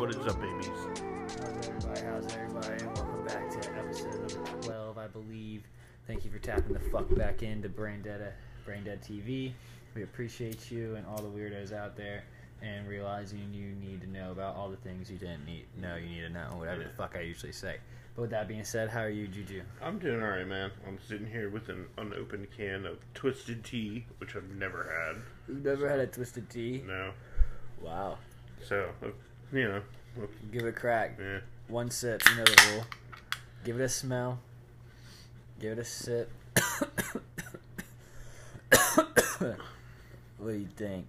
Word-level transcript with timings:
What 0.00 0.16
is 0.16 0.26
up, 0.26 0.40
babies? 0.40 0.66
How's 0.66 1.68
everybody? 1.68 2.00
How's 2.00 2.32
everybody? 2.32 2.84
Welcome 2.86 3.26
back 3.26 3.50
to 3.50 3.70
episode 3.76 4.34
number 4.34 4.62
12, 4.62 4.96
I 4.96 5.06
believe. 5.08 5.64
Thank 6.06 6.24
you 6.24 6.30
for 6.30 6.38
tapping 6.38 6.72
the 6.72 6.80
fuck 6.80 7.14
back 7.16 7.42
into 7.42 7.68
Brain 7.68 8.00
Dead, 8.00 8.32
Brain 8.64 8.82
Dead 8.82 9.02
TV. 9.02 9.52
We 9.94 10.02
appreciate 10.02 10.70
you 10.70 10.94
and 10.94 11.06
all 11.06 11.18
the 11.18 11.28
weirdos 11.28 11.74
out 11.74 11.98
there 11.98 12.24
and 12.62 12.88
realizing 12.88 13.52
you 13.52 13.74
need 13.74 14.00
to 14.00 14.06
know 14.06 14.32
about 14.32 14.56
all 14.56 14.70
the 14.70 14.78
things 14.78 15.10
you 15.10 15.18
didn't 15.18 15.44
need 15.44 15.66
know 15.78 15.96
you 15.96 16.08
need 16.08 16.22
to 16.22 16.30
know, 16.30 16.48
whatever 16.56 16.82
the 16.82 16.88
fuck 16.88 17.14
I 17.14 17.20
usually 17.20 17.52
say. 17.52 17.76
But 18.16 18.22
with 18.22 18.30
that 18.30 18.48
being 18.48 18.64
said, 18.64 18.88
how 18.88 19.00
are 19.00 19.10
you, 19.10 19.28
Juju? 19.28 19.60
I'm 19.82 19.98
doing 19.98 20.22
alright, 20.22 20.48
man. 20.48 20.70
I'm 20.88 20.98
sitting 21.06 21.26
here 21.26 21.50
with 21.50 21.68
an 21.68 21.84
unopened 21.98 22.46
can 22.56 22.86
of 22.86 23.00
Twisted 23.12 23.64
Tea, 23.64 24.06
which 24.16 24.34
I've 24.34 24.48
never 24.48 24.84
had. 24.84 25.20
You've 25.46 25.62
never 25.62 25.86
had 25.90 26.00
a 26.00 26.06
twisted 26.06 26.48
tea? 26.48 26.82
No. 26.86 27.12
Wow. 27.82 28.16
So, 28.66 28.88
you 29.52 29.68
know, 29.68 29.82
Give 30.52 30.62
it 30.64 30.68
a 30.68 30.72
crack. 30.72 31.18
yeah. 31.20 31.38
One 31.68 31.90
sip, 31.90 32.22
you 32.28 32.36
know 32.36 32.44
the 32.44 32.72
rule. 32.72 32.84
Give 33.64 33.78
it 33.80 33.84
a 33.84 33.88
smell. 33.88 34.40
Give 35.60 35.72
it 35.72 35.78
a 35.78 35.84
sip. 35.84 36.30
what 40.38 40.46
do 40.46 40.52
you 40.52 40.68
think? 40.76 41.06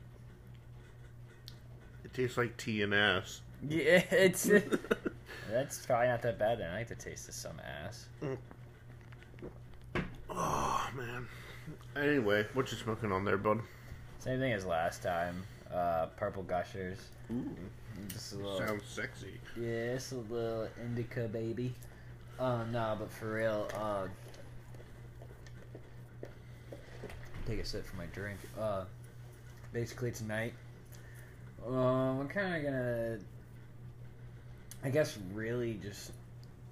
It 2.04 2.14
tastes 2.14 2.38
like 2.38 2.58
tea 2.58 2.81
and 2.84 2.94
ass. 2.94 3.41
Yeah, 3.67 4.04
it's 4.12 4.44
that's 5.50 5.86
probably 5.86 6.08
not 6.08 6.22
that 6.23 6.38
bad. 6.39 6.59
Then 6.59 6.72
I 6.72 6.78
like 6.80 6.88
the 6.89 6.95
taste 6.95 7.28
of 7.30 7.33
some 7.36 7.59
ass. 7.86 8.05
Oh, 10.30 10.89
man. 10.95 11.28
Anyway, 11.95 12.45
what 12.53 12.72
you 12.72 12.78
smoking 12.78 13.11
on 13.11 13.26
there, 13.26 13.38
bud? 13.38 13.59
Same 14.20 14.39
thing 14.39 14.53
as 14.53 14.66
last 14.66 15.03
time. 15.03 15.44
Uh, 15.73 16.08
purple 16.17 16.44
gushers. 16.44 16.98
Ooh, 17.31 17.50
A 18.33 18.35
little, 18.35 18.57
sounds 18.57 18.83
sexy. 18.85 19.39
yeah, 19.57 19.94
it's 19.95 20.11
a 20.11 20.16
little 20.17 20.67
indica 20.81 21.27
baby. 21.27 21.73
Um, 22.39 22.71
no, 22.71 22.95
but 22.99 23.11
for 23.11 23.33
real, 23.35 23.67
uh, 23.75 24.08
take 27.47 27.59
a 27.59 27.66
sip 27.66 27.85
for 27.85 27.95
my 27.97 28.05
drink. 28.08 28.39
Uh, 28.59 28.85
basically 29.73 30.11
tonight, 30.11 30.53
um, 31.66 32.17
we're 32.19 32.25
kind 32.27 32.55
of 32.55 32.63
gonna, 32.63 33.17
I 34.83 34.89
guess, 34.89 35.17
really 35.33 35.80
just 35.81 36.11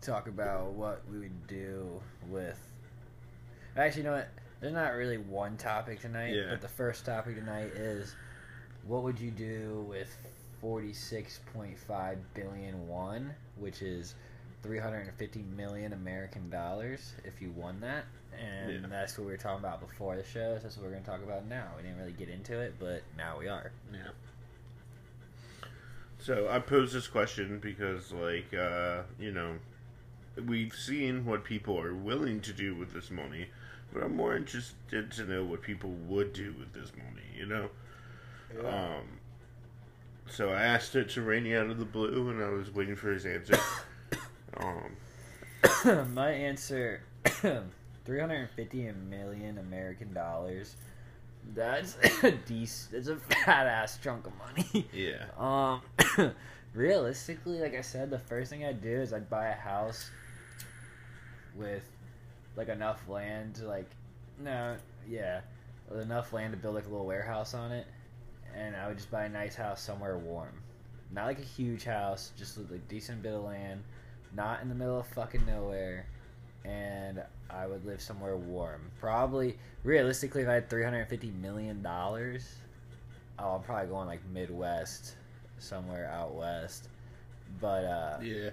talk 0.01 0.27
about 0.27 0.71
what 0.71 1.01
we 1.11 1.19
would 1.19 1.47
do 1.47 2.01
with. 2.29 2.59
Actually, 3.77 4.03
you 4.03 4.07
know 4.09 4.15
what? 4.15 4.29
There's 4.61 4.73
not 4.73 4.93
really 4.93 5.17
one 5.17 5.55
topic 5.57 6.01
tonight, 6.01 6.33
Yeah. 6.33 6.47
but 6.49 6.61
the 6.61 6.67
first 6.67 7.05
topic 7.05 7.35
tonight 7.35 7.71
is 7.75 8.13
what 8.85 9.03
would 9.03 9.19
you 9.19 9.31
do 9.31 9.85
with 9.87 10.17
46.5 10.63 12.17
billion 12.33 12.87
won, 12.87 13.33
which 13.57 13.81
is 13.81 14.15
350 14.63 15.41
million 15.55 15.93
American 15.93 16.49
dollars 16.49 17.13
if 17.23 17.41
you 17.41 17.51
won 17.51 17.79
that. 17.81 18.05
And 18.37 18.71
Yeah. 18.83 18.87
that's 18.89 19.17
what 19.17 19.25
we 19.25 19.31
were 19.31 19.37
talking 19.37 19.59
about 19.59 19.79
before 19.81 20.15
the 20.15 20.23
show. 20.23 20.55
So 20.57 20.63
that's 20.63 20.77
what 20.77 20.85
we're 20.85 20.91
going 20.91 21.03
to 21.03 21.09
talk 21.09 21.23
about 21.23 21.45
now. 21.47 21.71
We 21.77 21.83
didn't 21.83 21.97
really 21.97 22.11
get 22.13 22.29
into 22.29 22.59
it, 22.59 22.75
but 22.79 23.03
now 23.17 23.37
we 23.39 23.47
are. 23.47 23.71
Yeah. 23.91 24.09
So 26.19 26.49
I 26.49 26.59
pose 26.59 26.91
this 26.93 27.07
question 27.07 27.59
because, 27.59 28.11
like, 28.11 28.53
uh, 28.53 29.03
you 29.19 29.31
know, 29.31 29.55
we've 30.45 30.73
seen 30.73 31.25
what 31.25 31.43
people 31.43 31.79
are 31.79 31.93
willing 31.93 32.41
to 32.41 32.53
do 32.53 32.75
with 32.75 32.93
this 32.93 33.09
money, 33.09 33.47
but 33.93 34.03
I'm 34.03 34.15
more 34.15 34.35
interested 34.35 35.11
to 35.13 35.23
know 35.25 35.43
what 35.43 35.61
people 35.61 35.91
would 36.07 36.33
do 36.33 36.53
with 36.59 36.73
this 36.73 36.91
money. 36.97 37.25
You 37.35 37.45
know. 37.45 37.69
Um. 38.67 39.18
So 40.31 40.49
I 40.49 40.61
asked 40.61 40.95
it 40.95 41.09
to 41.11 41.21
Rainy 41.21 41.55
out 41.55 41.69
of 41.69 41.79
the 41.79 41.85
blue, 41.85 42.29
and 42.29 42.43
I 42.43 42.49
was 42.49 42.73
waiting 42.73 42.95
for 42.95 43.11
his 43.11 43.25
answer. 43.25 43.57
um. 44.57 46.13
My 46.13 46.31
answer 46.31 47.01
350 48.05 48.91
million 49.09 49.57
American 49.57 50.13
dollars. 50.13 50.75
That's 51.53 51.97
a 52.23 52.31
decent, 52.31 52.95
it's 52.95 53.07
a 53.07 53.15
fat 53.15 53.67
ass 53.67 53.97
chunk 54.01 54.27
of 54.27 54.33
money. 54.37 54.87
Yeah. 54.93 55.25
Um, 55.37 55.81
realistically, 56.73 57.59
like 57.59 57.75
I 57.75 57.81
said, 57.81 58.09
the 58.09 58.19
first 58.19 58.49
thing 58.49 58.65
I'd 58.65 58.81
do 58.81 59.01
is 59.01 59.13
I'd 59.13 59.29
buy 59.29 59.47
a 59.47 59.55
house 59.55 60.09
with 61.55 61.83
like 62.55 62.69
enough 62.69 63.07
land 63.07 63.55
to 63.55 63.67
like, 63.67 63.89
no, 64.37 64.75
yeah, 65.07 65.41
enough 65.93 66.33
land 66.33 66.53
to 66.53 66.57
build 66.57 66.75
like 66.75 66.85
a 66.85 66.89
little 66.89 67.05
warehouse 67.05 67.53
on 67.53 67.71
it, 67.71 67.87
and 68.55 68.75
I 68.75 68.87
would 68.87 68.97
just 68.97 69.11
buy 69.11 69.25
a 69.25 69.29
nice 69.29 69.55
house 69.55 69.81
somewhere 69.81 70.17
warm, 70.17 70.61
not 71.11 71.25
like 71.25 71.39
a 71.39 71.43
huge 71.43 71.83
house, 71.85 72.31
just 72.37 72.57
a 72.57 72.61
decent 72.89 73.21
bit 73.23 73.33
of 73.33 73.43
land, 73.43 73.83
not 74.35 74.61
in 74.61 74.69
the 74.69 74.75
middle 74.75 74.99
of 74.99 75.07
fucking 75.07 75.45
nowhere, 75.45 76.05
and 76.65 77.21
I 77.49 77.67
would 77.67 77.85
live 77.85 78.01
somewhere 78.01 78.35
warm. 78.35 78.91
Probably, 78.99 79.57
realistically, 79.83 80.43
if 80.43 80.49
I 80.49 80.53
had 80.55 80.69
three 80.69 80.83
hundred 80.83 81.07
fifty 81.07 81.31
million 81.31 81.81
dollars, 81.81 82.55
oh, 83.39 83.55
I'm 83.55 83.63
probably 83.63 83.87
going 83.87 84.07
like 84.07 84.21
Midwest, 84.33 85.15
somewhere 85.57 86.09
out 86.13 86.35
west. 86.35 86.89
But 87.59 87.85
uh, 87.85 88.17
Yeah. 88.21 88.49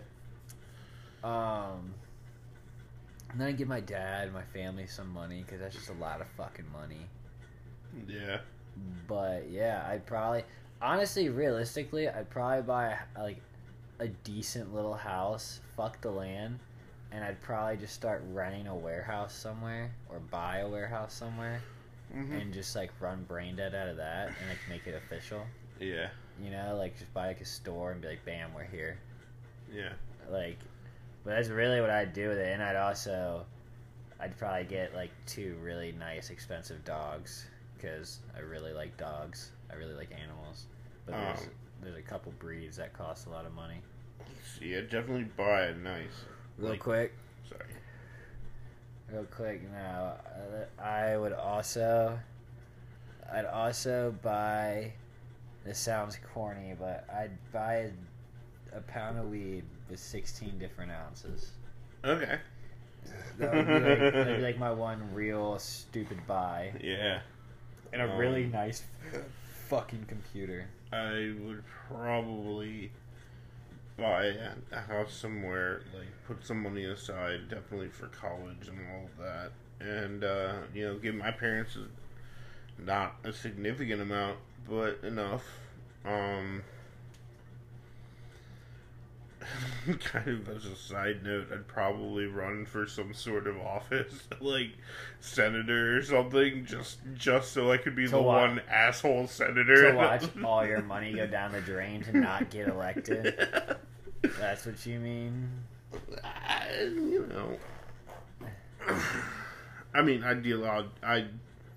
um, 1.22 1.92
and 3.30 3.40
then 3.40 3.48
I 3.48 3.52
give 3.52 3.68
my 3.68 3.80
dad, 3.80 4.24
and 4.24 4.32
my 4.32 4.44
family 4.44 4.86
some 4.86 5.10
money 5.12 5.42
because 5.44 5.60
that's 5.60 5.74
just 5.74 5.90
a 5.90 5.94
lot 5.94 6.20
of 6.20 6.26
fucking 6.36 6.64
money. 6.72 7.06
Yeah. 8.06 8.38
But 9.06 9.50
yeah, 9.50 9.86
I'd 9.88 10.06
probably, 10.06 10.44
honestly, 10.82 11.28
realistically, 11.28 12.08
I'd 12.08 12.30
probably 12.30 12.62
buy 12.62 12.98
like 13.16 13.40
a 13.98 14.08
decent 14.08 14.74
little 14.74 14.94
house, 14.94 15.60
fuck 15.76 16.00
the 16.00 16.10
land, 16.10 16.58
and 17.12 17.24
I'd 17.24 17.40
probably 17.40 17.76
just 17.76 17.94
start 17.94 18.22
renting 18.32 18.66
a 18.66 18.74
warehouse 18.74 19.34
somewhere 19.34 19.92
or 20.08 20.18
buy 20.18 20.58
a 20.58 20.68
warehouse 20.68 21.14
somewhere 21.14 21.62
hmm 22.12 22.32
and 22.32 22.52
just 22.54 22.76
like 22.76 22.90
run 23.00 23.24
brain 23.24 23.56
dead 23.56 23.74
out 23.74 23.88
of 23.88 23.96
that 23.96 24.28
and 24.28 24.48
like 24.48 24.58
make 24.68 24.86
it 24.86 24.94
official. 24.94 25.42
Yeah. 25.80 26.08
You 26.42 26.50
know, 26.50 26.76
like 26.78 26.98
just 26.98 27.12
buy 27.14 27.28
like 27.28 27.40
a 27.40 27.44
store 27.44 27.92
and 27.92 28.00
be 28.00 28.08
like, 28.08 28.24
bam, 28.24 28.54
we're 28.54 28.64
here. 28.64 28.98
Yeah. 29.74 29.92
Like, 30.30 30.58
but 31.24 31.30
that's 31.30 31.48
really 31.48 31.80
what 31.80 31.90
I'd 31.90 32.12
do 32.12 32.28
with 32.28 32.38
it. 32.38 32.52
And 32.52 32.62
I'd 32.62 32.76
also, 32.76 33.44
I'd 34.20 34.36
probably 34.38 34.64
get 34.64 34.94
like 34.94 35.10
two 35.26 35.56
really 35.62 35.92
nice, 35.92 36.30
expensive 36.30 36.84
dogs 36.84 37.46
because 37.76 38.20
I 38.36 38.40
really 38.40 38.72
like 38.72 38.96
dogs. 38.96 39.50
I 39.70 39.74
really 39.74 39.94
like 39.94 40.10
animals. 40.12 40.66
But 41.04 41.12
there's, 41.12 41.40
Um, 41.40 41.50
there's 41.82 41.96
a 41.96 42.02
couple 42.02 42.32
breeds 42.38 42.76
that 42.78 42.92
cost 42.92 43.26
a 43.26 43.30
lot 43.30 43.46
of 43.46 43.52
money. 43.54 43.80
Yeah. 44.60 44.80
Definitely 44.82 45.24
buy 45.24 45.64
a 45.66 45.74
nice. 45.74 46.24
Real 46.58 46.70
Like- 46.70 46.80
quick, 46.80 47.12
Sorry. 47.48 47.66
real 49.12 49.24
quick 49.24 49.62
now, 49.70 50.16
I 50.78 51.16
would 51.16 51.32
also, 51.32 52.18
I'd 53.30 53.44
also 53.44 54.12
buy. 54.22 54.92
This 55.64 55.78
sounds 55.78 56.16
corny, 56.32 56.74
but 56.78 57.04
I'd 57.12 57.36
buy 57.52 57.74
a, 58.72 58.78
a 58.78 58.80
pound 58.82 59.18
of 59.18 59.28
weed 59.30 59.64
with 59.90 59.98
16 59.98 60.58
different 60.58 60.92
ounces. 60.92 61.50
Okay. 62.04 62.38
That 63.38 63.52
would 63.54 63.66
be 63.66 63.72
like, 63.74 63.82
that'd 63.98 64.36
be 64.38 64.42
like 64.42 64.58
my 64.58 64.70
one 64.70 65.12
real 65.12 65.58
stupid 65.58 66.24
buy. 66.26 66.72
Yeah. 66.80 67.20
And 68.00 68.12
a 68.12 68.16
really 68.16 68.44
Um, 68.44 68.52
nice 68.52 68.84
fucking 69.68 70.04
computer. 70.06 70.66
I 70.92 71.34
would 71.40 71.62
probably 71.88 72.92
buy 73.96 74.24
a- 74.26 74.54
a 74.70 74.80
house 74.80 75.14
somewhere, 75.14 75.80
like 75.94 76.06
put 76.26 76.44
some 76.44 76.62
money 76.62 76.84
aside, 76.84 77.48
definitely 77.48 77.88
for 77.88 78.08
college 78.08 78.68
and 78.68 78.78
all 78.90 79.06
of 79.06 79.16
that, 79.16 79.52
and 79.80 80.22
uh, 80.22 80.58
you 80.74 80.86
know, 80.86 80.98
give 80.98 81.14
my 81.14 81.30
parents 81.30 81.76
a, 81.76 82.82
not 82.82 83.16
a 83.24 83.32
significant 83.32 84.02
amount, 84.02 84.38
but 84.68 85.02
enough. 85.02 85.44
Um, 86.04 86.62
kind 90.00 90.28
of 90.28 90.48
as 90.48 90.64
a 90.66 90.76
side 90.76 91.22
note, 91.24 91.48
I'd 91.52 91.66
probably 91.68 92.26
run 92.26 92.66
for 92.66 92.86
some 92.86 93.14
sort 93.14 93.46
of 93.46 93.58
office, 93.58 94.12
like 94.40 94.72
senator 95.20 95.96
or 95.98 96.02
something, 96.02 96.64
just 96.64 96.98
just 97.14 97.52
so 97.52 97.70
I 97.70 97.76
could 97.76 97.94
be 97.96 98.04
To 98.06 98.10
the 98.12 98.22
what? 98.22 98.36
one 98.48 98.60
asshole 98.68 99.28
senator. 99.28 99.90
To 99.92 99.96
watch 99.96 100.24
all 100.44 100.66
your 100.66 100.82
money 100.82 101.12
go 101.12 101.26
down 101.26 101.52
the 101.52 101.60
drain 101.60 102.02
to 102.04 102.16
not 102.16 102.50
get 102.50 102.68
elected. 102.68 103.34
That's 104.40 104.66
what 104.66 104.84
you 104.86 104.98
mean? 104.98 105.48
I- 106.24 106.82
you 106.82 107.26
know. 107.28 107.58
I 109.94 110.02
mean, 110.02 110.22
ideally, 110.24 110.68
I'd, 110.68 110.84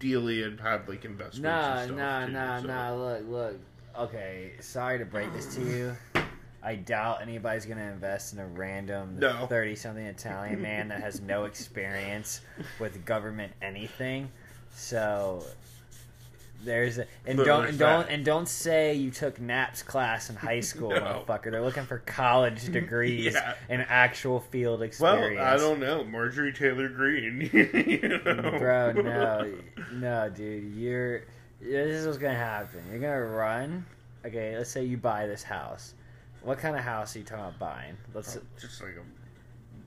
ideally, 0.01 0.45
I'd 0.45 0.59
have 0.59 0.87
like 0.89 1.05
investments. 1.05 1.39
Nah, 1.43 1.77
and 1.79 1.87
stuff 1.87 1.97
nah, 1.97 2.25
too, 2.25 2.31
nah, 2.33 2.61
so- 2.61 2.67
nah. 2.67 2.95
Look, 2.95 3.23
look. 3.29 3.59
Okay, 3.97 4.53
sorry 4.61 4.99
to 4.99 5.05
break 5.05 5.31
this 5.33 5.53
to 5.55 5.61
you. 5.61 5.97
I 6.61 6.75
doubt 6.75 7.21
anybody's 7.21 7.65
gonna 7.65 7.89
invest 7.91 8.33
in 8.33 8.39
a 8.39 8.45
random 8.47 9.17
No. 9.19 9.45
thirty-something 9.47 10.05
Italian 10.05 10.61
man 10.61 10.89
that 10.89 11.01
has 11.01 11.21
no 11.21 11.45
experience 11.45 12.41
with 12.79 13.05
government 13.05 13.53
anything. 13.61 14.29
So 14.75 15.43
There's 16.61 16.97
a, 16.97 17.05
and 17.25 17.37
don't 17.37 17.67
and 17.67 17.79
don't 17.79 18.09
and 18.09 18.25
don't 18.25 18.47
say 18.49 18.93
you 18.93 19.11
took 19.11 19.39
Naps 19.39 19.81
class 19.81 20.29
in 20.29 20.35
high 20.35 20.59
school, 20.59 20.89
No. 20.91 21.23
motherfucker. 21.25 21.51
They're 21.51 21.61
looking 21.63 21.85
for 21.85 21.99
college 21.99 22.69
degrees 22.69 23.33
Yeah. 23.33 23.53
and 23.69 23.85
actual 23.87 24.41
field 24.41 24.81
experience. 24.81 25.37
Well. 25.39 25.53
I 25.53 25.55
don't 25.55 25.79
know. 25.79 26.03
Marjorie 26.03 26.51
Taylor 26.51 26.89
Greene. 26.89 27.49
you 27.53 28.07
know? 28.25 28.57
Bro, 28.59 28.91
no, 29.01 29.53
no, 29.93 30.29
dude. 30.29 30.73
You're. 30.75 31.21
This 31.61 31.95
is 32.01 32.05
what's 32.05 32.17
gonna 32.17 32.35
happen. 32.35 32.81
You're 32.91 32.99
gonna 32.99 33.21
run. 33.25 33.85
Okay, 34.25 34.57
let's 34.57 34.69
say 34.69 34.83
you 34.83 34.97
buy 34.97 35.27
this 35.27 35.43
house. 35.43 35.93
What 36.43 36.59
kind 36.59 36.75
of 36.75 36.83
house 36.83 37.15
are 37.15 37.19
you 37.19 37.25
talking 37.25 37.43
about 37.43 37.59
buying? 37.59 37.97
Let's. 38.13 38.37
Oh, 38.37 38.41
just 38.59 38.81
like 38.81 38.95
a 38.95 39.03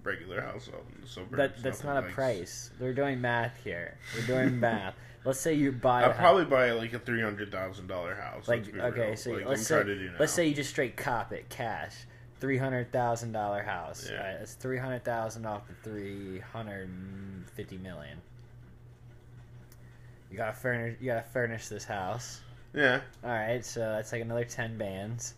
regular 0.04 0.40
house 0.40 0.68
um, 0.68 0.74
out 0.74 0.84
in 0.94 1.00
the 1.02 1.08
suburbs. 1.08 1.36
That 1.36 1.62
that's 1.62 1.84
not 1.84 1.96
a 1.96 2.02
nice. 2.02 2.14
price. 2.14 2.70
We're 2.80 2.94
doing 2.94 3.20
math 3.20 3.56
here. 3.62 3.96
We're 4.14 4.26
doing 4.26 4.60
math. 4.60 4.94
Let's 5.24 5.38
say 5.38 5.54
you 5.54 5.70
buy. 5.70 6.04
I'd 6.04 6.16
probably 6.16 6.44
buy 6.44 6.72
like 6.72 6.92
a 6.94 6.98
three 6.98 7.22
hundred 7.22 7.52
thousand 7.52 7.86
dollar 7.86 8.14
house. 8.14 8.48
Like 8.48 8.68
okay, 8.76 9.08
real. 9.08 9.16
so 9.16 9.30
like, 9.30 9.46
let's 9.46 9.66
say 9.66 9.84
to 9.84 9.94
do 9.94 10.06
now. 10.06 10.16
let's 10.18 10.32
say 10.32 10.48
you 10.48 10.54
just 10.54 10.70
straight 10.70 10.96
cop 10.96 11.32
it 11.32 11.48
cash, 11.48 11.94
three 12.40 12.58
hundred 12.58 12.90
thousand 12.90 13.30
dollar 13.30 13.62
house. 13.62 14.08
Yeah. 14.10 14.18
Alright, 14.18 14.38
that's 14.40 14.54
three 14.54 14.78
hundred 14.78 15.04
thousand 15.04 15.46
off 15.46 15.62
the 15.68 15.74
three 15.88 16.40
hundred 16.40 16.90
fifty 17.54 17.78
million. 17.78 18.20
You 20.28 20.38
gotta 20.38 20.54
furnish. 20.54 20.96
You 21.00 21.06
gotta 21.06 21.22
furnish 21.28 21.68
this 21.68 21.84
house. 21.84 22.40
yeah, 22.74 23.00
All 23.22 23.30
right, 23.30 23.64
so 23.64 23.78
that's 23.78 24.10
like 24.10 24.22
another 24.22 24.44
ten 24.44 24.76
bands. 24.76 25.34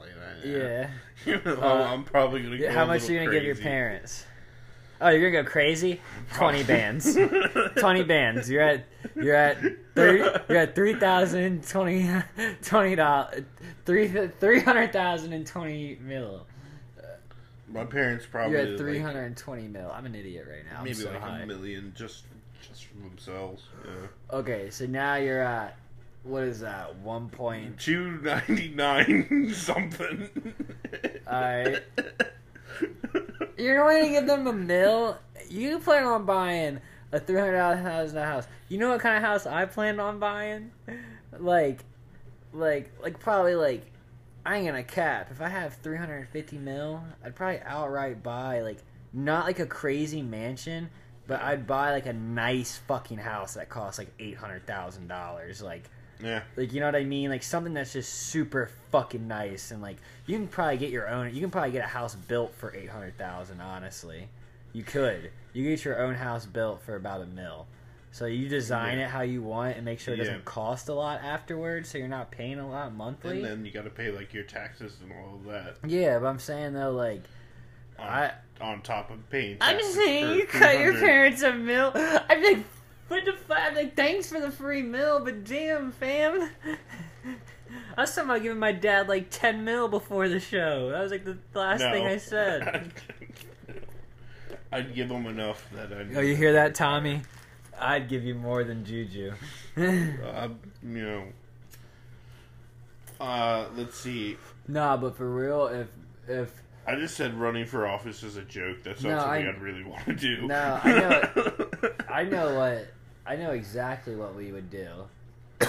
Like 0.00 0.14
that. 0.14 0.48
Yeah. 0.48 0.90
You 1.26 1.38
know, 1.44 1.60
Uh, 1.60 1.86
I'm 1.92 2.04
probably 2.04 2.42
gonna. 2.42 2.56
Yeah, 2.56 2.68
Go 2.68 2.74
How 2.76 2.86
much 2.86 3.06
are 3.06 3.12
you 3.12 3.18
gonna 3.18 3.30
give 3.30 3.44
your 3.44 3.54
parents? 3.56 4.24
Oh, 5.02 5.10
you're 5.10 5.30
gonna 5.30 5.42
go 5.44 5.50
crazy? 5.50 6.00
Twenty 6.34 6.62
bands. 6.62 7.14
Twenty 7.76 8.04
bands. 8.04 8.48
You're 8.48 8.62
at 8.62 8.86
you're 9.14 9.34
at 9.34 9.58
thirty. 9.94 10.24
You're 10.48 10.58
at 10.58 10.74
three 10.74 10.94
thousand 10.94 11.68
twenty 11.68 12.08
twenty 12.62 12.96
dollars. 12.96 13.44
Three 13.84 14.08
three 14.40 14.60
hundred 14.60 14.94
thousand 14.94 15.34
and 15.34 15.46
twenty 15.46 15.98
mil. 16.00 16.46
My 17.68 17.84
parents 17.84 18.24
probably 18.24 18.52
You're 18.52 18.62
at 18.62 18.68
like, 18.70 18.78
three 18.78 18.98
hundred 18.98 19.24
and 19.24 19.36
twenty 19.36 19.68
mil. 19.68 19.90
I'm 19.92 20.06
an 20.06 20.14
idiot 20.14 20.46
right 20.50 20.64
now. 20.70 20.78
I'm 20.78 20.84
maybe 20.84 20.94
so 20.96 21.10
like 21.10 21.20
high. 21.20 21.40
a 21.40 21.46
million 21.46 21.92
just 21.94 22.24
just 22.66 22.84
for 22.86 22.96
themselves. 23.08 23.62
Yeah. 23.84 24.36
Okay, 24.38 24.70
so 24.70 24.86
now 24.86 25.16
you're 25.16 25.42
at 25.42 25.76
what 26.22 26.42
is 26.44 26.60
that? 26.60 26.96
One 26.96 27.28
point. 27.28 27.78
Two 27.78 28.20
ninety 28.22 28.68
nine 28.68 29.50
something. 29.54 30.28
Alright. 31.26 31.82
You're 33.56 33.78
going 33.78 34.04
to 34.04 34.10
give 34.10 34.26
them 34.26 34.46
a 34.46 34.52
mill. 34.52 35.18
You 35.48 35.78
plan 35.78 36.04
on 36.04 36.24
buying 36.24 36.80
a 37.12 37.20
three 37.20 37.38
hundred 37.38 37.56
thousand 37.56 38.14
dollar 38.14 38.26
house. 38.26 38.46
You 38.68 38.78
know 38.78 38.90
what 38.90 39.00
kind 39.00 39.16
of 39.16 39.22
house 39.22 39.46
I 39.46 39.64
planned 39.66 40.00
on 40.00 40.18
buying? 40.18 40.70
Like, 41.38 41.84
like, 42.52 42.90
like 43.02 43.18
probably 43.18 43.54
like. 43.54 43.86
I 44.44 44.56
ain't 44.56 44.66
gonna 44.66 44.82
cap. 44.82 45.28
If 45.30 45.42
I 45.42 45.48
have 45.48 45.74
three 45.82 45.98
hundred 45.98 46.16
and 46.20 46.28
fifty 46.28 46.56
mil, 46.56 47.02
I'd 47.22 47.36
probably 47.36 47.60
outright 47.60 48.22
buy 48.22 48.62
like 48.62 48.78
not 49.12 49.44
like 49.44 49.58
a 49.58 49.66
crazy 49.66 50.22
mansion, 50.22 50.88
but 51.26 51.42
I'd 51.42 51.66
buy 51.66 51.92
like 51.92 52.06
a 52.06 52.12
nice 52.12 52.78
fucking 52.88 53.18
house 53.18 53.54
that 53.54 53.68
costs 53.68 53.98
like 53.98 54.12
eight 54.18 54.36
hundred 54.36 54.66
thousand 54.66 55.08
dollars. 55.08 55.60
Like, 55.60 55.90
yeah. 56.22 56.42
like 56.56 56.72
you 56.72 56.80
know 56.80 56.86
what 56.86 56.96
I 56.96 57.04
mean? 57.04 57.30
Like 57.30 57.42
something 57.42 57.74
that's 57.74 57.92
just 57.92 58.12
super 58.12 58.70
fucking 58.90 59.26
nice 59.26 59.70
and 59.70 59.80
like 59.82 59.96
you 60.26 60.36
can 60.36 60.48
probably 60.48 60.76
get 60.78 60.90
your 60.90 61.08
own 61.08 61.34
you 61.34 61.40
can 61.40 61.50
probably 61.50 61.72
get 61.72 61.84
a 61.84 61.88
house 61.88 62.14
built 62.14 62.54
for 62.54 62.74
800,000 62.74 63.60
honestly. 63.60 64.28
You 64.72 64.82
could. 64.84 65.30
You 65.52 65.68
get 65.68 65.84
your 65.84 66.00
own 66.00 66.14
house 66.14 66.46
built 66.46 66.82
for 66.82 66.94
about 66.96 67.22
a 67.22 67.26
mil. 67.26 67.66
So 68.12 68.26
you 68.26 68.48
design 68.48 68.98
Yeah. 68.98 69.04
it 69.06 69.10
how 69.10 69.20
you 69.22 69.42
want 69.42 69.76
and 69.76 69.84
make 69.84 70.00
sure 70.00 70.14
it 70.14 70.18
doesn't 70.18 70.44
cost 70.44 70.88
a 70.88 70.94
lot 70.94 71.22
afterwards 71.22 71.88
so 71.88 71.98
you're 71.98 72.08
not 72.08 72.30
paying 72.30 72.58
a 72.58 72.68
lot 72.68 72.92
monthly. 72.94 73.36
And 73.36 73.44
then 73.44 73.64
you 73.64 73.72
got 73.72 73.84
to 73.84 73.90
pay 73.90 74.10
like 74.10 74.32
your 74.34 74.44
taxes 74.44 74.96
and 75.02 75.12
all 75.12 75.36
of 75.36 75.44
that 75.44 75.76
yeah, 75.88 76.18
but 76.18 76.26
I'm 76.26 76.38
saying 76.38 76.74
though 76.74 76.92
like 76.92 77.22
on, 77.98 78.06
I 78.06 78.32
on 78.60 78.82
top 78.82 79.10
of 79.10 79.28
paying. 79.30 79.56
I'm 79.60 79.78
just 79.78 79.94
saying 79.94 80.36
you 80.38 80.46
cut 80.46 80.78
your 80.78 80.94
parents 80.94 81.42
a 81.42 81.52
mil. 81.52 81.92
I'm 81.94 82.42
like, 82.42 82.64
what 83.10 83.24
the 83.24 83.32
fuck? 83.32 83.74
Like, 83.74 83.94
thanks 83.96 84.28
for 84.28 84.40
the 84.40 84.50
free 84.50 84.82
mil, 84.82 85.24
but 85.24 85.44
damn, 85.44 85.92
fam. 85.92 86.50
I 87.96 88.00
was 88.02 88.14
talking 88.14 88.30
about 88.30 88.42
giving 88.42 88.58
my 88.58 88.72
dad 88.72 89.08
like 89.08 89.28
10 89.30 89.64
mil 89.64 89.88
before 89.88 90.28
the 90.28 90.40
show. 90.40 90.90
That 90.90 91.02
was 91.02 91.12
like 91.12 91.24
the 91.24 91.36
last 91.54 91.80
No. 91.80 91.92
thing 91.92 92.06
I 92.06 92.16
said. 92.16 92.92
I'd 94.72 94.94
give 94.94 95.10
him 95.10 95.26
enough 95.26 95.68
that 95.74 95.92
I. 95.92 96.06
oh, 96.16 96.20
you 96.20 96.36
hear 96.36 96.52
that, 96.54 96.74
Tommy? 96.76 97.22
I'd 97.78 98.08
give 98.08 98.24
you 98.24 98.34
more 98.34 98.64
than 98.64 98.84
Juju. 98.84 99.32
Uh, 99.76 100.48
you 100.82 101.02
know. 101.02 101.24
Uh, 103.20 103.66
let's 103.76 103.96
see. 103.98 104.36
nah, 104.68 104.96
but 104.96 105.16
for 105.16 105.28
real, 105.30 105.66
if 105.66 105.88
if 106.28 106.52
I 106.86 106.96
just 106.96 107.16
said 107.16 107.34
running 107.34 107.66
for 107.66 107.86
office 107.86 108.22
is 108.22 108.36
a 108.36 108.42
joke. 108.42 108.82
That's 108.82 109.02
not 109.02 109.10
No, 109.10 109.18
something 109.20 109.46
I- 109.46 109.48
I'd 109.50 109.60
really 109.60 109.84
want 109.84 110.04
to 110.06 110.14
do. 110.14 110.46
No, 110.46 110.80
I 110.82 110.92
know 110.92 111.90
I 112.08 112.24
know 112.24 112.54
what 112.54 112.88
I 113.26 113.36
know 113.36 113.50
exactly 113.52 114.16
what 114.16 114.34
we 114.34 114.50
would 114.52 114.70
do. 114.70 114.88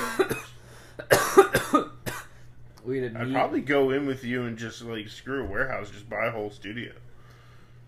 We'd 2.83 3.15
I'd 3.15 3.31
probably 3.31 3.61
go 3.61 3.91
in 3.91 4.07
with 4.07 4.23
you 4.23 4.43
and 4.45 4.57
just 4.57 4.81
like 4.81 5.07
screw 5.07 5.43
a 5.43 5.45
warehouse, 5.47 5.91
just 5.91 6.09
buy 6.09 6.25
a 6.27 6.31
whole 6.31 6.49
studio, 6.49 6.91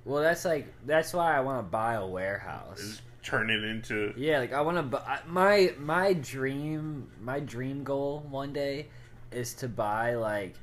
Well, 0.05 0.21
that's 0.21 0.45
like 0.45 0.71
that's 0.85 1.13
why 1.13 1.35
I 1.35 1.39
want 1.39 1.65
to 1.65 1.71
buy 1.71 1.95
a 1.95 2.05
warehouse. 2.05 2.79
just 2.79 3.01
turn 3.23 3.49
it 3.49 3.63
into. 3.63 4.13
Yeah, 4.15 4.37
like 4.37 4.53
I 4.53 4.61
want 4.61 4.77
to 4.77 4.83
buy 4.83 5.19
my 5.25 5.73
my 5.79 6.13
dream 6.13 7.09
my 7.19 7.39
dream 7.39 7.83
goal 7.83 8.23
one 8.29 8.53
day 8.53 8.85
is 9.31 9.55
to 9.55 9.67
buy 9.67 10.13
like 10.13 10.53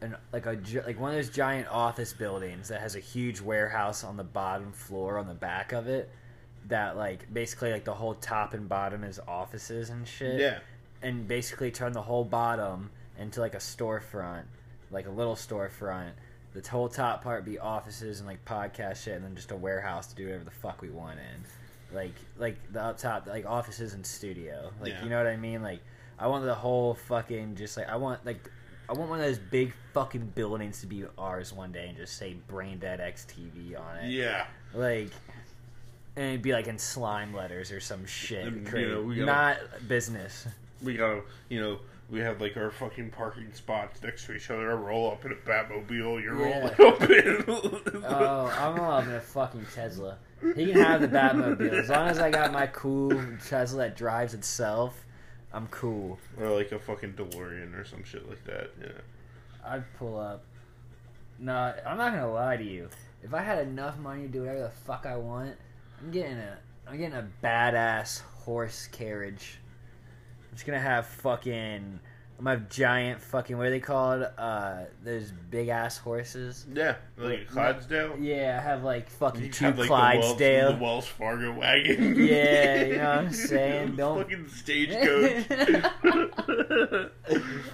an 0.00 0.16
like 0.32 0.46
a 0.46 0.56
gi- 0.56 0.80
like 0.80 0.98
one 0.98 1.10
of 1.10 1.16
those 1.16 1.28
giant 1.28 1.68
office 1.68 2.14
buildings 2.14 2.68
that 2.68 2.80
has 2.80 2.96
a 2.96 3.00
huge 3.00 3.42
warehouse 3.42 4.02
on 4.02 4.16
the 4.16 4.24
bottom 4.24 4.72
floor 4.72 5.18
on 5.18 5.26
the 5.26 5.34
back 5.34 5.72
of 5.72 5.88
it 5.88 6.08
that 6.68 6.96
like 6.96 7.32
basically 7.32 7.72
like 7.72 7.84
the 7.84 7.94
whole 7.94 8.14
top 8.14 8.54
and 8.54 8.68
bottom 8.68 9.04
is 9.04 9.20
offices 9.28 9.90
and 9.90 10.06
shit 10.08 10.40
Yeah, 10.40 10.58
and 11.02 11.28
basically 11.28 11.70
turn 11.70 11.92
the 11.92 12.02
whole 12.02 12.24
bottom 12.24 12.90
into 13.18 13.40
like 13.40 13.54
a 13.54 13.58
storefront, 13.58 14.44
like 14.90 15.06
a 15.06 15.10
little 15.10 15.36
storefront. 15.36 16.12
The 16.54 16.68
whole 16.68 16.88
top 16.88 17.22
part 17.24 17.44
be 17.44 17.58
offices 17.58 18.20
and 18.20 18.28
like 18.28 18.44
podcast 18.44 19.04
shit, 19.04 19.14
and 19.14 19.24
then 19.24 19.34
just 19.34 19.50
a 19.50 19.56
warehouse 19.56 20.06
to 20.08 20.14
do 20.14 20.26
whatever 20.26 20.44
the 20.44 20.50
fuck 20.52 20.80
we 20.82 20.88
want 20.90 21.18
in. 21.18 21.96
Like 21.96 22.14
like 22.38 22.56
the 22.72 22.80
up 22.82 22.98
top, 22.98 23.26
like 23.26 23.44
offices 23.46 23.94
and 23.94 24.04
studio. 24.06 24.70
Like 24.80 24.92
Yeah. 24.92 25.04
you 25.04 25.10
know 25.10 25.18
what 25.18 25.26
I 25.26 25.36
mean? 25.36 25.62
Like 25.62 25.80
I 26.18 26.28
want 26.28 26.44
the 26.44 26.54
whole 26.54 26.94
fucking 26.94 27.56
just 27.56 27.76
like 27.76 27.88
I 27.88 27.96
want 27.96 28.24
like 28.24 28.48
I 28.88 28.92
want 28.92 29.10
one 29.10 29.18
of 29.20 29.26
those 29.26 29.38
big 29.38 29.72
fucking 29.94 30.32
buildings 30.34 30.80
to 30.82 30.86
be 30.86 31.04
ours 31.18 31.52
one 31.52 31.72
day 31.72 31.88
and 31.88 31.96
just 31.96 32.16
say 32.18 32.34
Brain 32.48 32.78
Dead 32.78 33.00
XTV 33.00 33.78
on 33.80 33.96
it. 34.04 34.10
yeah. 34.10 34.46
Like. 34.74 35.10
And 36.16 36.26
it'd 36.26 36.42
be 36.42 36.52
like 36.52 36.68
in 36.68 36.78
slime 36.78 37.34
letters 37.34 37.72
or 37.72 37.80
some 37.80 38.06
shit. 38.06 38.46
And, 38.46 38.66
you 38.72 38.88
know, 38.88 39.02
gotta- 39.08 39.24
Not 39.24 39.88
business. 39.88 40.46
We 40.82 40.96
gotta, 40.96 41.22
you 41.48 41.60
know, 41.60 41.78
we 42.10 42.20
have 42.20 42.40
like 42.40 42.56
our 42.56 42.70
fucking 42.70 43.10
parking 43.10 43.52
spots 43.54 44.02
next 44.02 44.26
to 44.26 44.34
each 44.34 44.50
other. 44.50 44.70
I 44.70 44.74
roll 44.74 45.10
up 45.10 45.24
in 45.24 45.32
a 45.32 45.34
Batmobile. 45.34 46.22
You're 46.22 46.38
Yeah. 46.46 46.58
rolling 46.60 46.92
up 46.92 47.10
in. 47.10 48.02
Oh, 48.06 48.46
I'm 48.58 48.76
loving 48.76 49.14
a 49.14 49.20
fucking 49.20 49.66
Tesla. 49.74 50.18
He 50.54 50.66
can 50.66 50.80
have 50.80 51.00
the 51.00 51.08
Batmobile 51.08 51.72
as 51.72 51.88
long 51.88 52.08
as 52.08 52.18
I 52.18 52.30
got 52.30 52.52
my 52.52 52.66
cool 52.68 53.10
Tesla 53.46 53.78
that 53.84 53.96
drives 53.96 54.34
itself. 54.34 55.04
I'm 55.52 55.66
cool. 55.68 56.18
or 56.38 56.48
like 56.50 56.70
a 56.72 56.78
fucking 56.78 57.14
DeLorean 57.14 57.78
or 57.80 57.84
some 57.84 58.04
shit 58.04 58.28
like 58.28 58.44
that. 58.44 58.70
Yeah. 58.80 58.88
I'd 59.64 59.84
pull 59.98 60.18
up. 60.18 60.44
No, 61.38 61.74
I'm 61.86 61.96
not 61.96 62.12
gonna 62.12 62.30
lie 62.32 62.56
to 62.56 62.64
you. 62.64 62.88
If 63.22 63.32
I 63.32 63.40
had 63.42 63.66
enough 63.66 63.96
money 63.98 64.22
to 64.22 64.28
do 64.28 64.40
whatever 64.40 64.60
the 64.64 64.70
fuck 64.84 65.06
I 65.06 65.16
want, 65.16 65.56
I'm 66.04 66.10
getting 66.10 66.36
a 66.36 66.58
I'm 66.86 66.98
getting 66.98 67.16
a 67.16 67.26
badass 67.42 68.20
horse 68.44 68.86
carriage. 68.92 69.58
I'm 70.50 70.54
just 70.56 70.66
gonna 70.66 70.78
have 70.78 71.06
fucking 71.06 71.98
I'm 72.36 72.44
gonna 72.44 72.58
have 72.58 72.68
giant 72.68 73.20
fucking 73.22 73.56
what 73.56 73.66
are 73.68 73.70
they 73.70 73.80
called? 73.80 74.26
Uh, 74.36 74.80
those 75.02 75.32
big 75.50 75.68
ass 75.68 75.96
horses. 75.96 76.66
Yeah, 76.74 76.96
like 77.16 77.48
Clydesdale. 77.48 78.16
Yeah, 78.20 78.58
I 78.60 78.62
have 78.68 78.82
like 78.84 79.08
fucking 79.08 79.44
You 79.44 79.50
two 79.50 79.64
have, 79.66 79.78
like, 79.78 79.86
Clydesdale. 79.88 80.72
The 80.74 80.78
Wells, 80.78 80.78
the 80.78 80.84
Wells 80.84 81.06
Fargo 81.06 81.52
wagon. 81.58 82.16
Yeah, 82.16 82.84
you 82.84 82.96
know 82.96 83.08
what 83.08 83.18
I'm 83.18 83.32
saying? 83.32 83.96
Don't- 83.96 84.18
Fucking 84.24 84.48
stagecoach. 84.54 85.48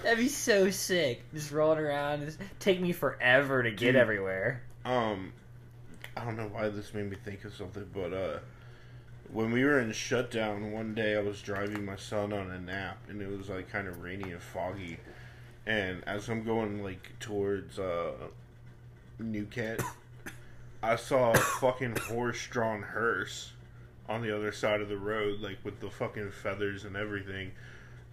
That'd 0.03 0.17
be 0.17 0.27
so 0.29 0.69
sick. 0.69 1.23
Just 1.33 1.51
rolling 1.51 1.79
around. 1.79 2.25
Just 2.25 2.39
take 2.59 2.79
me 2.79 2.91
forever 2.93 3.63
to 3.63 3.71
get 3.71 3.87
Dude. 3.93 3.95
everywhere. 3.97 4.61
um, 4.85 5.33
I 6.15 6.25
don't 6.25 6.35
know 6.35 6.49
why 6.51 6.69
this 6.69 6.93
made 6.93 7.09
me 7.09 7.17
think 7.23 7.45
of 7.45 7.53
something, 7.53 7.89
but 7.93 8.13
uh, 8.13 8.39
when 9.31 9.51
we 9.51 9.63
were 9.63 9.79
in 9.79 9.91
shutdown 9.93 10.71
one 10.71 10.93
day, 10.93 11.15
I 11.15 11.21
was 11.21 11.41
driving 11.41 11.85
my 11.85 11.95
son 11.95 12.33
on 12.33 12.51
a 12.51 12.59
nap, 12.59 12.97
and 13.07 13.21
it 13.21 13.29
was 13.29 13.49
like 13.49 13.69
kind 13.69 13.87
of 13.87 14.01
rainy 14.01 14.31
and 14.31 14.41
foggy. 14.41 14.97
And 15.65 16.03
as 16.05 16.27
I'm 16.27 16.43
going 16.43 16.83
like 16.83 17.11
towards 17.19 17.79
uh, 17.79 18.11
Newcat, 19.21 19.83
I 20.83 20.95
saw 20.95 21.31
a 21.31 21.37
fucking 21.37 21.95
horse-drawn 21.95 22.81
hearse 22.81 23.53
on 24.09 24.21
the 24.21 24.35
other 24.35 24.51
side 24.51 24.81
of 24.81 24.89
the 24.89 24.97
road, 24.97 25.39
like 25.39 25.59
with 25.63 25.79
the 25.79 25.89
fucking 25.89 26.31
feathers 26.31 26.83
and 26.83 26.97
everything, 26.97 27.51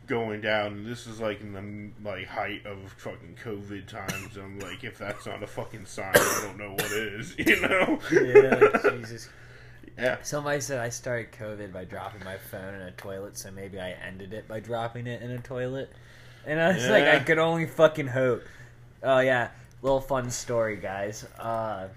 going 0.08 0.40
down. 0.40 0.72
And 0.72 0.86
this 0.86 1.06
is 1.06 1.20
like 1.20 1.40
in 1.40 1.52
the 1.52 2.08
like 2.08 2.26
height 2.26 2.66
of 2.66 2.92
fucking 2.96 3.38
COVID 3.44 3.86
times. 3.86 4.36
I'm 4.36 4.58
like, 4.58 4.82
if 4.84 4.98
that's 4.98 5.26
not 5.26 5.42
a 5.42 5.46
fucking 5.46 5.86
sign, 5.86 6.12
I 6.14 6.40
don't 6.44 6.58
know 6.58 6.72
what 6.72 6.90
is. 6.92 7.34
You 7.38 7.60
know? 7.60 7.98
Yeah, 8.10 8.90
Jesus. 8.90 9.28
Yeah. 9.96 10.18
Somebody 10.22 10.60
said 10.60 10.78
I 10.78 10.90
started 10.90 11.32
COVID 11.32 11.72
by 11.72 11.84
dropping 11.84 12.24
my 12.24 12.36
phone 12.36 12.74
in 12.74 12.82
a 12.82 12.92
toilet, 12.92 13.36
so 13.36 13.50
maybe 13.50 13.80
I 13.80 13.90
ended 13.90 14.32
it 14.32 14.46
by 14.46 14.60
dropping 14.60 15.08
it 15.08 15.22
in 15.22 15.32
a 15.32 15.38
toilet. 15.38 15.90
And 16.46 16.60
I 16.60 16.72
was 16.72 16.88
like, 16.88 17.02
I 17.02 17.18
could 17.18 17.38
only 17.38 17.66
fucking 17.66 18.06
hope. 18.06 18.44
Oh 19.02 19.18
yeah, 19.18 19.48
little 19.82 20.00
fun 20.00 20.30
story, 20.30 20.76
guys. 20.76 21.24
Uh, 21.36 21.88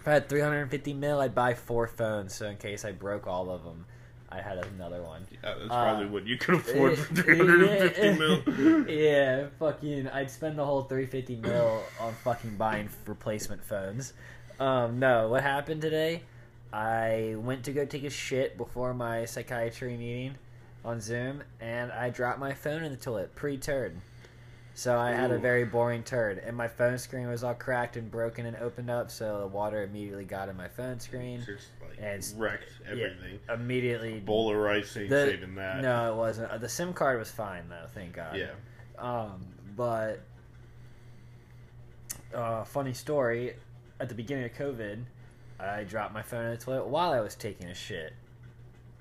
if 0.00 0.06
I 0.08 0.12
had 0.12 0.28
350 0.28 0.92
mil, 0.92 1.20
I'd 1.20 1.34
buy 1.34 1.54
four 1.54 1.86
phones, 1.86 2.34
so 2.34 2.48
in 2.48 2.58
case 2.58 2.84
I 2.84 2.92
broke 2.92 3.26
all 3.26 3.48
of 3.50 3.64
them, 3.64 3.86
I 4.32 4.40
had 4.40 4.58
another 4.58 5.02
one. 5.02 5.26
Yeah, 5.30 5.54
that's 5.58 5.70
Uh, 5.70 5.82
probably 5.84 6.06
what 6.06 6.26
you 6.26 6.38
could 6.38 6.54
afford 6.54 6.96
for 6.98 7.12
Eh, 7.20 7.22
350 7.22 8.00
yeah, 8.00 8.12
mil. 8.18 8.88
yeah, 8.90 9.46
fucking, 9.58 10.08
I'd 10.08 10.30
spend 10.30 10.58
the 10.58 10.64
whole 10.64 10.82
350 10.82 11.36
mil 11.36 11.82
on 12.00 12.14
fucking 12.24 12.56
buying 12.56 12.88
replacement 13.06 13.62
phones. 13.62 14.14
Um, 14.58 14.98
no, 14.98 15.28
what 15.28 15.42
happened 15.42 15.82
today? 15.82 16.22
I 16.72 17.34
went 17.36 17.64
to 17.64 17.72
go 17.72 17.84
take 17.84 18.04
a 18.04 18.10
shit 18.10 18.56
before 18.56 18.94
my 18.94 19.26
psychiatry 19.26 19.96
meeting 19.96 20.36
on 20.84 21.00
Zoom, 21.00 21.42
and 21.60 21.92
I 21.92 22.08
dropped 22.10 22.38
my 22.38 22.54
phone 22.54 22.82
in 22.84 22.90
the 22.90 22.96
toilet 22.96 23.34
pre-turd. 23.34 23.96
So 24.74 24.98
I 24.98 25.10
had 25.10 25.30
a 25.30 25.38
very 25.38 25.64
boring 25.66 26.02
turd, 26.02 26.38
and 26.38 26.56
my 26.56 26.66
phone 26.66 26.96
screen 26.96 27.28
was 27.28 27.44
all 27.44 27.52
cracked 27.54 27.96
and 27.98 28.10
broken 28.10 28.46
and 28.46 28.56
opened 28.56 28.88
up, 28.90 29.10
so 29.10 29.40
the 29.40 29.46
water 29.46 29.82
immediately 29.82 30.24
got 30.24 30.48
in 30.48 30.56
my 30.56 30.68
phone 30.68 30.98
screen. 30.98 31.42
Just 31.44 31.68
like 31.82 31.98
And 32.00 32.24
wrecked 32.38 32.70
everything. 32.88 33.38
Immediately, 33.52 34.20
Bowl 34.20 34.50
of 34.50 34.56
rice 34.56 34.96
ain't 34.96 35.10
The- 35.10 35.26
saving 35.26 35.54
that. 35.56 35.82
no, 35.82 36.12
it 36.14 36.16
wasn't. 36.16 36.50
Uh, 36.50 36.56
The 36.58 36.70
SIM 36.70 36.94
card 36.94 37.18
was 37.18 37.30
fine 37.30 37.68
though, 37.68 37.86
thank 37.94 38.14
God. 38.14 38.34
Yeah. 38.36 38.52
Um, 38.98 39.44
but 39.76 40.20
uh, 42.34 42.64
funny 42.64 42.92
story. 42.94 43.56
At 44.00 44.08
the 44.08 44.14
beginning 44.14 44.44
of 44.46 44.52
COVID, 44.52 45.04
I 45.60 45.84
dropped 45.84 46.12
my 46.14 46.22
phone 46.22 46.46
in 46.46 46.50
the 46.50 46.56
toilet 46.56 46.86
while 46.86 47.12
I 47.12 47.20
was 47.20 47.34
taking 47.34 47.68
a 47.68 47.74
shit, 47.74 48.14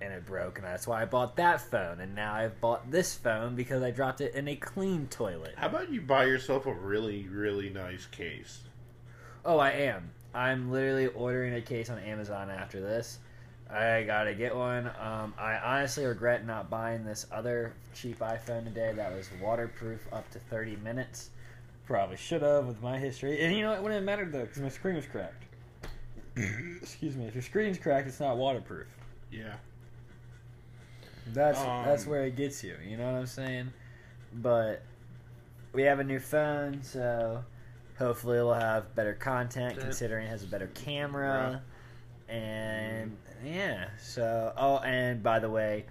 and 0.01 0.13
it 0.13 0.25
broke, 0.25 0.57
and 0.57 0.65
that's 0.65 0.87
why 0.87 1.01
I 1.01 1.05
bought 1.05 1.35
that 1.37 1.61
phone. 1.61 1.99
And 1.99 2.15
now 2.15 2.33
I've 2.33 2.59
bought 2.59 2.89
this 2.89 3.13
phone 3.13 3.55
because 3.55 3.83
I 3.83 3.91
dropped 3.91 4.21
it 4.21 4.35
in 4.35 4.47
a 4.47 4.55
clean 4.55 5.07
toilet. 5.07 5.53
How 5.57 5.67
about 5.67 5.91
you 5.91 6.01
buy 6.01 6.25
yourself 6.25 6.65
a 6.65 6.73
really, 6.73 7.27
really 7.29 7.69
nice 7.69 8.05
case? 8.07 8.61
Oh, 9.45 9.57
I 9.57 9.71
am. 9.71 10.11
I'm 10.33 10.71
literally 10.71 11.07
ordering 11.07 11.53
a 11.55 11.61
case 11.61 11.89
on 11.89 11.99
Amazon 11.99 12.49
after 12.49 12.79
this. 12.79 13.19
I 13.69 14.03
gotta 14.03 14.33
get 14.33 14.55
one. 14.55 14.87
Um, 14.99 15.33
I 15.37 15.57
honestly 15.63 16.05
regret 16.05 16.45
not 16.45 16.69
buying 16.69 17.05
this 17.05 17.25
other 17.31 17.73
cheap 17.93 18.19
iPhone 18.19 18.65
today 18.65 18.91
that 18.93 19.15
was 19.15 19.29
waterproof 19.41 20.01
up 20.11 20.29
to 20.31 20.39
30 20.39 20.75
minutes. 20.77 21.29
Probably 21.85 22.17
should 22.17 22.41
have 22.41 22.67
with 22.67 22.81
my 22.81 22.97
history. 22.97 23.41
And 23.41 23.55
you 23.55 23.61
know, 23.61 23.73
it 23.73 23.81
wouldn't 23.81 23.95
have 23.95 24.03
mattered 24.03 24.31
though, 24.31 24.41
because 24.41 24.61
my 24.61 24.69
screen 24.69 24.95
was 24.95 25.05
cracked. 25.05 25.45
Excuse 26.81 27.15
me. 27.15 27.25
If 27.25 27.33
your 27.33 27.41
screen's 27.41 27.77
cracked, 27.77 28.07
it's 28.07 28.19
not 28.19 28.37
waterproof. 28.37 28.87
Yeah. 29.31 29.55
That's 31.27 31.59
Um, 31.59 31.85
that's 31.85 32.05
where 32.05 32.25
it 32.25 32.35
gets 32.35 32.63
you. 32.63 32.75
You 32.85 32.97
know 32.97 33.11
what 33.11 33.19
I'm 33.19 33.25
saying? 33.25 33.73
But 34.33 34.83
we 35.73 35.83
have 35.83 35.99
a 35.99 36.03
new 36.03 36.19
phone, 36.19 36.83
so 36.83 37.43
hopefully 37.97 38.37
it'll 38.37 38.53
have 38.53 38.95
better 38.95 39.13
content 39.13 39.79
considering 39.79 40.27
it 40.27 40.29
has 40.29 40.43
a 40.43 40.47
better 40.47 40.67
camera. 40.67 41.61
And 42.27 43.17
yeah, 43.43 43.89
so 43.99 44.53
oh, 44.57 44.77
and 44.79 45.21
by 45.21 45.39
the 45.39 45.49
way, 45.49 45.85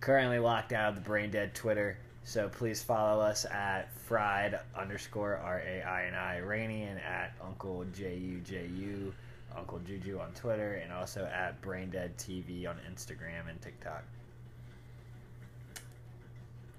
currently 0.00 0.38
locked 0.38 0.72
out 0.72 0.90
of 0.90 0.94
the 0.94 1.00
brain 1.00 1.30
dead 1.30 1.54
Twitter. 1.54 1.98
So 2.24 2.48
please 2.48 2.82
follow 2.82 3.20
us 3.20 3.44
at 3.46 3.92
fried 3.96 4.58
underscore 4.76 5.36
r 5.36 5.60
a 5.66 5.82
i 5.82 6.06
n 6.06 6.14
i 6.14 6.38
rainy 6.38 6.82
and 6.84 7.00
at 7.00 7.34
uncle 7.44 7.84
j 7.92 8.14
u 8.16 8.40
j 8.40 8.66
u 8.76 9.12
uncle 9.56 9.80
juju 9.80 10.20
on 10.20 10.30
Twitter 10.32 10.74
and 10.74 10.92
also 10.92 11.24
at 11.24 11.60
brain 11.60 11.90
dead 11.90 12.16
TV 12.16 12.68
on 12.68 12.76
Instagram 12.90 13.48
and 13.50 13.60
TikTok. 13.60 14.04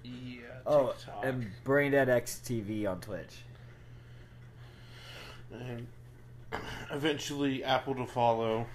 Yeah. 0.04 0.40
Oh, 0.66 0.92
TikTok. 0.92 1.24
and 1.24 1.50
Braindead 1.64 2.08
XTV 2.08 2.86
on 2.90 3.00
Twitch. 3.00 3.42
and 5.52 5.86
eventually 6.90 7.64
Apple 7.64 7.94
to 7.96 8.06
follow. 8.06 8.66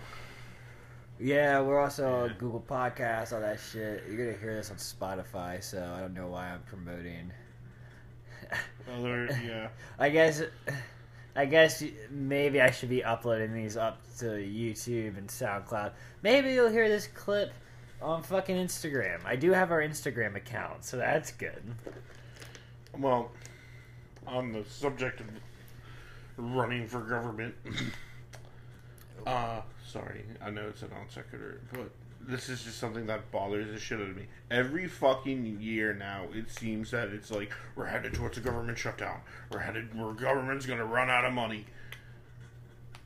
Yeah, 1.20 1.60
we're 1.62 1.80
also 1.82 2.24
on 2.24 2.30
Yeah. 2.30 2.36
Google 2.38 2.64
Podcasts, 2.68 3.34
all 3.34 3.42
that 3.42 3.60
shit. 3.60 4.04
You're 4.08 4.18
gonna 4.18 4.38
hear 4.38 4.56
this 4.56 4.72
on 4.72 4.78
Spotify, 4.78 5.62
so 5.64 5.94
I 5.96 6.00
don't 6.00 6.14
know 6.14 6.28
why 6.28 6.48
I'm 6.50 6.62
promoting. 6.64 7.32
Other, 8.92 9.26
yeah. 9.46 9.68
I 10.00 10.10
guess, 10.10 10.42
I 11.36 11.46
guess 11.46 11.84
maybe 12.10 12.62
I 12.62 12.72
should 12.72 12.90
be 12.90 13.04
uploading 13.04 13.54
these 13.54 13.76
up 13.78 14.02
to 14.20 14.26
YouTube 14.26 15.18
and 15.18 15.28
SoundCloud. 15.28 15.92
Maybe 16.24 16.54
you'll 16.54 16.70
hear 16.72 16.88
this 16.88 17.08
clip 17.08 17.52
on 18.02 18.24
fucking 18.24 18.56
Instagram. 18.56 19.20
I 19.26 19.36
do 19.36 19.52
have 19.52 19.72
our 19.72 19.82
Instagram 19.82 20.36
account, 20.36 20.86
so 20.86 20.98
that's 20.98 21.32
good. 21.32 21.62
Well, 22.98 23.32
on 24.26 24.52
the 24.52 24.64
subject 24.66 25.22
of 25.22 25.28
running 26.38 26.88
for 26.88 27.02
government, 27.02 27.56
uh, 29.26 29.62
sorry, 29.86 30.24
I 30.42 30.50
know 30.50 30.68
it's 30.68 30.82
a 30.82 30.88
non 30.88 31.10
sequitur, 31.10 31.62
but 31.74 31.92
this 32.22 32.50
is 32.50 32.64
just 32.64 32.78
something 32.78 33.08
that 33.08 33.32
bothers 33.32 33.72
the 33.72 33.80
shit 33.80 34.00
out 34.00 34.10
of 34.10 34.16
me. 34.16 34.28
Every 34.52 34.88
fucking 34.88 35.60
year 35.60 35.94
now, 35.94 36.26
it 36.34 36.50
seems 36.52 36.92
that 36.92 37.10
it's 37.10 37.32
like 37.32 37.52
we're 37.76 37.86
headed 37.86 38.14
towards 38.14 38.38
a 38.38 38.42
government 38.42 38.78
shutdown. 38.78 39.22
We're 39.52 39.60
headed, 39.60 39.98
where 39.98 40.14
government's 40.14 40.66
gonna 40.66 40.86
run 40.86 41.10
out 41.10 41.26
of 41.26 41.34
money. 41.34 41.66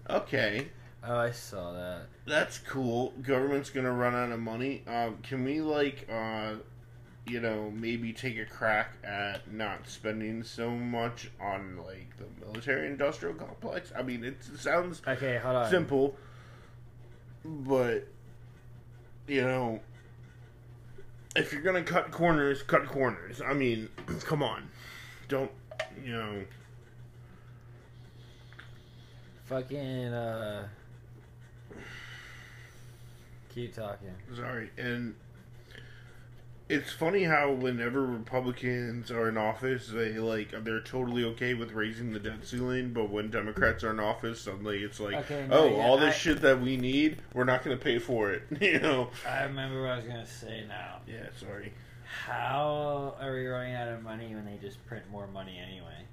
Okay, 0.09 0.67
Oh, 1.05 1.17
I 1.17 1.31
saw 1.31 1.73
that. 1.73 2.03
that's 2.25 2.59
cool. 2.59 3.11
Government's 3.21 3.69
gonna 3.69 3.91
run 3.91 4.15
out 4.15 4.31
of 4.31 4.39
money. 4.39 4.83
Um, 4.87 5.17
can 5.21 5.43
we 5.43 5.59
like, 5.59 6.07
uh, 6.09 6.53
you 7.27 7.41
know, 7.41 7.71
maybe 7.71 8.13
take 8.13 8.37
a 8.37 8.45
crack 8.45 8.93
at 9.03 9.51
not 9.51 9.87
spending 9.87 10.43
so 10.43 10.69
much 10.71 11.29
on 11.41 11.77
like 11.85 12.15
the 12.17 12.45
military-industrial 12.45 13.35
complex? 13.35 13.91
I 13.97 14.01
mean, 14.01 14.23
it 14.23 14.37
sounds 14.57 15.01
Okay, 15.05 15.37
hold 15.39 15.57
on. 15.57 15.69
simple, 15.69 16.15
but 17.43 18.07
you 19.27 19.41
know, 19.41 19.81
if 21.35 21.51
you're 21.51 21.61
gonna 21.63 21.83
cut 21.83 22.11
corners, 22.11 22.63
cut 22.63 22.85
corners. 22.85 23.41
I 23.41 23.53
mean, 23.53 23.89
come 24.21 24.41
on, 24.41 24.69
don't 25.27 25.51
you 26.01 26.13
know? 26.13 26.43
Fucking 29.45 30.13
uh. 30.13 30.67
Keep 33.53 33.75
talking. 33.75 34.09
Sorry, 34.35 34.69
and 34.77 35.15
it's 36.69 36.91
funny 36.91 37.23
how 37.23 37.51
whenever 37.51 38.01
Republicans 38.05 39.11
are 39.11 39.29
in 39.29 39.37
office, 39.37 39.89
they 39.89 40.13
like 40.13 40.51
they're 40.63 40.79
totally 40.81 41.23
okay 41.25 41.53
with 41.53 41.71
raising 41.73 42.13
the 42.13 42.19
debt 42.19 42.45
ceiling, 42.45 42.93
but 42.93 43.09
when 43.11 43.29
Democrats 43.29 43.83
are 43.83 43.91
in 43.91 43.99
office, 43.99 44.41
suddenly 44.41 44.83
it's 44.83 44.99
like, 44.99 45.15
Okay, 45.15 45.45
no, 45.47 45.55
oh, 45.57 45.69
yeah, 45.69 45.83
all 45.83 45.97
this 45.97 46.15
I- 46.15 46.17
shit 46.17 46.41
that 46.41 46.61
we 46.61 46.77
need, 46.77 47.17
we're 47.33 47.43
not 47.43 47.63
going 47.63 47.77
to 47.77 47.83
pay 47.83 47.99
for 47.99 48.31
it. 48.31 48.43
you 48.61 48.79
know? 48.79 49.09
I 49.27 49.43
remember 49.43 49.81
what 49.81 49.91
I 49.91 49.95
was 49.97 50.05
gonna 50.05 50.25
say 50.25 50.63
now. 50.67 50.97
Yeah, 51.07 51.27
sorry. 51.39 51.73
How 52.25 53.15
are 53.19 53.33
we 53.33 53.45
running 53.45 53.75
out 53.75 53.87
of 53.89 54.01
money 54.03 54.33
when 54.33 54.45
they 54.45 54.57
just 54.61 54.83
print 54.87 55.03
more 55.11 55.27
money 55.27 55.59
anyway? 55.59 56.05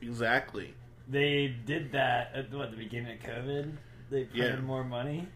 Exactly. 0.00 0.74
They 1.08 1.54
did 1.66 1.92
that 1.92 2.30
at 2.34 2.52
what 2.52 2.70
the 2.70 2.76
beginning 2.76 3.18
of 3.18 3.22
COVID. 3.24 3.72
They 4.10 4.24
printed 4.24 4.54
Yeah. 4.54 4.60
more 4.60 4.84
money. 4.84 5.26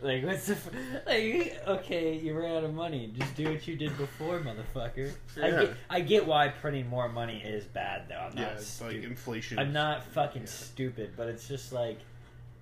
Like 0.00 0.24
what's 0.24 0.46
the 0.46 0.54
f- 0.54 0.70
like? 1.06 1.56
Okay, 1.66 2.16
you 2.18 2.38
ran 2.38 2.56
out 2.56 2.64
of 2.64 2.74
money. 2.74 3.12
Just 3.16 3.34
do 3.36 3.44
what 3.50 3.66
you 3.66 3.76
did 3.76 3.96
before, 3.96 4.40
motherfucker. 4.40 5.12
I 5.42 5.50
get, 5.50 5.74
I 5.88 6.00
get 6.00 6.26
why 6.26 6.48
printing 6.48 6.88
more 6.88 7.08
money 7.08 7.42
is 7.42 7.64
bad 7.64 8.08
though. 8.08 8.16
I'm 8.16 8.34
not 8.34 8.36
Yeah, 8.38 8.52
it's 8.52 8.80
like 8.82 9.02
inflation. 9.02 9.58
I'm 9.58 9.72
not 9.72 10.04
fucking 10.04 10.42
Yeah. 10.42 10.48
stupid, 10.48 11.12
but 11.16 11.28
it's 11.28 11.48
just 11.48 11.72
like, 11.72 11.98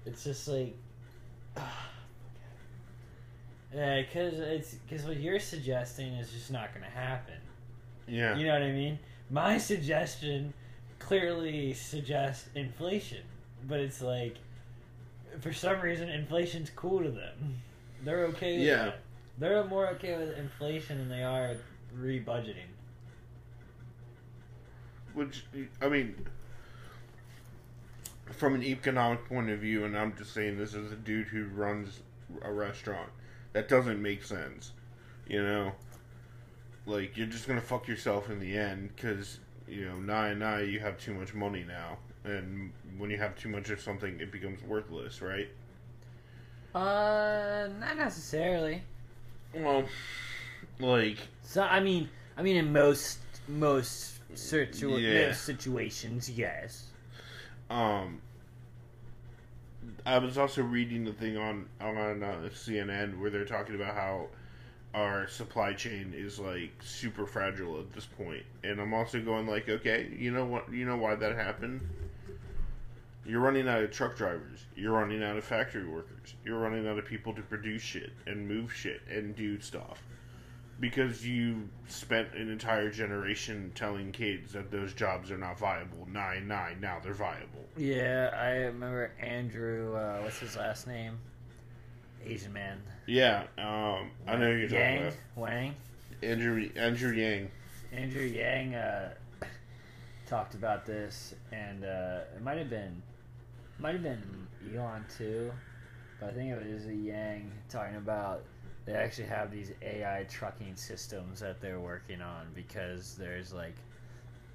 it's 0.07 0.23
just 0.23 0.47
like, 0.47 0.77
yeah, 3.75 4.03
because 4.03 4.35
it's 4.39 4.75
because 4.75 5.05
what 5.07 5.17
you're 5.19 5.41
suggesting 5.41 6.13
is 6.15 6.31
just 6.31 6.51
not 6.51 6.73
going 6.75 6.85
to 6.85 6.91
happen. 6.91 7.35
Yeah. 8.07 8.37
You 8.37 8.47
know 8.47 8.53
what 8.53 8.63
I 8.63 8.73
mean? 8.73 8.99
My 9.31 9.57
suggestion 9.59 10.53
clearly 10.99 11.73
suggests 11.73 12.49
inflation, 12.55 13.23
but 13.67 13.81
it's 13.81 14.03
like, 14.03 14.37
for 15.41 15.53
some 15.53 15.81
reason, 15.81 16.09
inflation's 16.09 16.71
cool 16.71 17.03
to 17.03 17.11
them. 17.11 17.61
They're 18.05 18.25
okay 18.27 18.59
with 18.59 18.67
Yeah. 18.67 18.85
that. 18.85 19.01
They're 19.39 19.65
more 19.65 19.89
okay 19.91 20.17
with 20.19 20.37
inflation 20.39 20.99
than 20.99 21.09
they 21.09 21.23
are 21.23 21.57
rebudgeting. 21.97 22.69
Which 25.15 25.45
I 25.81 25.89
mean, 25.89 26.27
from 28.31 28.55
an 28.55 28.63
economic 28.63 29.27
point 29.27 29.51
of 29.51 29.61
view, 29.61 29.85
and 29.85 29.97
I'm 29.97 30.17
just 30.17 30.33
saying 30.33 30.59
this 30.59 30.75
as 30.75 30.91
a 30.93 30.97
dude 30.97 31.29
who 31.29 31.45
runs 31.47 32.01
a 32.43 32.53
restaurant. 32.53 33.11
That 33.53 33.69
doesn't 33.69 34.01
make 34.01 34.25
sense. 34.25 34.73
You 35.29 35.43
know, 35.43 35.73
like 36.87 37.17
you're 37.17 37.27
just 37.27 37.47
gonna 37.47 37.61
fuck 37.61 37.87
yourself 37.89 38.31
in 38.31 38.41
the 38.41 38.57
end 38.57 38.91
because 38.95 39.39
you 39.69 39.85
know, 39.87 39.97
nine 39.99 40.39
nine, 40.39 40.69
you 40.69 40.81
have 40.81 40.99
too 40.99 41.15
much 41.15 41.35
money 41.35 41.65
now, 41.67 41.99
and 42.25 42.73
when 42.99 43.11
you 43.11 43.19
have 43.19 43.37
too 43.37 43.49
much 43.49 43.71
of 43.71 43.81
something, 43.81 44.21
it 44.21 44.31
becomes 44.31 44.63
worthless, 44.63 45.21
right? 45.23 45.49
Uh, 46.75 47.69
not 47.79 47.97
necessarily. 47.97 48.83
Well, 49.55 49.85
like 50.79 51.19
So 51.43 51.63
I 51.63 51.81
mean, 51.81 52.09
I 52.37 52.43
mean, 52.43 52.57
in 52.57 52.73
most 52.73 53.19
most 53.49 54.21
situ- 54.35 54.99
Yeah. 54.99 55.25
most 55.29 55.43
situations, 55.43 56.31
yes. 56.31 56.87
Um, 57.69 58.21
I 60.07 60.19
was 60.19 60.39
also 60.39 60.63
reading 60.63 61.05
the 61.05 61.13
thing 61.13 61.37
on 61.37 61.69
on 61.81 62.23
uh, 62.23 62.49
CNN 62.53 63.19
where 63.21 63.31
they're 63.31 63.45
talking 63.45 63.75
about 63.75 63.95
how 63.95 64.29
our 64.95 65.27
supply 65.29 65.73
chain 65.73 66.13
is 66.15 66.39
like 66.39 66.71
super 66.83 67.27
fragile 67.27 67.81
at 67.81 67.93
this 67.93 68.07
point, 68.07 68.45
and 68.63 68.81
I'm 68.81 68.95
also 68.95 69.21
going 69.21 69.47
like, 69.47 69.69
okay, 69.69 70.09
you 70.17 70.31
know 70.31 70.45
what? 70.45 70.73
You 70.73 70.85
know 70.87 70.97
why 70.97 71.15
that 71.17 71.37
happened? 71.37 71.81
You're 73.25 73.41
running 73.41 73.69
out 73.69 73.83
of 73.83 73.91
truck 73.93 74.17
drivers. 74.17 74.67
You're 74.75 74.93
running 74.93 75.23
out 75.23 75.37
of 75.37 75.45
factory 75.45 75.87
workers. 75.87 76.35
You're 76.45 76.59
running 76.59 76.89
out 76.89 76.99
of 76.99 77.07
people 77.07 77.33
to 77.35 77.43
produce 77.43 77.83
shit 77.83 78.13
and 78.27 78.49
move 78.49 78.73
shit 78.73 79.03
and 79.09 79.37
do 79.37 79.61
stuff. 79.61 80.03
Because 80.81 81.25
you 81.25 81.69
spent 81.87 82.35
an 82.35 82.51
entire 82.51 82.91
generation 82.91 83.71
telling 83.77 84.11
kids 84.11 84.53
that 84.55 84.73
those 84.73 84.93
jobs 84.93 85.31
are 85.31 85.39
not 85.39 85.57
viable. 85.57 86.09
Nine 86.11 86.49
nine, 86.49 86.81
now 86.81 86.99
they're 87.01 87.13
viable. 87.15 87.65
Yeah, 87.77 88.31
I 88.37 88.51
remember 88.67 89.13
Andrew. 89.21 89.95
Uh, 89.95 90.23
what's 90.23 90.41
his 90.41 90.57
last 90.57 90.89
name? 90.89 91.19
Asian 92.25 92.53
man. 92.53 92.83
Yeah, 93.07 93.45
um, 93.59 94.11
I 94.27 94.37
know 94.37 94.53
who 94.53 94.59
you're 94.59 94.69
talking 94.69 94.99
about. 94.99 95.17
Wang. 95.37 95.75
Andrew 96.23 96.69
Andrew 96.77 97.13
Yang. 97.13 97.51
Andrew 97.93 98.23
Yang 98.23 98.75
uh, 98.75 99.15
talked 100.27 100.55
about 100.55 100.87
this, 100.87 101.35
and 101.53 101.85
uh, 101.85 102.21
it 102.35 102.43
might 102.43 102.59
have 102.59 102.71
been, 102.71 103.03
might 103.83 103.95
have 103.95 104.03
been 104.03 104.23
Elon 104.75 105.05
too, 105.19 105.51
but 106.21 106.31
I 106.31 106.33
think 106.33 106.53
it 106.53 106.73
was 106.73 106.87
a 106.87 106.95
Yang 106.95 107.51
talking 107.69 107.97
about 107.97 108.45
they 108.85 108.95
actually 108.95 109.27
have 109.27 109.51
these 109.51 109.73
AI 109.83 110.25
trucking 110.29 110.77
systems 110.77 111.41
that 111.41 111.61
they're 111.61 111.81
working 111.81 112.23
on 112.23 112.47
because 112.55 113.17
there's 113.17 113.53
like 113.53 113.75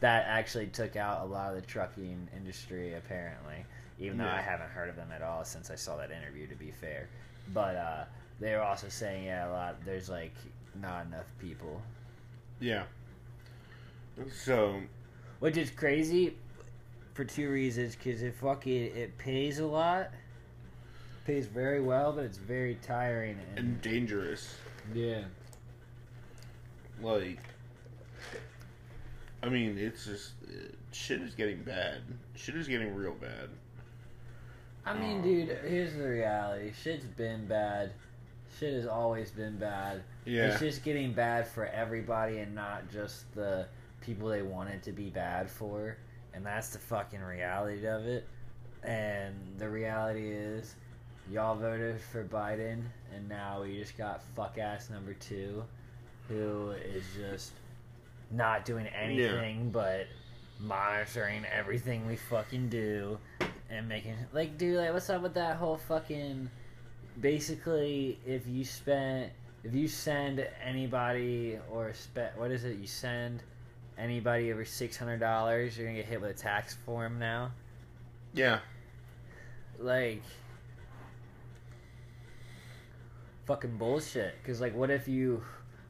that 0.00 0.24
actually 0.26 0.66
took 0.66 0.96
out 0.96 1.22
a 1.22 1.24
lot 1.24 1.50
of 1.50 1.60
the 1.60 1.66
trucking 1.66 2.28
industry 2.36 2.94
apparently. 2.94 3.64
Even 3.98 4.18
though 4.18 4.24
I 4.24 4.40
haven't 4.40 4.70
heard 4.70 4.88
of 4.88 4.96
them 4.96 5.10
at 5.14 5.22
all 5.22 5.44
since 5.44 5.70
I 5.70 5.76
saw 5.76 5.96
that 5.98 6.10
interview, 6.10 6.48
to 6.48 6.56
be 6.56 6.72
fair, 6.72 7.08
but 7.54 7.76
uh, 7.76 8.04
they 8.40 8.52
were 8.54 8.62
also 8.62 8.88
saying 8.88 9.26
yeah, 9.26 9.48
a 9.48 9.52
lot. 9.52 9.76
There's 9.84 10.08
like 10.08 10.34
not 10.80 11.06
enough 11.06 11.26
people 11.38 11.80
Yeah. 12.58 12.84
So 14.32 14.80
Which 15.38 15.56
is 15.56 15.70
crazy 15.70 16.36
for 17.14 17.24
two 17.24 17.50
reasons. 17.50 17.96
Because 17.96 18.22
it 18.22 18.34
fucking 18.34 18.96
it 18.96 19.16
pays 19.18 19.58
a 19.58 19.66
lot, 19.66 20.10
pays 21.26 21.46
very 21.46 21.80
well, 21.80 22.12
but 22.12 22.24
it's 22.24 22.38
very 22.38 22.76
tiring 22.82 23.38
and, 23.50 23.58
and 23.58 23.80
dangerous. 23.80 24.54
yeah. 24.94 25.22
Like, 27.00 27.40
I 29.42 29.48
mean, 29.48 29.76
it's 29.76 30.04
just 30.04 30.32
uh, 30.46 30.52
shit 30.92 31.20
is 31.20 31.34
getting 31.34 31.62
bad. 31.64 32.02
Shit 32.36 32.54
is 32.54 32.68
getting 32.68 32.94
real 32.94 33.14
bad. 33.14 33.48
I 34.86 34.94
mean, 34.98 35.16
Um, 35.18 35.22
dude, 35.22 35.48
here's 35.64 35.94
the 35.94 36.08
reality. 36.08 36.72
Shit's 36.80 37.06
been 37.06 37.46
bad. 37.46 37.92
Shit 38.58 38.74
has 38.74 38.86
always 38.86 39.30
been 39.30 39.56
bad. 39.58 40.02
Yeah. 40.24 40.48
It's 40.48 40.60
just 40.60 40.84
getting 40.84 41.12
bad 41.12 41.48
for 41.48 41.66
everybody 41.66 42.38
and 42.38 42.54
not 42.54 42.90
just 42.92 43.32
the 43.34 43.66
people 44.00 44.28
they 44.28 44.42
want 44.42 44.70
it 44.70 44.82
to 44.84 44.92
be 44.92 45.08
bad 45.10 45.50
for. 45.50 45.96
And 46.34 46.44
that's 46.44 46.70
the 46.70 46.78
fucking 46.78 47.20
reality 47.20 47.86
of 47.86 48.06
it. 48.06 48.26
And 48.82 49.34
the 49.58 49.68
reality 49.68 50.30
is, 50.30 50.74
y'all 51.30 51.54
voted 51.54 52.00
for 52.00 52.24
Biden, 52.24 52.82
and 53.14 53.28
now 53.28 53.62
we 53.62 53.78
just 53.78 53.96
got 53.96 54.22
fuck 54.34 54.58
ass 54.58 54.90
number 54.90 55.14
two, 55.14 55.62
who 56.28 56.70
is 56.70 57.04
just 57.16 57.52
not 58.32 58.64
doing 58.64 58.86
anything 58.86 59.70
but 59.70 60.06
monitoring 60.58 61.44
everything 61.52 62.06
we 62.06 62.16
fucking 62.16 62.68
do 62.68 63.18
and 63.68 63.88
making 63.88 64.14
like 64.32 64.56
dude 64.58 64.76
like 64.76 64.92
what's 64.92 65.10
up 65.10 65.22
with 65.22 65.34
that 65.34 65.56
whole 65.56 65.76
fucking 65.76 66.48
basically 67.20 68.18
if 68.24 68.46
you 68.46 68.64
spend 68.64 69.30
if 69.64 69.74
you 69.74 69.88
send 69.88 70.46
anybody 70.64 71.58
or 71.70 71.92
spend 71.92 72.30
what 72.36 72.50
is 72.50 72.64
it 72.64 72.78
you 72.78 72.86
send 72.86 73.42
anybody 74.02 74.52
over 74.52 74.64
six 74.64 74.96
hundred 74.96 75.18
dollars 75.20 75.76
you're 75.78 75.86
gonna 75.86 75.98
get 75.98 76.06
hit 76.06 76.20
with 76.20 76.30
a 76.30 76.34
tax 76.34 76.74
form 76.84 77.18
now 77.18 77.50
Yeah. 78.34 78.58
like 79.78 80.22
fucking 83.46 83.76
bullshit 83.76 84.34
because 84.42 84.60
like 84.60 84.74
what 84.74 84.90
if 84.90 85.08
you 85.08 85.42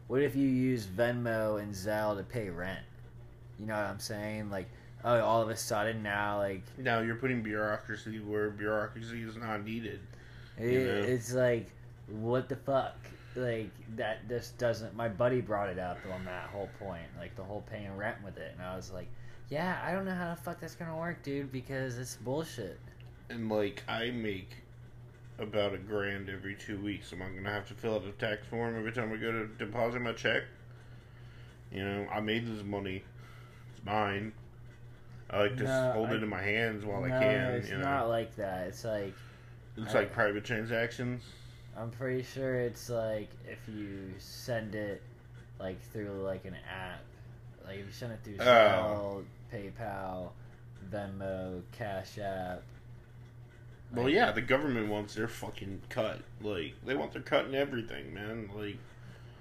what 0.08 0.22
if 0.22 0.34
you 0.34 0.46
use 0.48 0.86
venmo 0.86 1.60
and 1.60 1.74
zelle 1.74 2.16
to 2.16 2.22
pay 2.22 2.48
rent 2.48 2.80
you 3.58 3.66
know 3.66 3.74
what 3.74 3.84
i'm 3.84 3.98
saying 4.00 4.50
like 4.50 4.68
oh 5.04 5.20
all 5.20 5.42
of 5.42 5.48
a 5.50 5.56
sudden 5.56 6.02
now 6.02 6.38
like 6.38 6.62
Now 6.78 7.00
you're 7.00 7.16
putting 7.16 7.42
bureaucracy 7.42 8.18
where 8.20 8.50
bureaucracy 8.50 9.22
is 9.22 9.36
not 9.36 9.64
needed. 9.64 10.00
It, 10.58 10.64
It's 10.72 11.32
like, 11.32 11.70
what 12.08 12.48
the 12.48 12.56
fuck? 12.56 12.94
Like 13.34 13.70
that 13.96 14.28
this 14.28 14.50
doesn't. 14.58 14.94
My 14.94 15.08
buddy 15.08 15.40
brought 15.40 15.70
it 15.70 15.78
up 15.78 15.98
on 16.12 16.24
that 16.26 16.48
whole 16.50 16.68
point, 16.78 17.06
like 17.18 17.34
the 17.34 17.42
whole 17.42 17.62
paying 17.70 17.96
rent 17.96 18.16
with 18.22 18.36
it, 18.36 18.52
and 18.52 18.62
I 18.66 18.76
was 18.76 18.90
like, 18.92 19.08
yeah, 19.48 19.80
I 19.84 19.92
don't 19.92 20.04
know 20.04 20.14
how 20.14 20.30
the 20.34 20.40
fuck 20.40 20.60
that's 20.60 20.74
gonna 20.74 20.96
work, 20.96 21.22
dude, 21.22 21.50
because 21.50 21.96
it's 21.98 22.16
bullshit. 22.16 22.78
And 23.30 23.48
like, 23.48 23.82
I 23.88 24.10
make 24.10 24.50
about 25.38 25.72
a 25.72 25.78
grand 25.78 26.28
every 26.28 26.54
two 26.54 26.78
weeks. 26.80 27.10
Am 27.14 27.22
I 27.22 27.28
gonna 27.30 27.50
have 27.50 27.66
to 27.68 27.74
fill 27.74 27.94
out 27.94 28.04
a 28.04 28.12
tax 28.12 28.46
form 28.48 28.76
every 28.76 28.92
time 28.92 29.10
I 29.12 29.16
go 29.16 29.32
to 29.32 29.46
deposit 29.46 30.00
my 30.00 30.12
check? 30.12 30.42
You 31.72 31.82
know, 31.84 32.06
I 32.12 32.20
made 32.20 32.46
this 32.46 32.62
money. 32.62 33.02
It's 33.74 33.84
mine. 33.86 34.32
I 35.30 35.40
like 35.44 35.56
to 35.56 35.64
No, 35.64 35.92
hold 35.94 36.10
I- 36.10 36.16
it 36.16 36.22
in 36.22 36.28
my 36.28 36.42
hands 36.42 36.84
while 36.84 37.00
no, 37.00 37.06
I 37.06 37.18
can. 37.18 37.52
it's 37.54 37.70
you 37.70 37.78
know, 37.78 37.84
not 37.84 38.08
like 38.10 38.36
that. 38.36 38.66
It's 38.66 38.84
like 38.84 39.14
it's 39.78 39.94
I- 39.94 40.00
like 40.00 40.12
private 40.12 40.44
transactions. 40.44 41.22
I'm 41.82 41.90
pretty 41.90 42.22
sure 42.22 42.54
it's 42.60 42.88
like 42.88 43.28
if 43.50 43.58
you 43.68 44.12
send 44.18 44.76
it 44.76 45.02
like 45.58 45.82
through 45.92 46.22
like 46.22 46.44
an 46.44 46.54
app, 46.70 47.00
like 47.66 47.80
if 47.80 47.86
you 47.86 47.92
send 47.92 48.12
it 48.12 48.20
through 48.22 48.40
Oh. 48.40 49.24
PayPal, 49.52 50.30
Venmo, 50.92 51.60
Cash 51.72 52.18
App. 52.18 52.62
Well, 53.92 54.08
yeah, 54.08 54.30
the 54.30 54.40
government 54.40 54.88
wants 54.88 55.14
their 55.14 55.26
fucking 55.26 55.82
cut. 55.90 56.20
Like, 56.40 56.74
they 56.86 56.94
want 56.94 57.12
their 57.12 57.20
cut 57.20 57.46
in 57.46 57.54
everything, 57.54 58.14
man. 58.14 58.48
Like, 58.56 58.78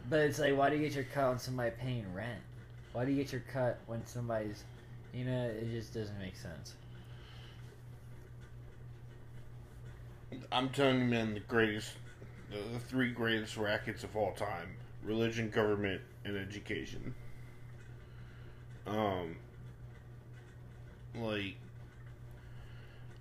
But 0.10 0.22
it's 0.22 0.40
like, 0.40 0.58
why 0.58 0.70
do 0.72 0.76
you 0.78 0.82
get 0.82 0.96
your 0.96 1.06
cut 1.06 1.30
when 1.30 1.40
somebody 1.40 1.72
paying 1.80 2.12
rent? 2.14 2.42
Why 2.92 3.06
do 3.06 3.12
you 3.12 3.18
get 3.24 3.32
your 3.32 3.44
cut 3.54 3.80
when 3.86 4.06
somebody's, 4.06 4.64
you 5.14 5.24
know, 5.26 5.46
it 5.46 5.72
just 5.72 5.94
doesn't 5.94 6.18
make 6.20 6.36
sense. 6.36 6.74
I'm 10.52 10.70
telling 10.70 11.00
you, 11.00 11.06
man, 11.06 11.34
the 11.34 11.40
greatest, 11.42 11.94
the, 12.52 12.80
three 12.80 13.12
greatest 13.12 13.58
rackets 13.58 14.04
of 14.04 14.16
all 14.16 14.34
time: 14.34 14.76
religion, 15.04 15.50
government, 15.50 16.02
and 16.26 16.38
education. 16.38 17.14
Um, 18.88 19.38
like, 21.16 21.56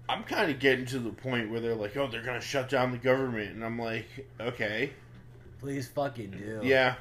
I'm 0.09 0.25
kind 0.25 0.51
of 0.51 0.59
getting 0.59 0.87
to 0.87 0.99
the 0.99 1.11
point 1.11 1.51
where 1.51 1.61
they're 1.61 1.75
like, 1.75 1.97
"Oh, 1.97 2.07
they're 2.09 2.23
gonna 2.23 2.41
shut 2.41 2.69
down 2.69 2.91
the 2.93 2.99
government," 2.99 3.55
and 3.55 3.65
I'm 3.65 3.79
like, 3.79 4.27
"Okay, 4.41 4.93
Please 5.59 5.89
fucking 5.89 6.31
do. 6.33 6.61
yeah." 6.63 6.97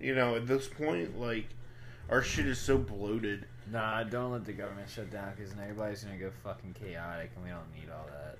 You 0.00 0.14
know, 0.16 0.34
at 0.34 0.46
this 0.48 0.66
point, 0.66 1.18
like, 1.20 1.46
our 2.10 2.22
shit 2.22 2.46
is 2.46 2.58
so 2.58 2.76
bloated. 2.76 3.46
Nah, 3.70 4.02
don't 4.02 4.32
let 4.32 4.44
the 4.44 4.52
government 4.52 4.90
shut 4.90 5.10
down 5.10 5.32
because 5.36 5.52
then 5.54 5.62
everybody's 5.62 6.02
gonna 6.02 6.18
go 6.18 6.30
fucking 6.42 6.74
chaotic, 6.74 7.30
and 7.36 7.44
we 7.44 7.50
don't 7.50 7.72
need 7.72 7.88
all 7.90 8.06
that. 8.10 8.36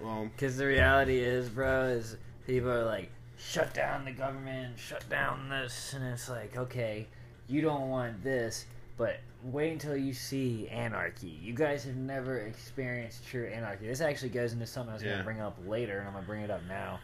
Well, 0.00 0.26
Because 0.26 0.56
the 0.56 0.66
reality 0.66 1.18
is, 1.18 1.48
bro, 1.48 1.84
is 1.84 2.16
people 2.46 2.70
are 2.70 2.84
like, 2.84 3.10
shut 3.38 3.74
down 3.74 4.04
the 4.04 4.12
government, 4.12 4.78
shut 4.78 5.08
down 5.08 5.48
this, 5.48 5.92
and 5.94 6.04
it's 6.04 6.28
like, 6.28 6.56
okay, 6.56 7.06
you 7.48 7.60
don't 7.60 7.88
want 7.90 8.22
this, 8.22 8.66
but 8.96 9.20
wait 9.42 9.72
until 9.72 9.96
you 9.96 10.12
see 10.12 10.68
anarchy. 10.68 11.38
You 11.42 11.52
guys 11.52 11.84
have 11.84 11.96
never 11.96 12.38
experienced 12.38 13.26
true 13.26 13.46
anarchy. 13.46 13.86
This 13.86 14.00
actually 14.00 14.30
goes 14.30 14.52
into 14.52 14.66
something 14.66 14.90
I 14.90 14.94
was 14.94 15.02
Yeah. 15.02 15.10
gonna 15.12 15.24
bring 15.24 15.40
up 15.40 15.56
later, 15.66 15.98
and 15.98 16.06
I'm 16.08 16.14
gonna 16.14 16.26
bring 16.26 16.42
it 16.42 16.50
up 16.50 16.62
now. 16.68 17.00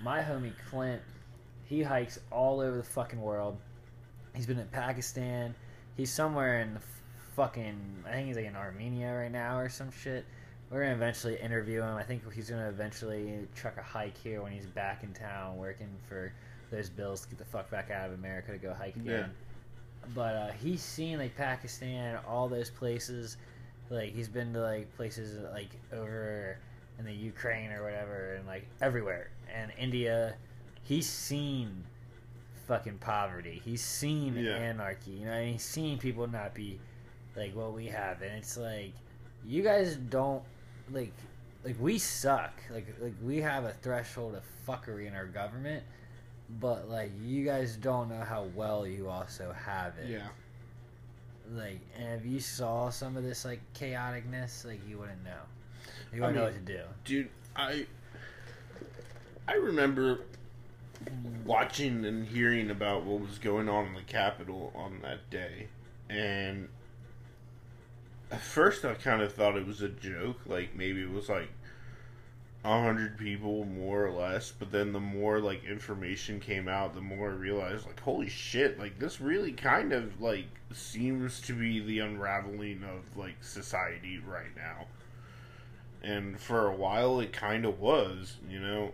My 0.00 0.20
homie 0.22 0.52
Clint, 0.70 1.02
he 1.64 1.82
hikes 1.82 2.18
all 2.30 2.60
over 2.60 2.76
the 2.76 2.82
fucking 2.82 3.20
world. 3.20 3.58
He's 4.34 4.46
been 4.46 4.58
in 4.58 4.68
Pakistan. 4.68 5.54
He's 5.96 6.10
somewhere 6.10 6.60
in 6.60 6.74
the 6.74 6.80
fucking, 7.36 8.04
I 8.06 8.12
think 8.12 8.28
he's 8.28 8.36
like 8.36 8.46
in 8.46 8.56
Armenia 8.56 9.12
right 9.14 9.30
now 9.30 9.58
or 9.58 9.68
some 9.68 9.90
shit. 9.90 10.24
We're 10.72 10.80
gonna 10.80 10.94
eventually 10.94 11.36
interview 11.36 11.82
him. 11.82 11.96
I 11.96 12.02
think 12.02 12.22
he's 12.32 12.48
gonna 12.48 12.68
eventually 12.68 13.46
truck 13.54 13.76
a 13.76 13.82
hike 13.82 14.16
here 14.16 14.42
when 14.42 14.52
he's 14.52 14.66
back 14.66 15.02
in 15.02 15.12
town 15.12 15.58
working 15.58 15.88
for 16.08 16.32
those 16.70 16.88
bills 16.88 17.20
to 17.22 17.28
get 17.28 17.38
the 17.38 17.44
fuck 17.44 17.70
back 17.70 17.90
out 17.90 18.08
of 18.08 18.14
America 18.14 18.52
to 18.52 18.58
go 18.58 18.72
hike 18.72 18.96
again. 18.96 19.30
But 20.14 20.34
uh, 20.34 20.50
he's 20.52 20.80
seen 20.82 21.18
like 21.18 21.36
Pakistan, 21.36 22.18
all 22.26 22.48
those 22.48 22.70
places. 22.70 23.36
Like 23.90 24.14
he's 24.14 24.28
been 24.28 24.52
to 24.54 24.60
like 24.62 24.94
places 24.96 25.38
like 25.52 25.68
over 25.92 26.56
in 26.98 27.04
the 27.04 27.12
Ukraine 27.12 27.70
or 27.70 27.84
whatever, 27.84 28.34
and 28.36 28.46
like 28.46 28.66
everywhere, 28.80 29.30
and 29.54 29.70
India. 29.78 30.34
He's 30.84 31.08
seen 31.08 31.84
fucking 32.66 32.98
poverty. 32.98 33.60
He's 33.64 33.82
seen 33.84 34.36
Yeah. 34.36 34.52
anarchy. 34.56 35.12
You 35.12 35.26
know, 35.26 35.32
and 35.32 35.52
he's 35.52 35.62
seen 35.62 35.98
people 35.98 36.26
not 36.26 36.54
be 36.54 36.80
like 37.36 37.54
what 37.54 37.74
we 37.74 37.86
have, 37.86 38.22
and 38.22 38.32
it's 38.32 38.56
like 38.56 38.92
you 39.44 39.62
guys 39.62 39.96
don't 39.96 40.42
like 40.92 41.12
like 41.64 41.76
we 41.80 41.98
suck. 41.98 42.52
Like 42.70 42.86
like 43.00 43.14
we 43.22 43.38
have 43.38 43.64
a 43.64 43.72
threshold 43.82 44.34
of 44.34 44.42
fuckery 44.66 45.06
in 45.06 45.14
our 45.14 45.26
government, 45.26 45.82
but 46.60 46.88
like 46.88 47.10
you 47.22 47.44
guys 47.44 47.76
don't 47.76 48.08
know 48.08 48.20
how 48.22 48.44
well 48.54 48.86
you 48.86 49.08
also 49.08 49.52
have 49.52 49.96
it. 49.98 50.08
Yeah. 50.10 50.28
Like, 51.54 51.80
and 51.98 52.18
if 52.20 52.24
you 52.26 52.40
saw 52.40 52.88
some 52.88 53.16
of 53.16 53.24
this 53.24 53.44
like 53.44 53.60
chaoticness, 53.74 54.64
like 54.64 54.80
you 54.88 54.98
wouldn't 54.98 55.24
know. 55.24 55.30
You 56.14 56.22
I 56.24 56.26
wouldn't 56.28 56.34
know 56.36 56.44
mean- 56.46 56.54
what 56.54 56.66
to 56.66 56.72
do. 56.72 56.82
Dude, 57.04 57.28
I 57.56 57.86
I 59.48 59.54
remember 59.54 60.20
watching 61.44 62.04
and 62.04 62.26
hearing 62.26 62.70
about 62.70 63.04
what 63.04 63.20
was 63.20 63.38
going 63.38 63.68
on 63.68 63.86
in 63.88 63.94
the 63.94 64.02
Capitol 64.02 64.72
on 64.74 65.00
that 65.02 65.28
day, 65.30 65.66
and 66.08 66.68
at 68.32 68.40
first 68.40 68.84
I 68.84 68.94
kind 68.94 69.22
of 69.22 69.32
thought 69.32 69.56
it 69.56 69.66
was 69.66 69.82
a 69.82 69.88
joke, 69.88 70.40
like 70.46 70.74
maybe 70.74 71.02
it 71.02 71.10
was 71.10 71.28
like 71.28 71.50
a 72.64 72.82
hundred 72.82 73.18
people 73.18 73.64
more 73.64 74.06
or 74.06 74.10
less. 74.10 74.52
But 74.52 74.72
then 74.72 74.92
the 74.92 75.00
more 75.00 75.40
like 75.40 75.64
information 75.64 76.40
came 76.40 76.68
out, 76.68 76.94
the 76.94 77.00
more 77.00 77.30
I 77.30 77.34
realized, 77.34 77.86
like, 77.86 78.00
holy 78.00 78.28
shit, 78.28 78.78
like 78.78 78.98
this 78.98 79.20
really 79.20 79.52
kind 79.52 79.92
of 79.92 80.20
like 80.20 80.46
seems 80.72 81.40
to 81.42 81.52
be 81.52 81.80
the 81.80 82.00
unraveling 82.00 82.82
of 82.84 83.16
like 83.16 83.36
society 83.42 84.20
right 84.26 84.54
now 84.56 84.86
and 86.02 86.38
for 86.38 86.66
a 86.66 86.74
while 86.74 87.20
it 87.20 87.32
kind 87.32 87.64
of 87.64 87.80
was, 87.80 88.36
you 88.48 88.60
know. 88.60 88.92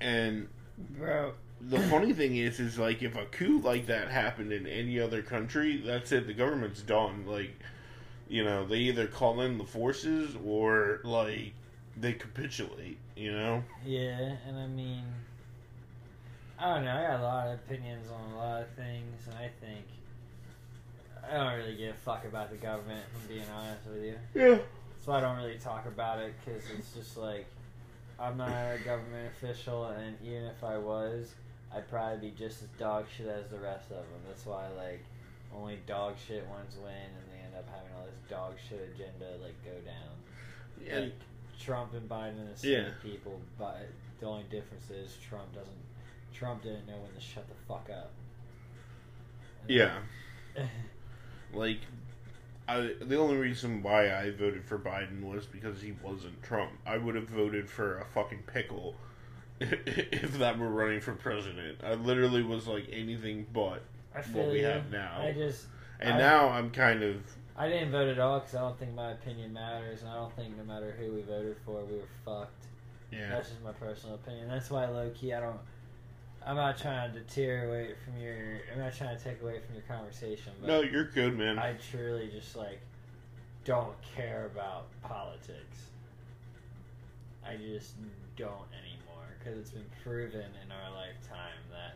And 0.00 0.48
Bro, 0.78 1.32
the 1.60 1.80
funny 1.80 2.12
thing 2.12 2.36
is, 2.36 2.60
is 2.60 2.78
like 2.78 3.02
if 3.02 3.16
a 3.16 3.24
coup 3.26 3.60
like 3.60 3.86
that 3.86 4.08
happened 4.08 4.52
in 4.52 4.66
any 4.66 5.00
other 5.00 5.22
country, 5.22 5.82
that's 5.84 6.12
it. 6.12 6.26
The 6.26 6.34
government's 6.34 6.82
done. 6.82 7.24
Like, 7.26 7.58
you 8.28 8.44
know, 8.44 8.66
they 8.66 8.78
either 8.78 9.06
call 9.06 9.40
in 9.40 9.58
the 9.58 9.64
forces 9.64 10.36
or 10.44 11.00
like 11.04 11.52
they 11.96 12.12
capitulate. 12.14 12.98
You 13.16 13.32
know. 13.32 13.62
Yeah, 13.84 14.36
and 14.46 14.58
I 14.58 14.66
mean, 14.66 15.04
I 16.58 16.74
don't 16.74 16.84
know. 16.84 16.92
I 16.92 17.02
got 17.06 17.20
a 17.20 17.22
lot 17.22 17.46
of 17.48 17.54
opinions 17.54 18.08
on 18.10 18.32
a 18.32 18.36
lot 18.36 18.62
of 18.62 18.68
things, 18.70 19.26
and 19.26 19.34
I 19.36 19.50
think 19.60 19.84
I 21.28 21.34
don't 21.36 21.54
really 21.58 21.76
give 21.76 21.94
a 21.94 21.98
fuck 21.98 22.24
about 22.24 22.50
the 22.50 22.56
government. 22.56 23.02
I'm 23.14 23.28
being 23.28 23.46
honest 23.54 23.86
with 23.86 24.04
you, 24.04 24.14
Yeah. 24.34 24.58
so 25.04 25.12
I 25.12 25.20
don't 25.20 25.36
really 25.38 25.58
talk 25.58 25.86
about 25.86 26.18
it 26.20 26.34
because 26.44 26.62
it's 26.78 26.92
just 26.92 27.16
like 27.16 27.46
I'm 28.18 28.36
not 28.36 28.48
a 28.50 28.78
government 28.84 29.32
official, 29.36 29.86
and 29.86 30.16
even 30.22 30.44
if 30.44 30.62
I 30.64 30.78
was, 30.78 31.34
I'd 31.74 31.88
probably 31.90 32.30
be 32.30 32.34
just 32.36 32.62
as 32.62 32.68
dog 32.78 33.06
shit 33.14 33.26
as 33.26 33.50
the 33.50 33.58
rest 33.58 33.90
of 33.90 33.96
them. 33.96 34.20
That's 34.28 34.46
why 34.46 34.68
like 34.76 35.02
only 35.54 35.78
dog 35.86 36.14
shit 36.26 36.46
ones 36.48 36.76
win, 36.82 36.92
and 36.92 37.24
they 37.32 37.35
end 37.35 37.35
up 37.56 37.66
having 37.68 37.90
all 37.98 38.04
this 38.06 38.30
dog 38.30 38.54
shit 38.68 38.80
agenda 38.94 39.26
like 39.42 39.54
go 39.64 39.72
down. 39.84 40.14
Yeah. 40.84 41.00
Like 41.06 41.14
Trump 41.60 41.94
and 41.94 42.08
Biden 42.08 42.44
are 42.46 42.52
the 42.52 42.58
same 42.58 42.72
Yeah. 42.72 42.88
people, 43.02 43.40
but 43.58 43.88
the 44.20 44.26
only 44.26 44.44
difference 44.50 44.90
is 44.90 45.16
Trump 45.28 45.52
doesn't. 45.54 45.72
Trump 46.34 46.62
didn't 46.62 46.86
know 46.86 46.96
when 46.98 47.12
to 47.14 47.20
shut 47.20 47.46
the 47.48 47.54
fuck 47.66 47.88
up. 47.90 48.10
Yeah. 49.68 49.98
Like, 51.54 51.78
I 52.68 52.90
the 53.00 53.16
only 53.16 53.36
reason 53.36 53.82
why 53.82 54.10
I 54.14 54.30
voted 54.32 54.64
for 54.64 54.78
Biden 54.78 55.22
was 55.22 55.46
because 55.46 55.80
he 55.80 55.92
wasn't 56.02 56.42
Trump. 56.42 56.72
I 56.84 56.98
would 56.98 57.14
have 57.14 57.28
voted 57.30 57.70
for 57.70 57.98
a 57.98 58.04
fucking 58.04 58.42
pickle 58.52 58.94
if 59.60 60.36
that 60.38 60.58
were 60.58 60.68
running 60.68 61.00
for 61.00 61.12
president. 61.14 61.78
I 61.84 61.94
literally 61.94 62.42
was 62.42 62.66
like 62.66 62.86
anything 62.92 63.46
but. 63.54 63.82
What 64.32 64.48
we 64.48 64.58
you. 64.60 64.66
have 64.66 64.90
now. 64.90 65.20
I 65.22 65.32
just 65.32 65.66
And 66.00 66.14
I- 66.14 66.18
now 66.18 66.48
I'm 66.48 66.70
kind 66.70 67.02
of 67.02 67.16
I 67.58 67.68
didn't 67.68 67.90
vote 67.90 68.08
at 68.08 68.18
all 68.18 68.40
because 68.40 68.54
I 68.54 68.60
don't 68.60 68.78
think 68.78 68.94
my 68.94 69.12
opinion 69.12 69.52
matters, 69.52 70.02
and 70.02 70.10
I 70.10 70.14
don't 70.14 70.34
think 70.36 70.56
no 70.56 70.64
matter 70.64 70.94
who 70.98 71.12
we 71.12 71.22
voted 71.22 71.56
for, 71.64 71.82
we 71.84 71.96
were 71.96 72.02
fucked. 72.24 72.66
yeah. 73.10 73.30
That's 73.30 73.48
just 73.48 73.62
my 73.62 73.72
personal 73.72 74.16
opinion. 74.16 74.48
That's 74.48 74.70
why 74.70 74.86
low 74.86 75.10
key 75.14 75.32
I 75.32 75.40
don't. 75.40 75.58
I'm 76.46 76.56
not 76.56 76.78
trying 76.78 77.12
to 77.12 77.18
deter 77.20 77.68
away 77.68 77.94
from 78.04 78.20
your. 78.20 78.60
I'm 78.72 78.78
not 78.78 78.94
trying 78.94 79.16
to 79.16 79.24
take 79.24 79.42
away 79.42 79.58
from 79.64 79.74
your 79.74 79.84
conversation, 79.84 80.52
but 80.60 80.68
No, 80.68 80.80
you're 80.82 81.10
good, 81.10 81.36
man. 81.36 81.58
I 81.58 81.74
truly 81.90 82.28
just 82.28 82.56
like 82.56 82.80
don't 83.64 83.94
care 84.14 84.46
about 84.54 84.86
politics. 85.02 85.88
I 87.44 87.56
just 87.56 87.94
don't 88.36 88.68
anymore 88.74 89.26
because 89.38 89.58
it's 89.58 89.70
been 89.70 89.86
proven 90.04 90.40
in 90.62 90.70
our 90.70 90.90
lifetime 90.94 91.62
that 91.70 91.94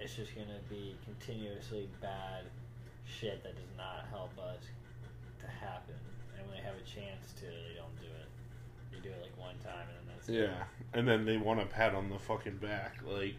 it's 0.00 0.14
just 0.14 0.34
gonna 0.34 0.60
be 0.68 0.94
continuously 1.04 1.88
bad 2.02 2.44
shit 3.06 3.42
that 3.42 3.54
does 3.54 3.76
not 3.76 4.06
help 4.10 4.30
us 4.38 4.62
to 5.48 5.54
happen. 5.64 5.94
And 6.38 6.46
when 6.48 6.56
they 6.56 6.62
have 6.62 6.76
a 6.76 6.86
chance 6.86 7.32
to, 7.40 7.46
they 7.46 7.74
don't 7.76 7.96
do 8.00 8.06
it. 8.06 8.28
They 8.92 9.00
do 9.00 9.08
it 9.14 9.20
like 9.22 9.36
one 9.38 9.56
time 9.64 9.88
and 9.88 9.96
then 10.08 10.14
that's 10.16 10.28
it. 10.28 10.34
yeah. 10.34 10.64
And 10.92 11.06
then 11.08 11.24
they 11.24 11.36
want 11.36 11.60
a 11.60 11.66
pat 11.66 11.94
on 11.94 12.08
the 12.10 12.18
fucking 12.18 12.56
back, 12.58 12.96
like 13.06 13.34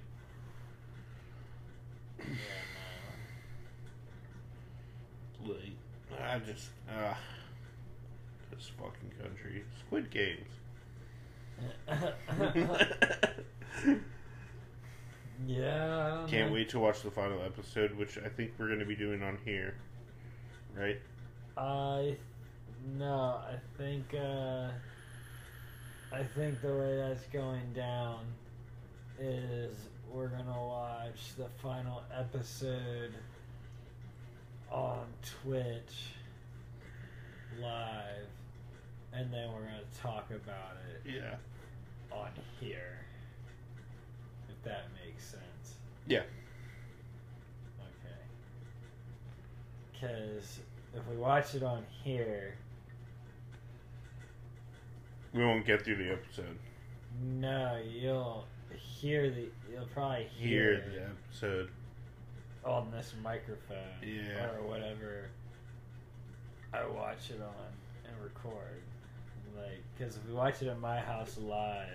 Yeah, 5.45 5.45
like 5.47 6.21
I 6.21 6.39
just 6.39 6.69
uh 6.89 7.13
this 8.51 8.71
fucking 8.77 9.11
country. 9.21 9.63
Squid 9.79 10.09
Games. 10.11 10.49
yeah, 15.47 16.25
Can't 16.27 16.47
know. 16.49 16.53
wait 16.53 16.69
to 16.69 16.79
watch 16.79 17.01
the 17.01 17.11
final 17.11 17.41
episode, 17.43 17.95
which 17.97 18.17
I 18.17 18.29
think 18.29 18.51
we're 18.57 18.67
going 18.67 18.79
to 18.79 18.85
be 18.85 18.95
doing 18.95 19.21
on 19.23 19.37
here, 19.45 19.75
right? 20.75 20.99
I 21.59 22.15
no, 22.97 23.41
I 23.45 23.55
think 23.77 24.13
uh, 24.13 24.69
I 26.13 26.23
think 26.23 26.61
the 26.61 26.73
way 26.73 26.95
that's 26.95 27.25
going 27.25 27.73
down 27.73 28.19
is 29.19 29.75
we're 30.09 30.29
gonna 30.29 30.57
watch 30.57 31.35
the 31.37 31.47
final 31.61 32.01
episode 32.17 33.11
on 34.71 35.05
Twitch 35.43 36.13
live, 37.61 38.27
and 39.11 39.33
then 39.33 39.51
we're 39.51 39.65
gonna 39.65 39.81
talk 40.01 40.31
about 40.31 40.77
it 41.05 41.11
Yeah. 41.13 41.35
on 42.09 42.29
here. 42.61 42.99
If 44.47 44.63
that 44.63 44.85
makes 45.05 45.25
sense. 45.25 45.75
Yeah. 46.07 46.23
Okay. 47.81 48.15
Because 49.91 50.59
if 50.95 51.05
we 51.07 51.15
watch 51.17 51.55
it 51.55 51.63
on 51.63 51.85
here, 52.03 52.55
We 55.33 55.43
won't 55.45 55.65
get 55.65 55.83
through 55.83 55.97
the 55.97 56.11
episode. 56.11 56.57
no, 57.21 57.79
you'll 57.87 58.45
hear 58.75 59.29
the. 59.29 59.47
You'll 59.71 59.85
probably 59.93 60.25
Hear 60.35 60.73
hear, 60.81 60.85
the 60.91 61.03
episode. 61.03 61.69
on 62.65 62.89
this 62.91 63.13
microphone 63.23 63.77
Yeah. 64.01 64.49
or 64.55 64.63
whatever. 64.63 65.29
I 66.73 66.85
watch 66.87 67.29
it 67.31 67.41
on 67.41 67.73
and 68.11 68.23
record, 68.23 68.81
like 69.55 69.81
because 69.97 70.15
if 70.17 70.25
we 70.27 70.33
watch 70.33 70.61
it 70.61 70.67
at 70.67 70.79
my 70.79 70.99
house 70.99 71.37
live, 71.37 71.87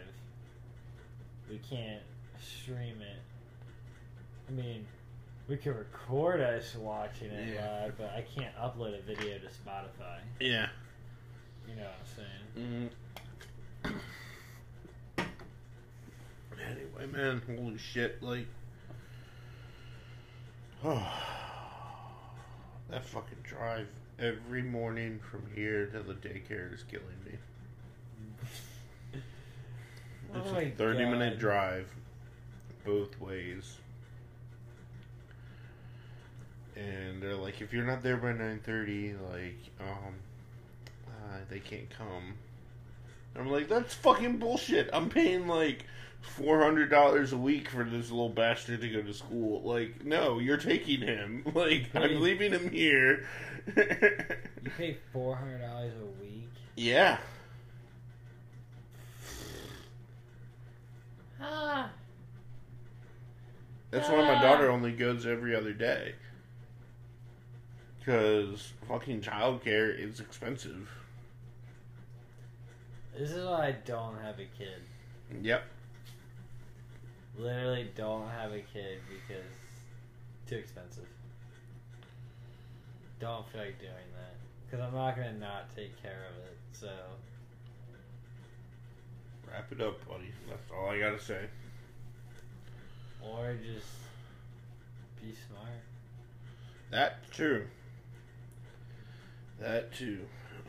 we 1.51 1.59
can't 1.59 2.03
stream 2.41 3.01
it. 3.03 3.21
I 4.49 4.53
mean, 4.53 4.87
we 5.49 5.57
can 5.57 5.75
record 5.77 6.41
us 6.41 6.75
watching 6.77 7.31
it 7.31 7.55
Yeah. 7.55 7.83
live, 7.83 7.99
but 7.99 8.11
I 8.15 8.23
can't 8.23 8.55
upload 8.57 8.99
a 8.99 9.03
video 9.03 9.39
to 9.39 9.47
Spotify. 9.47 10.21
Yeah. 10.41 10.69
You 11.69 11.77
know 11.77 11.83
what 11.83 11.95
I'm 12.01 12.07
saying? 12.17 12.91
Mm. 13.85 13.95
Anyway, 16.71 17.07
man, 17.13 17.43
holy 17.47 17.79
shit, 17.79 18.23
like. 18.23 18.47
Oh. 20.85 21.21
That 22.91 23.03
fucking 23.07 23.39
drive 23.43 23.89
every 24.19 24.63
morning 24.63 25.19
from 25.31 25.43
here 25.55 25.87
to 25.87 26.03
the 26.03 26.13
daycare 26.13 26.73
is 26.73 26.85
killing 26.85 27.07
me. 27.25 27.33
It's 30.35 30.51
Oh 30.51 30.57
a 30.57 30.71
30 30.71 31.05
minute 31.07 31.39
drive 31.39 31.89
both 32.85 33.19
ways. 33.21 33.79
And 36.77 37.23
they're 37.23 37.37
like, 37.37 37.61
if 37.61 37.73
you're 37.73 37.85
not 37.87 38.03
there 38.03 38.17
by 38.17 38.33
9.30, 38.33 39.17
like, 39.33 39.57
um, 39.81 40.15
uh, 41.07 41.39
they 41.49 41.61
can't 41.61 41.89
come. 41.91 42.35
I'm 43.37 43.49
like, 43.51 43.69
that's 43.69 43.95
fucking 43.95 44.39
bullshit. 44.39 44.91
I'm 44.93 45.09
paying 45.09 45.47
like 45.49 45.85
four 46.21 46.63
hundred 46.63 46.89
dollars 46.89 47.33
a 47.33 47.37
week 47.37 47.69
for 47.69 47.85
this 47.85 48.11
little 48.11 48.29
bastard 48.31 48.81
to 48.81 48.89
go 48.89 49.03
to 49.03 49.13
school. 49.13 49.61
Like, 49.63 50.05
no, 50.05 50.39
you're 50.39 50.57
taking 50.57 51.01
him. 51.01 51.45
Like, 51.55 51.91
Hey. 51.93 51.99
I'm 52.15 52.21
leaving 52.21 52.53
him 52.53 52.71
here. 52.71 53.27
You 53.77 54.71
pay 54.79 54.97
four 55.13 55.37
hundred 55.37 55.59
dollars 55.63 55.93
a 56.01 56.23
week. 56.25 56.49
yeah. 56.77 57.19
Ah. 61.41 61.91
That's 63.91 64.09
why 64.09 64.17
my 64.23 64.41
daughter 64.43 64.71
only 64.71 64.93
goes 64.93 65.27
every 65.27 65.55
other 65.55 65.73
day. 65.73 66.15
Because 68.05 68.73
fucking 68.87 69.23
childcare 69.23 69.99
is 69.99 70.21
expensive. 70.21 70.91
This 73.17 73.31
is 73.31 73.47
why 73.47 73.69
I 73.69 73.73
don't 73.87 74.19
have 74.21 74.39
a 74.39 74.47
kid. 74.59 74.83
Yep. 75.43 75.65
Literally 77.39 77.91
don't 77.97 78.29
have 78.29 78.53
a 78.53 78.61
kid 78.61 78.99
because 79.09 79.45
too 80.47 80.57
expensive. 80.57 81.07
Don't 83.21 83.49
feel 83.49 83.63
like 83.63 83.79
doing 83.79 83.93
that 84.17 84.35
because 84.67 84.85
I'm 84.85 84.95
not 84.95 85.17
gonna 85.17 85.33
not 85.39 85.75
take 85.75 86.01
care 86.03 86.27
of 86.31 86.45
it. 86.45 86.59
So 86.73 86.91
Wrap 89.51 89.73
it 89.73 89.81
up, 89.81 90.07
buddy. 90.07 90.33
That's 90.49 90.71
all 90.73 90.91
I 90.91 90.99
gotta 90.99 91.19
say. 91.19 91.47
or 93.23 93.55
just 93.55 93.87
be 95.23 95.33
smart. 95.49 95.81
That 96.91 97.31
true. 97.31 97.67
That 99.61 99.93
too. 99.93 100.21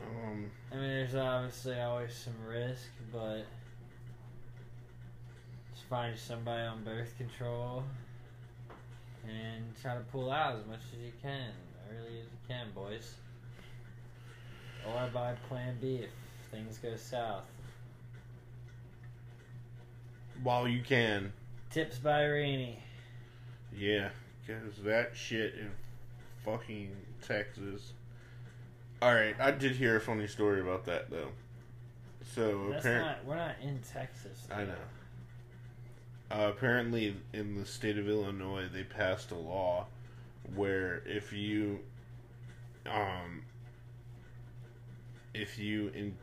Um, 0.02 0.50
I 0.72 0.76
mean, 0.76 0.88
there's 0.88 1.14
obviously 1.14 1.80
always 1.80 2.14
some 2.14 2.34
risk, 2.46 2.88
but 3.12 3.44
just 5.74 5.86
find 5.88 6.16
somebody 6.16 6.62
on 6.62 6.84
birth 6.84 7.16
control 7.18 7.82
and 9.24 9.64
try 9.82 9.94
to 9.94 10.00
pull 10.12 10.30
out 10.30 10.58
as 10.58 10.66
much 10.66 10.80
as 10.92 11.04
you 11.04 11.12
can, 11.20 11.50
early 11.90 12.20
as 12.20 12.26
you 12.26 12.38
can, 12.48 12.66
boys. 12.74 13.14
Or 14.86 15.08
buy 15.12 15.34
Plan 15.48 15.76
B 15.80 15.96
if 15.96 16.10
things 16.52 16.78
go 16.78 16.94
south. 16.96 17.42
while 20.42 20.68
you 20.68 20.82
can. 20.82 21.32
Tips 21.70 21.98
by 21.98 22.24
Rainey. 22.24 22.78
Yeah, 23.76 24.10
because 24.46 24.76
that 24.84 25.12
shit 25.14 25.54
in 25.54 25.70
fucking 26.44 26.90
Texas. 27.26 27.92
Alright, 29.02 29.36
I 29.38 29.50
did 29.50 29.72
hear 29.72 29.96
a 29.96 30.00
funny 30.00 30.26
story 30.26 30.60
about 30.60 30.86
that, 30.86 31.10
though. 31.10 31.28
So, 32.34 32.72
apparently. 32.72 33.14
We're 33.26 33.36
not 33.36 33.56
in 33.62 33.80
Texas. 33.80 34.46
I 34.50 34.64
know. 34.64 34.74
Uh, 36.30 36.50
apparently, 36.56 37.16
in 37.32 37.56
the 37.56 37.66
state 37.66 37.98
of 37.98 38.08
Illinois, 38.08 38.68
they 38.72 38.82
passed 38.82 39.30
a 39.30 39.36
law 39.36 39.86
where 40.54 41.02
if 41.06 41.32
you, 41.32 41.80
um, 42.86 43.42
if 45.34 45.58
you 45.58 45.88
in- 45.94 46.16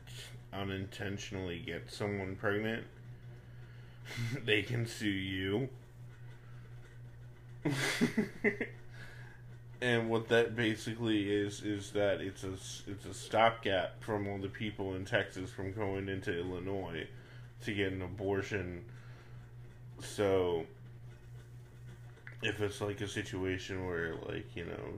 unintentionally 0.51 1.59
get 1.59 1.91
someone 1.91 2.36
pregnant, 2.36 2.86
they 4.45 4.62
can 4.62 4.86
sue 4.86 5.07
you. 5.07 5.69
and 9.83 10.09
what 10.09 10.29
that 10.29 10.55
basically 10.55 11.29
is 11.29 11.61
is 11.61 11.91
that 11.91 12.21
it's 12.21 12.45
a 12.45 12.53
it's 12.89 13.05
a 13.05 13.13
stopgap 13.13 14.01
from 14.01 14.29
all 14.29 14.37
the 14.37 14.47
people 14.47 14.95
in 14.95 15.03
Texas 15.03 15.49
from 15.51 15.73
going 15.73 16.07
into 16.07 16.33
Illinois 16.33 17.05
to 17.65 17.73
get 17.73 17.91
an 17.91 18.01
abortion. 18.01 18.85
So 19.99 20.65
if 22.41 22.61
it's 22.61 22.79
like 22.79 23.01
a 23.01 23.07
situation 23.09 23.85
where 23.85 24.15
like, 24.25 24.55
you 24.55 24.65
know, 24.65 24.93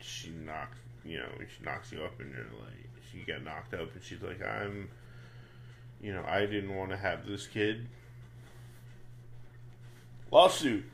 she 0.00 0.30
knocks 0.30 0.78
you 1.04 1.18
know, 1.18 1.28
she 1.38 1.62
knocks 1.62 1.92
you 1.92 2.02
up 2.02 2.18
and 2.18 2.32
you're 2.32 2.44
like 2.44 2.88
she 3.12 3.30
got 3.30 3.42
knocked 3.42 3.74
up 3.74 3.94
and 3.94 4.02
she's 4.02 4.22
like, 4.22 4.42
I'm 4.42 4.88
you 6.00 6.14
know, 6.14 6.24
I 6.26 6.46
didn't 6.46 6.74
want 6.74 6.92
to 6.92 6.96
have 6.96 7.26
this 7.26 7.46
kid. 7.46 7.88
Lawsuit. 10.30 10.84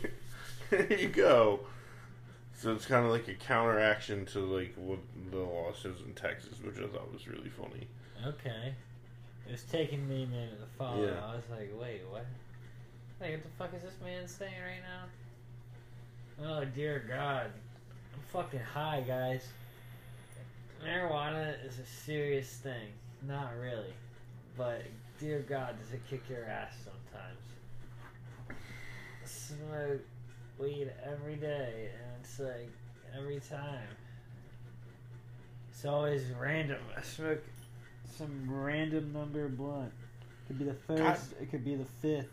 there 0.70 0.92
you 0.92 1.08
go. 1.08 1.60
So 2.56 2.72
it's 2.72 2.86
kind 2.86 3.04
of 3.04 3.12
like 3.12 3.28
a 3.28 3.34
counteraction 3.34 4.24
to 4.26 4.40
like 4.40 4.74
what 4.76 4.98
the 5.30 5.38
law 5.38 5.72
says 5.72 5.96
in 6.06 6.14
Texas, 6.14 6.58
which 6.64 6.78
I 6.78 6.86
thought 6.88 7.12
was 7.12 7.28
really 7.28 7.50
funny. 7.50 7.86
Okay. 8.26 8.74
It 9.46 9.52
was 9.52 9.62
taking 9.62 10.08
me 10.08 10.24
a 10.24 10.26
minute 10.26 10.58
to 10.60 10.66
follow. 10.78 11.04
Yeah. 11.04 11.24
I 11.24 11.36
was 11.36 11.44
like, 11.50 11.70
wait, 11.78 12.00
what? 12.10 12.26
Like, 13.20 13.32
what 13.32 13.42
the 13.42 13.48
fuck 13.58 13.74
is 13.74 13.82
this 13.82 14.00
man 14.02 14.26
saying 14.26 14.52
right 14.60 14.82
now? 14.82 15.04
Oh, 16.44 16.64
dear 16.64 17.04
God. 17.08 17.52
I'm 18.14 18.20
fucking 18.32 18.60
high, 18.60 19.04
guys. 19.06 19.46
Marijuana 20.84 21.54
is 21.66 21.78
a 21.78 21.86
serious 21.86 22.48
thing. 22.48 22.88
Not 23.26 23.52
really. 23.60 23.94
But, 24.56 24.82
dear 25.20 25.44
God, 25.48 25.76
does 25.80 25.92
it 25.92 26.02
kick 26.10 26.28
your 26.28 26.44
ass 26.44 26.72
sometimes. 26.84 27.40
Smoke 29.24 30.02
weed 30.58 30.90
every 31.04 31.36
day, 31.36 31.90
and 31.94 32.22
it's 32.22 32.38
like, 32.38 32.70
every 33.16 33.40
time. 33.40 33.88
It's 35.70 35.84
always 35.84 36.22
random. 36.40 36.78
I 36.96 37.02
smoke 37.02 37.42
some 38.16 38.46
random 38.48 39.12
number 39.12 39.48
blunt. 39.48 39.92
It 39.92 40.46
Could 40.48 40.58
be 40.58 40.64
the 40.64 40.74
first. 40.74 41.32
God. 41.32 41.42
It 41.42 41.50
could 41.50 41.64
be 41.64 41.74
the 41.74 41.84
fifth. 41.84 42.30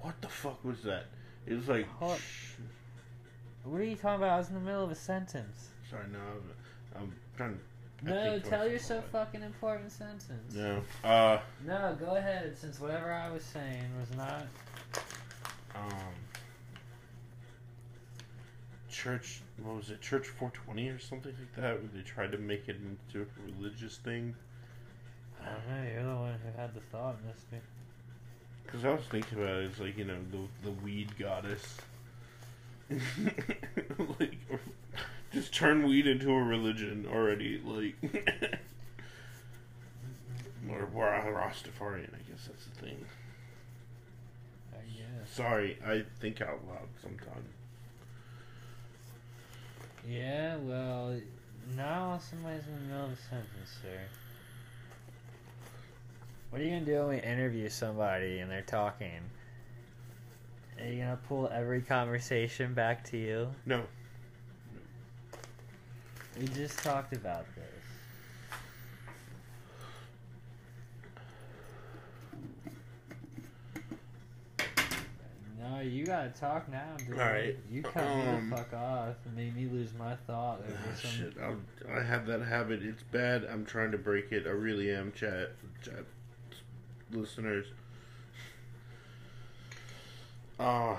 What 0.00 0.20
the 0.20 0.28
fuck 0.28 0.64
was 0.64 0.82
that? 0.82 1.04
It 1.46 1.54
was 1.54 1.68
like, 1.68 1.88
Hold- 1.98 2.18
shh. 2.18 2.54
What 3.64 3.80
are 3.80 3.84
you 3.84 3.94
talking 3.94 4.16
about? 4.16 4.30
I 4.30 4.38
was 4.38 4.48
in 4.48 4.54
the 4.54 4.60
middle 4.60 4.82
of 4.82 4.90
a 4.90 4.94
sentence. 4.96 5.68
sorry, 5.88 6.02
no, 6.12 6.18
I'm, 6.96 7.02
I'm 7.02 7.12
trying. 7.36 7.58
To, 8.04 8.04
No, 8.04 8.38
tell 8.40 8.68
your 8.68 8.80
so 8.80 9.00
fucking 9.12 9.42
important 9.42 9.92
sentence. 9.92 10.52
No, 10.52 10.82
uh, 11.04 11.38
No, 11.64 11.96
go 12.00 12.16
ahead. 12.16 12.56
Since 12.58 12.80
whatever 12.80 13.12
I 13.12 13.30
was 13.30 13.44
saying 13.44 13.84
was 14.00 14.16
not. 14.16 14.46
um, 15.76 15.92
church. 18.92 19.40
What 19.62 19.76
was 19.76 19.90
it? 19.90 20.00
Church 20.00 20.28
420 20.28 20.88
or 20.90 20.98
something 20.98 21.34
like 21.38 21.56
that, 21.56 21.80
where 21.80 21.90
they 21.94 22.02
tried 22.02 22.32
to 22.32 22.38
make 22.38 22.68
it 22.68 22.76
into 22.76 23.26
a 23.26 23.26
religious 23.50 23.96
thing. 23.96 24.34
I 25.40 25.46
don't 25.46 25.68
know. 25.68 25.90
You're 25.92 26.02
the 26.04 26.14
one 26.14 26.38
who 26.44 26.60
had 26.60 26.74
the 26.74 26.80
thought, 26.80 27.16
Mister. 27.26 27.60
Because 28.64 28.84
I 28.84 28.90
was 28.90 29.04
thinking 29.10 29.38
about 29.38 29.56
it, 29.56 29.64
it's 29.64 29.80
like 29.80 29.98
you 29.98 30.04
know 30.04 30.18
the 30.30 30.46
the 30.62 30.70
weed 30.70 31.18
goddess. 31.18 31.78
like, 34.20 34.36
just 35.32 35.54
turn 35.54 35.88
weed 35.88 36.06
into 36.06 36.30
a 36.30 36.42
religion 36.42 37.08
already, 37.10 37.60
like. 37.64 37.96
or 40.70 40.82
or 40.94 41.32
Rastafarian, 41.32 42.10
I 42.14 42.22
guess 42.30 42.46
that's 42.46 42.66
the 42.66 42.86
thing. 42.86 43.04
I 44.72 44.84
guess. 44.96 45.30
Sorry, 45.30 45.78
I 45.84 46.04
think 46.20 46.42
out 46.42 46.60
loud 46.68 46.88
sometimes. 47.00 47.48
Yeah. 50.08 50.56
Well, 50.56 51.20
now 51.76 52.18
somebody's 52.18 52.66
in 52.66 52.74
the 52.74 52.80
middle 52.80 53.06
of 53.06 53.12
a 53.12 53.16
sentence, 53.16 53.70
sir. 53.82 54.00
What 56.50 56.60
are 56.60 56.64
you 56.64 56.70
gonna 56.70 56.84
do 56.84 56.98
when 57.06 57.08
we 57.08 57.20
interview 57.22 57.68
somebody 57.68 58.40
and 58.40 58.50
they're 58.50 58.62
talking? 58.62 59.20
Are 60.80 60.86
you 60.86 60.98
gonna 61.02 61.18
pull 61.28 61.48
every 61.48 61.80
conversation 61.80 62.74
back 62.74 63.04
to 63.10 63.16
you? 63.16 63.48
No, 63.64 63.84
We 66.38 66.46
just 66.48 66.78
talked 66.80 67.12
about 67.14 67.46
this. 67.54 67.66
No, 75.60 75.71
you 75.82 76.04
gotta 76.06 76.28
talk 76.30 76.68
now, 76.70 76.96
dude. 76.98 77.18
Alright, 77.18 77.56
You 77.70 77.82
cut 77.82 78.04
um, 78.04 78.18
me 78.44 78.50
the 78.50 78.56
fuck 78.56 78.72
off 78.74 79.16
and 79.24 79.36
made 79.36 79.54
me 79.56 79.66
lose 79.72 79.90
my 79.98 80.14
thought 80.26 80.60
over 80.60 80.76
Ah, 80.78 80.94
some. 81.00 81.10
shit. 81.10 81.32
I'm, 81.42 81.64
I 81.94 82.02
have 82.02 82.26
that 82.26 82.42
habit. 82.42 82.82
It's 82.82 83.02
bad. 83.02 83.44
I'm 83.50 83.64
trying 83.64 83.90
to 83.92 83.98
break 83.98 84.32
it. 84.32 84.46
I 84.46 84.50
really 84.50 84.92
am, 84.92 85.12
chat, 85.12 85.52
chat 85.82 86.04
listeners. 87.12 87.66
Uh, 90.60 90.94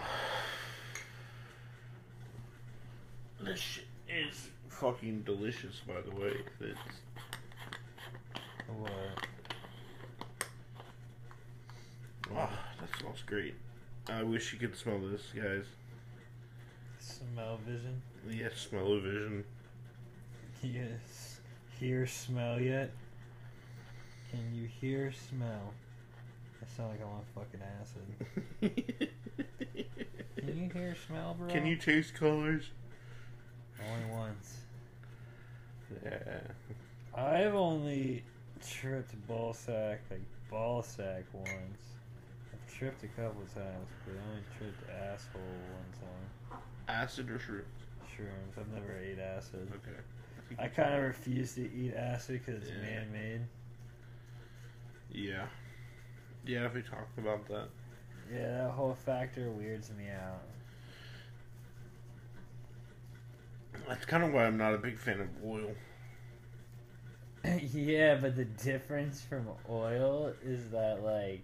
this 3.41 3.59
shit 3.59 3.85
is 4.09 4.49
fucking 4.69 5.21
delicious, 5.21 5.81
by 5.87 6.01
the 6.01 6.11
way. 6.19 6.33
It's, 6.59 6.79
What? 8.67 8.91
ah, 12.35 12.49
that 12.79 12.99
smells 12.99 13.21
great. 13.25 13.53
I 14.09 14.23
wish 14.23 14.51
you 14.53 14.59
could 14.59 14.75
smell 14.75 14.99
this, 14.99 15.21
guys. 15.35 15.65
Smell 16.99 17.59
vision? 17.65 18.01
Yes, 18.29 18.53
smell 18.69 18.99
vision. 18.99 19.45
Yes. 20.61 21.39
Hear 21.79 22.05
smell 22.05 22.59
yet? 22.59 22.91
Can 24.31 24.53
you 24.53 24.67
hear 24.67 25.11
smell? 25.29 25.73
I 26.61 26.77
sound 26.77 26.89
like 26.89 27.01
I'm 27.01 27.09
on 27.09 27.23
fucking 27.35 27.61
acid. 27.81 29.09
Can 30.37 30.57
you 30.57 30.69
hear 30.73 30.95
smell, 31.07 31.35
bro? 31.37 31.47
Can 31.49 31.65
you 31.65 31.75
taste 31.75 32.13
colors? 32.15 32.71
Only 33.79 34.11
once. 34.11 34.57
Yeah. 36.03 36.39
I've 37.15 37.53
only 37.53 38.23
tripped 38.65 39.15
ball 39.27 39.53
sack 39.53 40.01
like 40.09 40.21
ball 40.49 40.81
sack 40.83 41.23
once. 41.33 41.92
Tripped 42.77 43.03
a 43.03 43.07
couple 43.07 43.41
times, 43.53 43.89
but 44.05 44.15
I 44.15 44.29
only 44.29 44.43
tripped 44.57 44.89
asshole 44.89 45.41
one 45.41 45.91
time. 46.01 46.59
Acid 46.87 47.29
or 47.29 47.37
shrooms? 47.37 47.63
Shrooms. 48.17 48.59
I've 48.59 48.67
never 48.73 48.97
ate 48.97 49.19
acid. 49.19 49.71
Okay. 49.75 49.97
think 50.47 50.59
I 50.59 50.67
kind 50.67 50.95
of 50.95 51.03
refuse 51.03 51.53
to 51.55 51.61
eat 51.61 51.93
acid 51.95 52.41
because 52.45 52.61
it's 52.63 52.71
Yeah. 52.71 52.81
man-made. 52.81 53.41
Yeah. 55.11 55.47
Yeah, 56.45 56.69
we 56.73 56.81
talked 56.81 57.17
about 57.17 57.47
that. 57.47 57.69
Yeah, 58.31 58.63
that 58.63 58.71
whole 58.71 58.95
factor 58.95 59.49
weirds 59.51 59.91
me 59.91 60.09
out. 60.09 60.41
That's 63.87 64.05
kind 64.05 64.23
of 64.23 64.33
why 64.33 64.45
I'm 64.45 64.57
not 64.57 64.73
a 64.73 64.77
big 64.77 64.97
fan 64.97 65.19
of 65.19 65.29
oil. 65.45 65.75
yeah, 67.73 68.15
but 68.15 68.35
the 68.35 68.45
difference 68.45 69.21
from 69.21 69.47
oil 69.69 70.33
is 70.43 70.69
that 70.71 71.03
like 71.03 71.43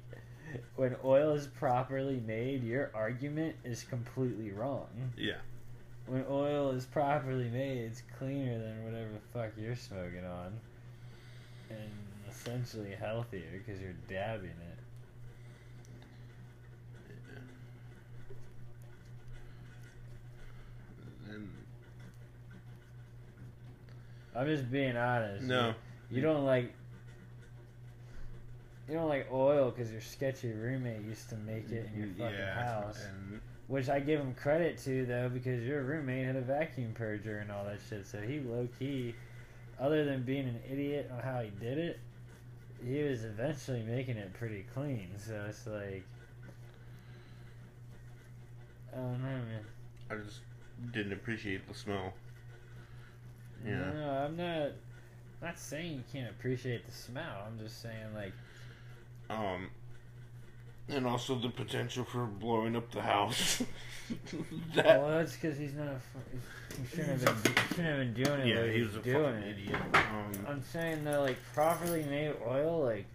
when 0.75 0.95
oil 1.03 1.33
is 1.33 1.47
properly 1.47 2.21
made, 2.25 2.63
your 2.63 2.91
argument 2.93 3.55
is 3.63 3.83
completely 3.83 4.51
wrong. 4.51 4.87
Yeah. 5.17 5.37
When 6.07 6.25
oil 6.29 6.71
is 6.71 6.85
properly 6.85 7.49
made, 7.49 7.77
it's 7.79 8.01
cleaner 8.17 8.57
than 8.57 8.83
whatever 8.83 9.09
the 9.13 9.39
fuck 9.39 9.51
you're 9.57 9.75
smoking 9.75 10.25
on, 10.25 10.53
and 11.69 11.91
essentially 12.29 12.95
healthier 12.95 13.63
because 13.65 13.81
you're 13.81 13.93
dabbing 14.07 14.49
it. 14.49 14.79
And 21.31 21.49
I'm 24.35 24.47
just 24.47 24.71
being 24.71 24.97
honest. 24.97 25.43
no. 25.43 25.73
You 26.11 26.21
don't 26.21 26.43
like 26.43 26.73
you 28.89 28.95
don't 28.95 29.07
like 29.07 29.27
oil 29.31 29.71
because 29.71 29.91
your 29.91 30.01
sketchy 30.01 30.51
roommate 30.51 31.01
used 31.01 31.29
to 31.29 31.35
make 31.35 31.69
it 31.69 31.89
in 31.93 31.99
your 31.99 32.09
fucking 32.17 32.39
yeah. 32.39 32.63
house. 32.63 32.99
And 33.05 33.39
Which 33.67 33.87
I 33.87 33.99
give 33.99 34.19
him 34.19 34.33
credit 34.33 34.79
to 34.79 35.05
though 35.05 35.29
because 35.29 35.63
your 35.63 35.83
roommate 35.83 36.25
had 36.25 36.35
a 36.35 36.41
vacuum 36.41 36.95
purger 36.97 37.41
and 37.41 37.51
all 37.51 37.63
that 37.65 37.79
shit. 37.87 38.07
So 38.07 38.19
he 38.19 38.39
low 38.39 38.67
key, 38.79 39.13
other 39.79 40.05
than 40.05 40.23
being 40.23 40.47
an 40.47 40.59
idiot 40.69 41.11
on 41.13 41.21
how 41.21 41.41
he 41.41 41.51
did 41.63 41.77
it, 41.77 41.99
he 42.83 43.03
was 43.03 43.25
eventually 43.25 43.83
making 43.83 44.17
it 44.17 44.33
pretty 44.33 44.65
clean. 44.73 45.09
So 45.17 45.45
it's 45.47 45.67
like, 45.67 46.03
I 48.91 48.97
don't 48.97 49.21
know, 49.21 49.27
man. 49.27 49.65
I 50.09 50.15
just 50.15 50.39
didn't 50.91 51.13
appreciate 51.13 51.67
the 51.67 51.75
smell. 51.75 52.13
Yeah. 53.63 53.91
No, 53.93 54.25
I'm 54.25 54.35
not. 54.35 54.71
Not 55.41 55.57
saying 55.57 55.93
you 55.93 56.03
can't 56.11 56.29
appreciate 56.29 56.85
the 56.85 56.91
smell. 56.91 57.45
I'm 57.47 57.57
just 57.59 57.81
saying 57.81 58.13
like 58.15 58.33
Um. 59.29 59.69
And 60.87 61.05
also 61.05 61.35
the 61.35 61.49
potential 61.49 62.03
for 62.03 62.25
blowing 62.25 62.75
up 62.75 62.91
the 62.91 63.01
house. 63.01 63.61
that. 64.75 65.01
well, 65.01 65.09
that's 65.09 65.33
because 65.33 65.57
he's 65.57 65.75
not. 65.75 65.87
A, 65.87 66.81
he 66.81 66.87
shouldn't 66.87 67.21
have 67.21 67.43
been. 67.43 67.53
He 67.53 67.59
shouldn't 67.75 67.87
have 67.87 68.15
been 68.15 68.23
doing 68.23 68.39
it. 68.41 68.47
yeah, 68.47 68.71
he 68.71 68.81
was 68.81 68.95
a 68.95 68.99
doing 68.99 69.23
fucking 69.23 69.49
it. 69.49 69.57
idiot. 69.59 69.81
Um. 69.93 70.45
I'm 70.47 70.63
saying 70.63 71.03
that 71.03 71.19
like 71.19 71.37
properly 71.53 72.03
made 72.03 72.33
oil, 72.47 72.83
like 72.85 73.05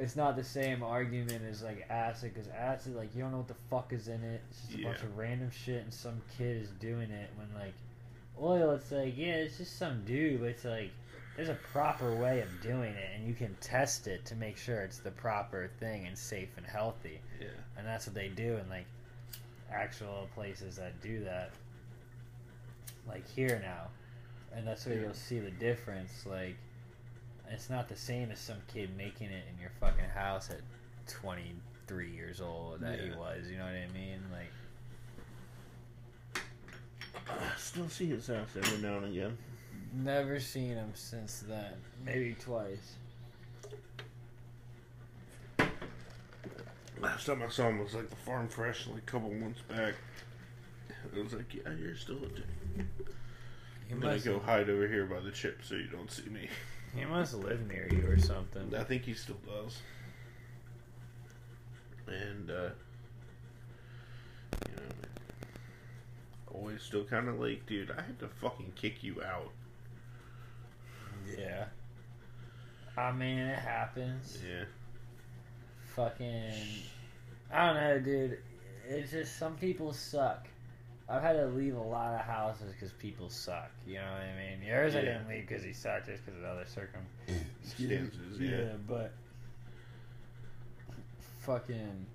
it's 0.00 0.16
not 0.16 0.34
the 0.34 0.44
same 0.44 0.82
argument 0.82 1.42
as 1.48 1.62
like 1.62 1.86
acid, 1.90 2.32
because 2.32 2.48
acid, 2.48 2.96
like 2.96 3.14
you 3.14 3.20
don't 3.20 3.32
know 3.32 3.38
what 3.38 3.48
the 3.48 3.54
fuck 3.68 3.92
is 3.92 4.08
in 4.08 4.22
it. 4.24 4.40
It's 4.50 4.62
just 4.62 4.78
a 4.80 4.82
bunch 4.82 5.02
of 5.02 5.16
random 5.18 5.50
shit, 5.50 5.82
and 5.82 5.92
some 5.92 6.22
kid 6.38 6.62
is 6.62 6.70
doing 6.80 7.10
it. 7.10 7.30
When 7.36 7.48
like 7.54 7.74
oil, 8.40 8.70
it's 8.70 8.90
like 8.90 9.12
yeah, 9.16 9.34
it's 9.34 9.58
just 9.58 9.78
some 9.78 10.02
dude, 10.06 10.40
but 10.40 10.48
it's 10.48 10.64
like 10.64 10.90
there's 11.36 11.48
a 11.48 11.58
proper 11.72 12.14
way 12.14 12.40
of 12.40 12.48
doing 12.60 12.92
it, 12.92 13.10
and 13.16 13.26
you 13.26 13.34
can 13.34 13.54
test 13.60 14.06
it 14.06 14.24
to 14.26 14.34
make 14.34 14.56
sure 14.56 14.82
it's 14.82 14.98
the 14.98 15.10
proper 15.10 15.70
thing 15.80 16.06
and 16.06 16.16
safe 16.18 16.50
and 16.56 16.66
healthy 16.66 17.20
Yeah. 17.40 17.48
and 17.78 17.86
that's 17.86 18.06
what 18.06 18.14
they 18.14 18.28
do 18.28 18.56
in 18.56 18.68
like 18.68 18.86
actual 19.72 20.28
places 20.34 20.76
that 20.76 21.00
do 21.00 21.22
that 21.24 21.50
like 23.08 23.26
here 23.28 23.60
now 23.62 23.86
and 24.56 24.66
that's 24.66 24.84
where 24.86 24.96
Yeah. 24.96 25.02
you'll 25.02 25.14
see 25.14 25.38
the 25.38 25.50
difference 25.52 26.26
like 26.26 26.56
it's 27.48 27.70
not 27.70 27.88
the 27.88 27.96
same 27.96 28.30
as 28.32 28.38
some 28.40 28.58
kid 28.72 28.90
making 28.96 29.30
it 29.30 29.44
in 29.52 29.60
your 29.60 29.70
fucking 29.80 30.08
house 30.12 30.50
at 30.50 30.60
23 31.06 32.10
years 32.10 32.40
old 32.40 32.80
that 32.80 32.98
he 33.00 33.10
was 33.10 33.48
you 33.50 33.56
know 33.58 33.64
what 33.64 33.74
i 33.74 33.86
mean 33.94 34.20
like 34.32 34.50
I 37.28 37.56
still 37.56 37.88
see 37.88 38.06
his 38.06 38.26
house 38.26 38.48
every 38.56 38.78
now 38.78 38.96
and 38.98 39.06
again. 39.06 39.38
Never 39.92 40.38
seen 40.38 40.74
him 40.74 40.92
since 40.94 41.44
then 41.48 41.72
maybe 42.04 42.34
twice 42.40 42.96
Last 47.00 47.24
time 47.26 47.42
I 47.42 47.48
saw 47.48 47.68
him 47.68 47.78
was 47.78 47.94
like 47.94 48.10
the 48.10 48.16
farm 48.16 48.46
fresh, 48.48 48.86
like 48.86 48.98
a 48.98 49.10
couple 49.10 49.30
months 49.30 49.62
back. 49.62 49.94
I 51.16 51.22
was 51.22 51.32
like, 51.32 51.54
yeah, 51.54 51.72
you're 51.80 51.96
still 51.96 52.18
a 52.18 52.82
he 53.88 53.94
I'm 53.94 54.00
gonna 54.00 54.18
go 54.18 54.38
hide 54.38 54.68
over 54.68 54.86
here 54.86 55.06
by 55.06 55.18
the 55.20 55.30
chip 55.30 55.62
so 55.64 55.74
you 55.74 55.86
don't 55.86 56.10
see 56.10 56.28
me. 56.28 56.48
he 56.94 57.04
must 57.04 57.34
live 57.34 57.66
near 57.66 57.88
you 57.90 58.06
or 58.06 58.18
something 58.18 58.72
I 58.76 58.84
think 58.84 59.04
he 59.04 59.14
still 59.14 59.40
does. 59.46 59.78
And, 62.06 62.50
uh, 62.50 62.70
you 64.68 64.76
know, 64.76 64.82
always 66.52 66.82
still 66.82 67.04
kind 67.04 67.28
of 67.28 67.40
like, 67.40 67.66
dude, 67.66 67.90
I 67.90 68.02
had 68.02 68.18
to 68.20 68.28
fucking 68.28 68.72
kick 68.76 69.02
you 69.02 69.22
out. 69.22 69.52
Yeah 71.38 71.64
i 72.96 73.10
mean 73.12 73.38
it 73.38 73.58
happens 73.58 74.38
Yeah. 74.46 74.64
fucking 75.94 76.52
I 77.52 77.66
don't 77.66 77.74
know, 77.82 77.98
dude. 77.98 78.38
It's 78.88 79.10
just 79.10 79.36
some 79.36 79.56
people 79.56 79.92
suck. 79.92 80.46
I've 81.08 81.20
had 81.22 81.32
to 81.32 81.46
leave 81.46 81.74
a 81.74 81.80
lot 81.82 82.14
of 82.14 82.20
houses 82.20 82.72
because 82.72 82.92
people 82.92 83.28
suck. 83.28 83.72
You 83.84 83.94
know 83.96 84.02
what 84.02 84.20
I 84.22 84.36
mean? 84.38 84.62
Yours 84.64 84.94
I 84.94 85.00
didn't 85.00 85.28
leave 85.28 85.48
because 85.48 85.64
he 85.64 85.72
sucked, 85.72 86.06
just 86.06 86.24
because 86.24 86.38
of 86.38 86.46
other 86.46 86.64
circumstances. 86.66 87.44
Stances, 87.64 88.38
yeah. 88.40 88.76
but 88.86 89.12
fucking, 91.40 92.06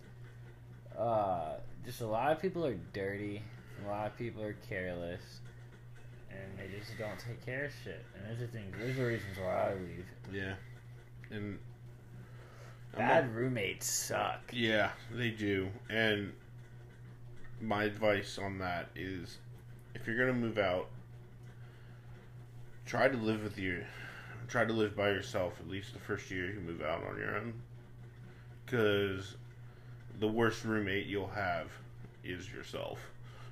uh, 0.98 1.56
just 1.86 2.00
a 2.02 2.08
lot 2.08 2.32
of 2.32 2.42
people 2.42 2.66
are 2.66 2.78
dirty. 2.94 3.42
A 3.86 3.90
lot 3.90 4.08
of 4.08 4.18
people 4.18 4.42
are 4.42 4.56
careless, 4.70 5.22
and 6.36 6.60
they 6.60 6.78
just 6.78 6.98
don't 6.98 7.20
take 7.20 7.46
care 7.46 7.66
of 7.66 7.72
shit. 7.84 8.04
And 8.16 8.30
those 8.30 8.44
are 8.44 8.52
things. 8.52 8.76
Those 8.80 8.98
are 9.00 9.08
reasons 9.08 9.38
why 9.40 9.72
I 9.72 9.74
leave. 9.76 10.06
Yeah. 10.34 10.54
And. 11.32 11.60
Bad 12.96 13.26
not- 13.26 13.36
roommates 13.36 13.88
suck. 13.88 14.42
Yeah, 14.54 14.92
they 15.12 15.30
do. 15.30 15.70
And 15.90 16.32
my 17.62 17.84
advice 17.84 18.38
on 18.38 18.60
that 18.60 18.90
is 18.96 19.38
if 19.94 20.08
you're 20.08 20.18
going 20.18 20.34
to 20.34 20.40
move 20.40 20.58
out, 20.58 20.88
try 22.86 23.08
to 23.08 23.18
live 23.18 23.44
with 23.44 23.58
your 23.58 23.80
try 24.48 24.64
to 24.64 24.74
live 24.74 24.96
by 24.96 25.10
yourself 25.10 25.54
at 25.60 25.68
least 25.68 25.94
the 25.94 26.00
first 26.00 26.30
year 26.30 26.54
you 26.54 26.60
move 26.60 26.82
out 26.82 27.04
on 27.04 27.18
your 27.18 27.36
own 27.36 27.52
cuz 28.68 29.38
the 30.20 30.28
worst 30.28 30.64
roommate 30.64 31.08
you'll 31.08 31.28
have 31.28 31.72
is 32.24 32.52
yourself. 32.52 33.00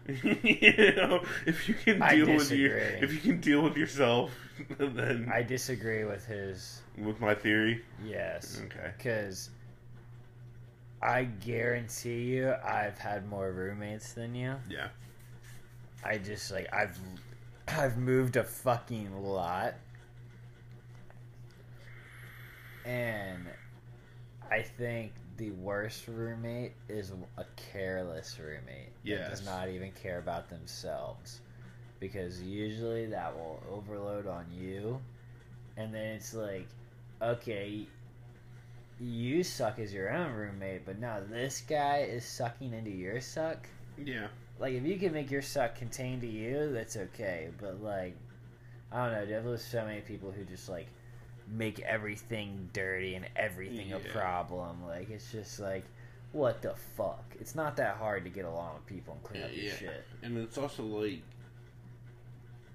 you 0.24 0.94
know, 0.96 1.24
if 1.46 1.70
you 1.70 1.76
can 1.76 2.02
I 2.02 2.16
deal 2.16 2.36
with 2.36 2.52
your 2.52 2.78
if 2.78 3.14
you 3.14 3.20
can 3.20 3.40
deal 3.40 3.62
with 3.62 3.78
yourself 3.78 4.32
then 4.78 5.32
I 5.34 5.42
disagree 5.44 6.04
with 6.04 6.26
his 6.26 6.82
with 6.98 7.20
my 7.20 7.34
theory. 7.34 7.84
yes. 8.06 8.62
Okay. 8.66 8.92
Because 8.98 9.50
I 11.02 11.24
guarantee 11.24 12.24
you, 12.36 12.54
I've 12.64 12.98
had 12.98 13.28
more 13.28 13.52
roommates 13.52 14.14
than 14.14 14.36
you. 14.36 14.56
Yeah. 14.70 14.90
I 16.04 16.18
just 16.18 16.52
like 16.52 16.68
I've 16.74 16.98
I've 17.68 17.98
moved 17.98 18.36
a 18.36 18.44
fucking 18.44 19.24
lot, 19.24 19.76
and 22.86 23.46
I 24.52 24.62
think 24.62 25.14
the 25.44 25.52
worst 25.52 26.08
roommate 26.08 26.72
is 26.88 27.12
a 27.38 27.46
careless 27.74 28.40
roommate 28.40 28.92
that 29.04 29.30
does 29.30 29.46
not 29.46 29.68
even 29.70 29.92
care 29.92 30.20
about 30.20 30.50
themselves, 30.50 31.42
because 32.00 32.42
usually 32.42 33.08
that 33.08 33.36
will 33.36 33.62
overload 33.70 34.26
on 34.26 34.46
you, 34.54 35.02
and 35.76 35.94
then 35.94 36.16
it's 36.16 36.34
like, 36.34 36.68
okay. 37.22 37.86
You 39.00 39.44
suck 39.44 39.80
as 39.80 39.94
your 39.94 40.14
own 40.14 40.34
roommate, 40.34 40.86
but 40.86 40.98
now 41.00 41.20
this 41.30 41.62
guy 41.68 42.08
is 42.10 42.24
sucking 42.24 42.74
into 42.74 42.92
your 42.92 43.20
suck 43.20 43.68
Yeah. 43.98 44.28
like 44.60 44.74
if 44.76 44.84
you 44.86 44.98
can 44.98 45.12
make 45.12 45.30
your 45.30 45.42
suck 45.42 45.76
contained 45.76 46.22
to 46.22 46.28
you, 46.28 46.72
that's 46.72 46.96
okay. 46.96 47.50
But 47.60 47.84
like, 47.84 48.16
I 48.92 49.10
don't 49.10 49.14
know. 49.30 49.42
There's 49.44 49.66
so 49.66 49.84
many 49.84 50.02
people 50.02 50.32
who 50.32 50.46
just 50.46 50.70
like 50.70 50.88
make 51.48 51.80
everything 51.82 52.70
dirty 52.74 53.16
and 53.16 53.26
everything 53.36 53.94
a 53.94 54.00
problem. 54.00 54.86
Like 54.86 55.10
it's 55.10 55.32
just 55.32 55.60
like, 55.60 55.84
what 56.32 56.62
the 56.62 56.74
fuck? 56.98 57.24
It's 57.40 57.56
not 57.56 57.76
that 57.78 57.98
hard 57.98 58.24
to 58.24 58.30
get 58.30 58.46
along 58.46 58.76
with 58.76 58.86
people 58.88 59.14
and 59.14 59.24
clean 59.24 59.44
up 59.44 59.50
your 59.56 59.66
Yeah. 59.66 59.76
shit. 59.78 60.04
And 60.24 60.38
it's 60.38 60.58
also 60.58 60.84
like, 60.84 61.22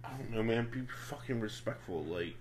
I 0.05 0.11
don't 0.17 0.31
know, 0.31 0.43
man. 0.43 0.69
Be 0.71 0.83
fucking 1.09 1.41
respectful. 1.41 2.05
Like, 2.05 2.35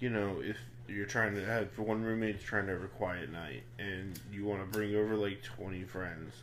you 0.00 0.10
know, 0.10 0.40
if 0.42 0.56
you're 0.88 1.06
trying 1.06 1.34
to 1.34 1.44
have 1.44 1.78
one 1.78 2.02
roommate's 2.02 2.42
trying 2.42 2.66
to 2.66 2.72
have 2.72 2.82
a 2.82 2.88
quiet 2.88 3.30
night, 3.30 3.62
and 3.78 4.18
you 4.32 4.44
want 4.44 4.60
to 4.60 4.66
bring 4.78 4.94
over 4.96 5.14
like 5.14 5.42
20 5.42 5.82
friends, 5.84 6.34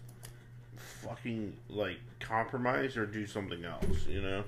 fucking 0.77 1.55
like 1.69 1.97
compromise 2.19 2.97
or 2.97 3.05
do 3.05 3.25
something 3.25 3.65
else. 3.65 4.05
You 4.07 4.21
know? 4.21 4.43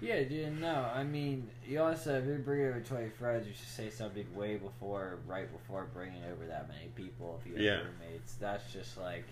Yeah, 0.00 0.22
dude. 0.22 0.60
No, 0.60 0.88
I 0.94 1.02
mean, 1.04 1.48
you 1.66 1.80
also 1.82 2.18
if 2.18 2.26
you 2.26 2.34
bring 2.44 2.64
over 2.66 2.80
twenty 2.80 3.08
friends, 3.10 3.46
you 3.46 3.52
should 3.52 3.68
say 3.68 3.90
something 3.90 4.26
way 4.34 4.56
before, 4.56 5.18
right 5.26 5.50
before 5.52 5.86
bringing 5.92 6.22
over 6.32 6.46
that 6.46 6.68
many 6.68 6.88
people. 6.94 7.40
If 7.40 7.46
you 7.48 7.54
have 7.54 7.62
Yeah. 7.62 7.80
roommates, 7.88 8.34
that's 8.34 8.72
just 8.72 8.96
like 8.96 9.24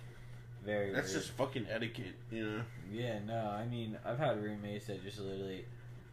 very. 0.64 0.92
That's 0.92 1.12
rude. 1.12 1.20
just 1.20 1.32
fucking 1.32 1.66
etiquette. 1.70 2.14
You 2.30 2.44
know? 2.50 2.62
Yeah, 2.90 3.18
no, 3.26 3.36
I 3.50 3.66
mean, 3.66 3.96
I've 4.04 4.18
had 4.18 4.42
roommates 4.42 4.86
that 4.88 5.02
just 5.04 5.20
literally 5.20 5.64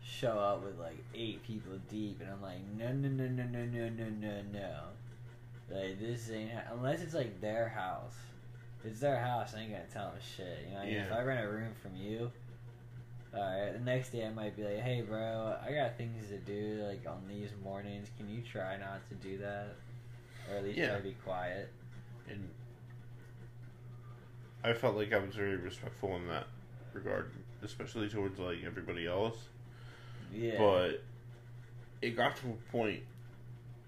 show 0.04 0.38
up 0.38 0.64
with 0.64 0.78
like 0.80 0.98
eight 1.16 1.42
people 1.44 1.74
deep, 1.90 2.20
and 2.22 2.30
I'm 2.30 2.42
like, 2.42 2.60
no, 2.78 2.92
no, 2.92 3.08
no, 3.10 3.28
no, 3.28 3.44
no, 3.46 3.66
no, 3.66 3.90
no, 3.90 4.10
no, 4.10 4.42
no. 4.52 4.80
Like, 5.72 6.00
this 6.00 6.30
ain't, 6.30 6.52
ha- 6.52 6.74
unless 6.74 7.02
it's 7.02 7.14
like 7.16 7.40
their 7.42 7.70
house. 7.70 8.14
If 8.82 8.92
it's 8.92 9.00
their 9.00 9.18
house, 9.18 9.54
I 9.56 9.62
ain't 9.62 9.72
gonna 9.72 9.84
tell 9.92 10.10
them 10.10 10.20
shit. 10.36 10.60
You 10.68 10.72
know, 10.74 10.80
what 10.80 10.84
I 10.84 10.88
mean? 10.88 10.96
if 10.98 11.12
I 11.12 11.24
rent 11.24 11.46
a 11.46 11.50
room 11.50 11.74
from 11.82 11.96
you, 11.96 12.32
alright, 13.36 13.74
the 13.74 13.80
next 13.80 14.12
day 14.12 14.26
I 14.26 14.30
might 14.30 14.56
be 14.56 14.64
like, 14.64 14.80
hey, 14.80 15.02
bro, 15.02 15.56
I 15.66 15.72
got 15.74 15.98
things 15.98 16.30
to 16.30 16.38
do, 16.38 16.84
like, 16.88 17.06
on 17.08 17.24
these 17.28 17.50
mornings. 17.64 18.10
Can 18.18 18.30
you 18.30 18.42
try 18.42 18.78
not 18.78 19.08
to 19.10 19.16
do 19.16 19.38
that? 19.40 19.76
Or 20.50 20.58
at 20.58 20.64
least 20.64 20.78
Yeah. 20.78 20.90
try 20.90 20.98
to 20.98 21.04
be 21.04 21.16
quiet. 21.24 21.70
And 22.30 22.50
I 24.64 24.74
felt 24.74 24.96
like 24.96 25.12
I 25.14 25.18
was 25.18 25.36
very 25.36 25.58
respectful 25.58 26.16
in 26.16 26.28
that 26.28 26.48
regard, 26.94 27.32
especially 27.64 28.08
towards 28.10 28.40
like 28.40 28.64
everybody 28.64 29.08
else. 29.08 29.38
Yeah. 30.32 30.58
But 30.58 31.04
it 32.02 32.12
got 32.12 32.36
to 32.38 32.48
a 32.50 32.72
point 32.72 33.04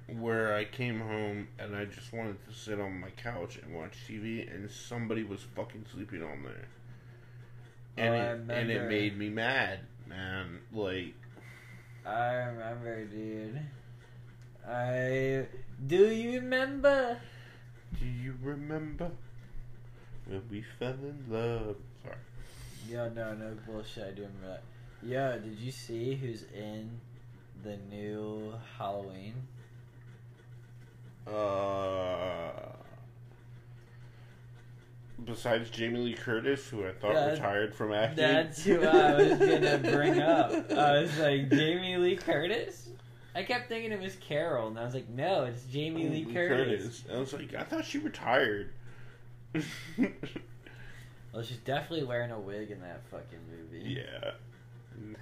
where 0.08 0.54
I 0.56 0.66
came 0.66 1.00
home 1.00 1.48
and 1.58 1.76
I 1.76 1.86
just 1.86 2.14
wanted 2.14 2.38
to 2.48 2.54
sit 2.54 2.80
on 2.80 3.00
my 3.00 3.10
couch 3.12 3.58
and 3.58 3.74
watch 3.74 3.98
TV, 4.08 4.48
and 4.54 4.70
somebody 4.70 5.24
was 5.24 5.41
fucking 5.56 5.86
sleeping 5.91 6.22
on 6.22 6.43
there. 6.43 6.68
And, 7.98 8.50
it, 8.50 8.56
and 8.56 8.70
it 8.70 8.89
made 8.89 9.18
me 9.18 9.30
mad, 9.30 9.80
man. 10.08 10.60
Like, 10.74 11.16
I 12.06 12.34
remember, 12.34 13.06
dude. 13.06 13.60
I 14.68 15.46
do 15.88 16.08
you 16.08 16.39
remember? 16.39 17.18
do 18.00 18.06
you 18.06 18.36
remember 18.41 19.12
when 20.26 20.41
we 20.50 20.64
fell 20.80 20.89
in 20.93 21.24
love? 21.30 21.78
Sorry. 22.04 22.16
Yo, 22.89 23.10
no, 23.10 23.34
no 23.34 23.56
bullshit. 23.66 24.04
I 24.04 24.12
do 24.12 24.24
remember 24.24 24.48
that. 24.48 24.64
Yo, 25.04 25.39
did 25.39 25.60
you 25.60 25.72
see 25.72 26.16
who's 26.16 26.43
in 26.54 26.89
the 27.64 27.78
new 27.89 28.54
Halloween? 28.78 29.36
Uh, 31.28 32.74
besides 35.24 35.70
Jamie 35.70 35.99
Lee 35.99 36.13
Curtis, 36.13 36.68
who 36.70 36.86
I 36.86 36.91
thought 36.91 37.13
That- 37.13 37.32
retired 37.34 37.74
from 37.74 37.93
acting. 37.93 38.18
That's 38.18 38.63
who 38.63 38.82
I 38.84 39.13
was 39.16 39.39
gonna 39.39 39.78
bring 39.84 40.20
up. 40.20 40.72
I 40.72 40.99
was 41.01 41.18
like, 41.20 41.49
Jamie 41.49 41.97
Lee 41.97 42.16
Curtis. 42.18 42.89
I 43.34 43.43
kept 43.43 43.68
thinking 43.68 43.91
it 43.91 43.99
was 44.01 44.16
Carol, 44.16 44.68
and 44.70 44.80
I 44.80 44.84
was 44.86 44.93
like, 44.93 45.09
no, 45.09 45.43
it's 45.43 45.63
Jamie 45.66 46.07
Lee 46.07 46.26
Curtis. 46.26 47.03
I 47.13 47.18
was 47.18 47.34
like, 47.34 47.53
I 47.53 47.63
thought 47.63 47.86
she 47.86 47.97
retired. 47.99 48.72
Well, 51.34 51.43
she's 51.43 51.57
definitely 51.57 52.05
wearing 52.05 52.32
a 52.32 52.39
wig 52.39 52.72
in 52.72 52.80
that 52.80 53.01
fucking 53.11 53.39
movie. 53.51 53.99
yeah, 53.99 54.32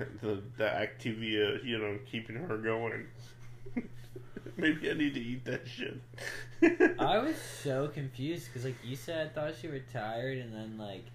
the 0.21 0.43
the 0.57 0.63
Activia, 0.65 1.63
you 1.65 1.79
know, 1.79 1.97
keeping 2.05 2.35
her 2.35 2.57
going. 2.57 3.07
Maybe 4.57 4.89
I 4.89 4.93
need 4.93 5.14
to 5.16 5.20
eat 5.20 5.45
that 5.45 5.68
shit. 5.68 5.99
I 6.99 7.18
was 7.18 7.36
so 7.64 7.88
confused 7.88 8.47
because, 8.47 8.66
like 8.66 8.76
you 8.84 8.95
said, 8.95 9.28
I 9.28 9.30
thought 9.30 9.53
she 9.59 9.68
retired, 9.68 10.38
and 10.38 10.53
then 10.53 10.78
like 10.78 11.05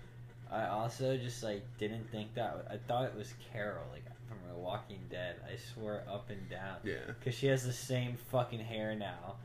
I 0.50 0.66
also 0.66 1.16
just 1.16 1.42
like 1.42 1.62
didn't 1.78 2.10
think 2.10 2.34
that. 2.34 2.66
I 2.70 2.76
thought 2.88 3.04
it 3.04 3.14
was 3.16 3.32
Carol, 3.52 3.84
like 3.92 4.04
from 4.28 4.38
The 4.48 4.58
Walking 4.58 5.00
Dead. 5.10 5.36
I 5.46 5.56
swore 5.74 6.02
up 6.10 6.30
and 6.30 6.48
down 6.50 6.76
yeah. 6.84 6.96
because 7.06 7.34
she 7.34 7.46
has 7.46 7.64
the 7.64 7.72
same 7.72 8.16
fucking 8.30 8.60
hair 8.60 8.94
now, 8.94 9.36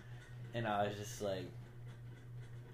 and 0.54 0.68
I 0.68 0.88
was 0.88 0.96
just 0.98 1.22
like, 1.22 1.46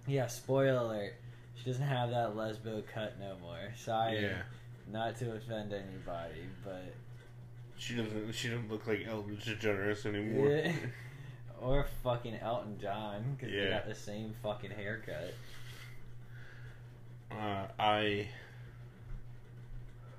yeah. 0.07 0.27
Spoiler 0.27 0.77
alert: 0.77 1.13
she 1.55 1.65
doesn't 1.65 1.85
have 1.85 2.11
that 2.11 2.35
lesbo 2.35 2.83
cut 2.93 3.19
no 3.19 3.35
more. 3.41 3.73
Sorry, 3.77 4.21
Yeah. 4.21 4.41
not 4.91 5.17
to 5.17 5.33
offend 5.33 5.73
anybody, 5.73 6.45
but 6.63 6.93
She 7.79 7.95
doesn't. 7.95 8.33
She 8.35 8.49
doesn't 8.49 8.69
look 8.69 8.85
like 8.85 9.05
Ellen 9.07 9.37
DeGeneres 9.43 10.05
anymore. 10.05 10.49
Yeah. 10.49 10.71
or 11.61 11.85
fucking 12.03 12.35
Elton 12.35 12.77
John 12.79 13.35
because 13.37 13.53
they 13.53 13.69
got 13.69 13.87
the 13.87 13.95
same 13.95 14.35
fucking 14.43 14.71
haircut. 14.71 15.33
Uh, 17.31 17.67
I. 17.79 18.27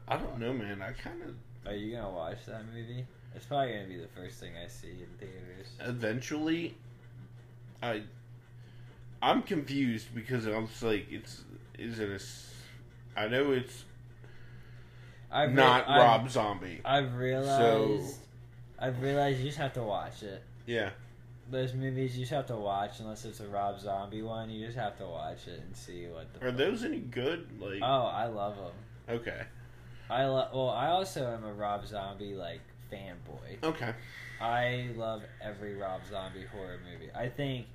I 0.09 0.17
don't 0.17 0.39
know, 0.41 0.53
man. 0.53 0.83
I 0.83 0.93
kind 0.93 1.23
of 1.23 1.71
Are 1.71 1.77
you 1.77 1.95
gonna 1.97 2.11
watch 2.11 2.39
that 2.47 2.65
movie? 2.75 3.05
It's 3.37 3.45
probably 3.45 3.75
gonna 3.75 3.87
be 3.87 3.97
the 3.99 4.09
first 4.09 4.41
thing 4.41 4.53
I 4.57 4.67
see 4.67 4.89
in 4.89 5.07
theaters. 5.19 5.69
eventually 5.81 6.75
i 7.83 8.03
i'm 9.23 9.43
confused 9.43 10.09
because 10.15 10.47
i'm 10.47 10.69
like 10.83 11.07
it's 11.11 11.43
is 11.79 11.99
it 11.99 12.11
a 12.11 13.19
i 13.21 13.27
know 13.27 13.53
it's 13.53 13.85
I've 15.31 15.53
not 15.53 15.87
re- 15.87 15.95
I've- 15.95 16.01
rob 16.05 16.31
zombie 16.31 16.81
I've 16.85 17.15
realized. 17.15 18.17
I've 18.79 19.01
realized 19.03 19.39
you 19.39 19.45
just 19.47 19.59
have 19.59 19.73
to 19.75 19.83
watch 19.83 20.23
it. 20.23 20.43
yeah 20.67 20.91
Those 21.51 21.75
movies 21.75 22.15
you 22.17 22.23
just 22.23 22.33
have 22.33 22.47
to 22.47 22.57
watch 22.57 23.01
unless 23.01 23.25
it's 23.25 23.41
a 23.41 23.47
Rob 23.49 23.81
Zombie 23.81 24.23
one. 24.23 24.51
You 24.51 24.65
just 24.65 24.79
have 24.79 24.97
to 24.99 25.07
watch 25.07 25.47
it 25.49 25.61
and 25.61 25.77
see 25.77 26.07
what 26.07 26.33
the. 26.33 26.47
are 26.47 26.49
fuck- 26.51 26.59
those 26.59 26.85
any 26.85 27.01
good 27.01 27.61
like 27.61 27.81
Oh, 27.83 28.05
I 28.07 28.27
love 28.27 28.57
them. 28.57 29.17
okay 29.19 29.43
I 30.09 30.25
love. 30.27 30.53
Well, 30.55 30.71
I 30.71 30.89
also 30.89 31.27
am 31.33 31.45
a 31.45 31.53
Rob 31.53 31.87
Zombie 31.87 32.35
like 32.35 32.61
fanboy. 32.93 33.63
okay 33.63 33.95
I 34.41 34.89
love 34.97 35.23
every 35.43 35.75
Rob 35.77 36.01
Zombie 36.11 36.45
horror 36.47 36.79
movie. 36.91 37.11
I 37.15 37.29
think, 37.29 37.67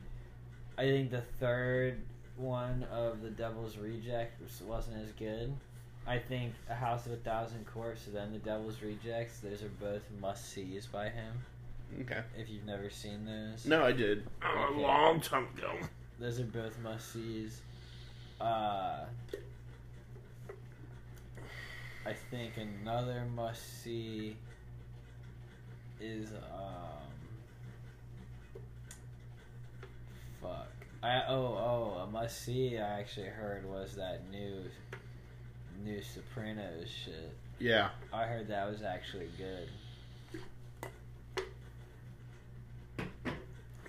I 0.78 0.82
think 0.84 1.12
the 1.12 1.22
third 1.40 2.02
one 2.38 2.84
of 2.92 3.22
The 3.22 3.30
Devil's 3.30 3.78
Reject 3.78 4.42
was- 4.42 4.62
wasn't 4.68 4.98
as 5.04 5.12
good. 5.14 5.54
I 6.08 6.20
think 6.20 6.54
A 6.70 6.76
House 6.76 7.06
of 7.06 7.14
a 7.14 7.18
Thousand 7.18 7.66
Corpses 7.66 8.14
and 8.14 8.16
then 8.16 8.34
The 8.34 8.40
Devil's 8.40 8.82
Rejects. 8.82 9.40
Those 9.40 9.64
are 9.64 9.72
both 9.80 10.04
must 10.22 10.52
sees 10.52 10.86
by 10.86 11.10
him. 11.10 11.34
okay 12.02 12.22
If 12.38 12.50
you've 12.50 12.66
never 12.66 12.90
seen 12.90 13.26
those, 13.26 13.66
no 13.66 13.84
i 13.84 13.92
did 13.92 14.28
a 14.42 14.72
long 14.72 15.22
time 15.22 15.48
ago 15.58 15.72
those 16.20 16.40
are 16.40 16.46
both 16.46 16.78
must 16.80 17.12
sees. 17.14 17.62
Uh, 18.40 19.06
I 22.06 22.14
think 22.32 22.54
another 22.58 23.26
must 23.36 23.84
see 23.84 24.38
is 26.00 26.32
um 26.32 27.02
fuck. 30.42 30.68
I 31.04 31.24
oh 31.28 31.34
oh 31.36 32.02
a 32.04 32.08
must 32.08 32.44
see 32.44 32.78
I 32.78 33.00
actually 33.00 33.28
heard 33.28 33.66
was 33.66 33.96
that 33.96 34.22
new 34.32 34.64
new 35.84 36.02
Sopranos 36.02 36.90
shit. 36.90 37.32
yeah 37.60 37.90
I 38.14 38.24
heard 38.26 38.48
that 38.50 38.70
was 38.70 38.82
actually 38.82 39.30
good. 39.38 39.70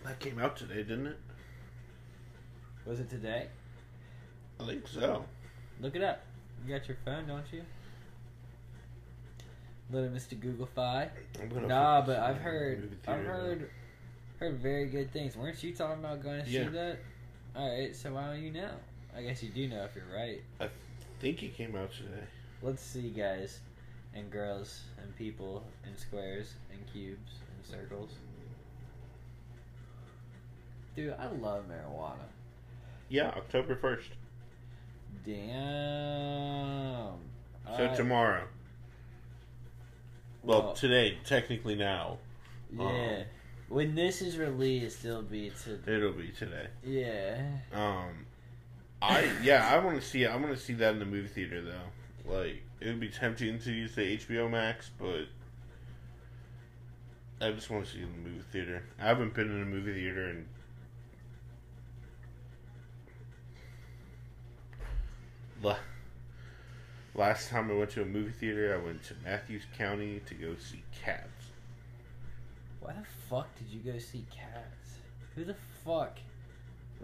that 0.05 0.19
came 0.21 0.39
out 0.39 0.57
today 0.57 0.83
didn't 0.83 1.07
it 1.09 1.19
Was 2.85 3.01
it 3.01 3.11
today? 3.11 3.49
i 4.61 4.67
think 4.67 4.87
so 4.89 5.25
Look 5.79 5.95
it 5.95 6.03
up. 6.03 6.23
You 6.67 6.75
got 6.75 6.89
your 6.89 6.97
phone, 7.05 7.27
don't 7.27 7.45
you? 7.53 7.61
Little 9.93 10.09
Mr. 10.09 10.41
Google 10.41 10.65
Fi. 10.65 11.11
Nah, 11.67 12.01
but 12.01 12.19
I've 12.19 12.39
heard 12.39 12.97
I've 13.07 13.23
heard 13.27 13.71
heard 14.41 14.55
very 14.57 14.87
good 14.87 15.13
things. 15.13 15.37
Weren't 15.37 15.63
you 15.63 15.75
talking 15.75 16.03
about 16.03 16.23
going 16.23 16.43
to 16.43 16.51
Yeah. 16.51 16.65
see 16.65 16.71
that? 16.71 16.99
Alright, 17.55 17.95
so 17.95 18.15
why 18.15 18.29
don't 18.33 18.43
you 18.43 18.53
know? 18.53 18.71
I 19.15 19.21
guess 19.23 19.43
you 19.43 19.51
do 19.51 19.69
know 19.69 19.85
if 19.85 19.95
you're 19.95 20.05
right. 20.19 20.43
i 20.59 20.69
think 21.21 21.43
it 21.43 21.55
came 21.57 21.75
out 21.77 21.91
today 21.93 22.25
Let's 22.63 22.83
see 22.83 23.11
guys 23.11 23.61
and 24.15 24.31
girls 24.31 24.83
and 25.03 25.15
people 25.17 25.63
and 25.85 25.99
squares 25.99 26.55
and 26.73 26.81
cubes 26.91 27.33
and 27.55 27.65
circles. 27.65 28.13
Dude, 30.95 31.15
I 31.19 31.27
love 31.33 31.65
marijuana. 31.69 32.27
yeah 33.09 33.29
october 33.37 33.77
1st 33.77 34.09
Damn. 35.25 37.15
so 37.77 37.91
I- 37.91 37.95
tomorrow 37.97 38.47
Well, 40.43 40.63
Well- 40.63 40.75
today, 40.75 41.19
technically 41.25 41.75
now, 41.75 42.19
Yeah. 42.73 43.25
when 43.69 43.95
this 43.97 44.23
is 44.23 44.39
released, 44.39 45.05
it'll 45.05 45.23
be 45.23 45.51
today. 45.51 45.97
it'll 45.97 46.13
be 46.13 46.29
today. 46.31 46.69
Yeah. 46.85 47.59
Um, 47.73 48.26
I 49.03 49.31
yeah, 49.43 49.69
I 49.69 49.85
want 49.85 50.01
to 50.01 50.07
see. 50.07 50.27
I 50.27 50.37
want 50.37 50.49
to 50.49 50.57
see 50.57 50.73
that 50.75 50.95
in 50.95 50.99
the 50.99 51.05
movie 51.05 51.29
theater 51.29 51.63
though. 51.63 52.33
Like 52.33 52.63
it 52.81 52.87
would 52.87 53.01
be 53.01 53.09
tempting 53.09 53.59
to 53.61 53.73
use 53.73 53.95
the 53.95 54.17
HBO 54.17 54.51
Max, 54.51 54.91
but 54.99 55.27
I 57.41 57.51
just 57.53 57.71
want 57.71 57.85
to 57.87 57.93
see 57.93 57.99
it 57.99 58.05
in 58.05 58.13
the 58.23 58.31
movie 58.31 58.45
theater. 58.51 58.83
I 58.99 59.07
haven't 59.07 59.35
been 59.35 59.51
in 59.51 59.63
a 59.63 59.67
movie 59.67 59.93
theater 59.93 60.31
in 60.31 60.47
La- 65.63 65.77
last 67.15 67.49
time 67.49 67.71
I 67.71 67.75
went 67.75 67.91
to 67.91 68.03
a 68.03 68.07
movie 68.07 68.31
theater, 68.31 68.75
I 68.75 68.85
went 68.85 69.03
to 69.05 69.15
Matthews 69.25 69.63
County 69.77 70.21
to 70.27 70.35
go 70.35 70.55
see 70.59 70.83
Cats. 71.03 71.47
Why 72.81 72.93
the 72.93 73.07
fuck 73.29 73.49
did 73.59 73.69
you 73.69 73.81
go 73.81 73.99
see 73.99 74.27
Cats? 74.31 74.99
Who 75.35 75.45
the 75.45 75.57
fuck 75.85 76.19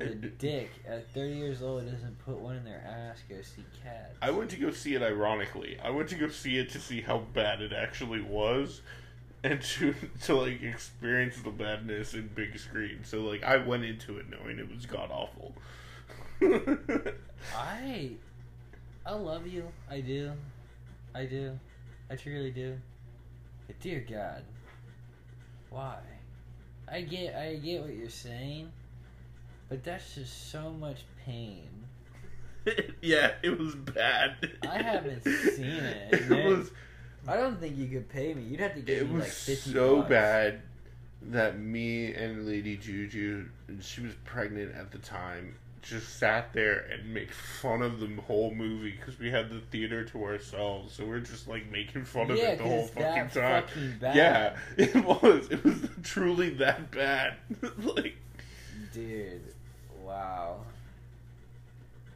a 0.00 0.06
dick 0.06 0.70
at 0.88 1.12
30 1.12 1.34
years 1.34 1.62
old 1.62 1.84
doesn't 1.90 2.18
put 2.24 2.38
one 2.38 2.56
in 2.56 2.64
their 2.64 2.82
ass 2.86 3.18
go 3.28 3.36
see 3.42 3.64
Cats? 3.82 4.16
I 4.22 4.30
went 4.30 4.50
to 4.50 4.56
go 4.56 4.70
see 4.70 4.94
it 4.94 5.02
ironically. 5.02 5.78
I 5.82 5.90
went 5.90 6.08
to 6.10 6.14
go 6.14 6.28
see 6.28 6.58
it 6.58 6.70
to 6.70 6.80
see 6.80 7.00
how 7.00 7.18
bad 7.34 7.60
it 7.60 7.72
actually 7.72 8.22
was 8.22 8.80
and 9.44 9.60
to 9.60 9.94
to 10.22 10.34
like 10.34 10.62
experience 10.62 11.40
the 11.42 11.50
badness 11.50 12.14
in 12.14 12.28
big 12.34 12.58
screen. 12.58 13.00
So 13.04 13.20
like 13.22 13.42
I 13.42 13.56
went 13.58 13.84
into 13.84 14.18
it 14.18 14.26
knowing 14.30 14.58
it 14.58 14.70
was 14.72 14.86
god 14.86 15.10
awful. 15.10 15.54
I 17.56 18.12
I 19.04 19.14
love 19.14 19.46
you. 19.46 19.66
I 19.90 20.00
do. 20.00 20.32
I 21.14 21.24
do. 21.24 21.58
I 22.10 22.16
truly 22.16 22.50
do. 22.50 22.78
But 23.66 23.80
dear 23.80 24.04
God. 24.08 24.42
Why? 25.70 25.98
I 26.90 27.00
get 27.02 27.34
I 27.34 27.56
get 27.56 27.82
what 27.82 27.94
you're 27.94 28.10
saying, 28.10 28.70
but 29.72 29.82
that's 29.84 30.14
just 30.16 30.50
so 30.50 30.70
much 30.70 30.98
pain. 31.24 31.66
yeah, 33.00 33.32
it 33.42 33.58
was 33.58 33.74
bad. 33.74 34.50
I 34.68 34.82
haven't 34.82 35.24
seen 35.24 35.64
it, 35.64 36.12
It 36.12 36.28
man. 36.28 36.46
was 36.58 36.70
I 37.26 37.36
don't 37.38 37.58
think 37.58 37.78
you 37.78 37.86
could 37.88 38.06
pay 38.10 38.34
me. 38.34 38.42
You'd 38.42 38.60
have 38.60 38.74
to 38.74 38.80
give 38.82 38.98
it 39.02 39.08
me 39.08 39.14
was 39.14 39.22
like 39.24 39.32
fifty 39.32 39.72
so 39.72 39.96
bucks. 39.96 40.08
bad 40.10 40.60
that 41.22 41.58
me 41.58 42.12
and 42.12 42.46
Lady 42.46 42.76
Juju, 42.76 43.46
and 43.68 43.82
she 43.82 44.02
was 44.02 44.12
pregnant 44.26 44.74
at 44.74 44.90
the 44.92 44.98
time, 44.98 45.54
just 45.80 46.18
sat 46.18 46.52
there 46.52 46.80
and 46.92 47.14
made 47.14 47.32
fun 47.32 47.80
of 47.80 47.98
the 47.98 48.08
whole 48.26 48.52
movie 48.54 48.90
because 48.90 49.18
we 49.18 49.30
had 49.30 49.48
the 49.48 49.60
theater 49.70 50.04
to 50.04 50.22
ourselves. 50.22 50.92
So 50.92 51.06
we're 51.06 51.20
just 51.20 51.48
like 51.48 51.70
making 51.72 52.04
fun 52.04 52.30
of 52.30 52.36
Yeah, 52.36 52.50
it 52.50 52.58
the 52.58 52.64
whole 52.64 52.86
fucking 52.88 53.28
time. 53.30 53.62
fucking 53.64 53.94
bad. 54.02 54.16
Yeah, 54.16 54.56
it 54.76 54.94
was. 55.02 55.48
It 55.50 55.64
was 55.64 55.88
truly 56.02 56.50
that 56.56 56.90
bad. 56.90 57.36
like 57.78 58.16
Dude, 58.92 59.40
wow. 60.12 60.56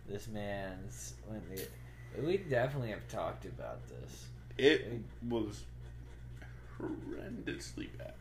This 0.08 0.28
man's. 0.28 1.14
We 2.22 2.36
definitely 2.38 2.90
have 2.90 3.06
talked 3.08 3.44
about 3.44 3.78
this. 3.88 4.26
it 4.58 4.90
was 5.28 5.64
horrendously 6.80 7.88
bad. 7.98 8.12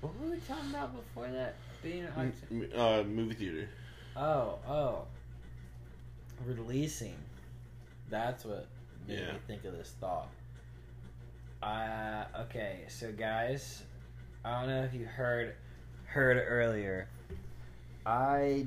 What 0.00 0.12
were 0.20 0.30
we 0.32 0.38
talking 0.48 0.70
about 0.70 0.94
before 0.96 1.28
that? 1.28 1.54
Being 1.82 2.06
M- 2.50 2.68
Uh, 2.76 3.02
movie 3.04 3.34
theater. 3.34 3.68
oh 4.16 4.58
oh, 4.68 5.06
releasing. 6.44 7.16
That's 8.10 8.44
what 8.44 8.66
made 9.06 9.20
Yeah. 9.20 9.32
me 9.32 9.38
think 9.46 9.64
of 9.64 9.72
this 9.72 9.94
thought. 10.00 10.28
Uh, 11.62 12.24
okay, 12.40 12.80
so 12.88 13.12
guys, 13.12 13.82
I 14.44 14.60
don't 14.60 14.68
know 14.68 14.82
if 14.82 14.92
you 14.92 15.06
heard 15.06 15.54
heard 16.06 16.36
earlier. 16.48 17.08
I 18.04 18.66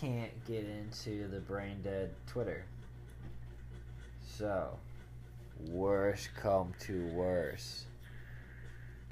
can't 0.00 0.32
get 0.46 0.64
into 0.64 1.28
the 1.28 1.40
brain 1.40 1.80
dead 1.82 2.10
Twitter. 2.26 2.64
So, 4.22 4.78
worst 5.68 6.30
come 6.36 6.72
to 6.80 7.06
worst. 7.08 7.86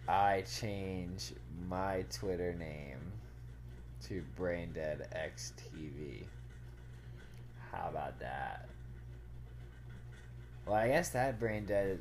I 0.09 0.42
change 0.42 1.32
my 1.68 2.05
Twitter 2.12 2.55
name 2.55 2.98
to 4.07 4.22
Brain 4.36 4.72
Dead 4.72 5.09
XTV. 5.14 6.24
How 7.70 7.88
about 7.88 8.18
that? 8.20 8.68
Well, 10.66 10.76
I 10.76 10.88
guess 10.88 11.11
that 11.11 11.38
Brain 11.38 11.66
Dead 11.66 11.98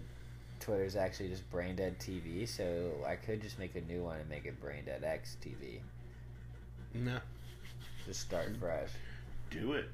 Twitter 0.60 0.84
is 0.84 0.96
actually 0.96 1.30
just 1.30 1.50
Brain 1.50 1.76
Dead 1.76 2.00
TV, 2.00 2.48
so 2.48 2.92
I 3.08 3.16
could 3.16 3.42
just 3.42 3.60
make 3.60 3.76
a 3.76 3.82
new 3.82 4.04
one 4.04 4.20
and 4.20 4.30
make 4.30 4.46
it 4.46 4.60
Brain 4.62 4.86
Dead 4.86 5.04
XTV. 5.04 5.80
No, 6.94 7.20
Just 8.10 8.22
start 8.22 8.58
fresh. 8.60 8.90
do 9.52 9.74
it. 9.74 9.86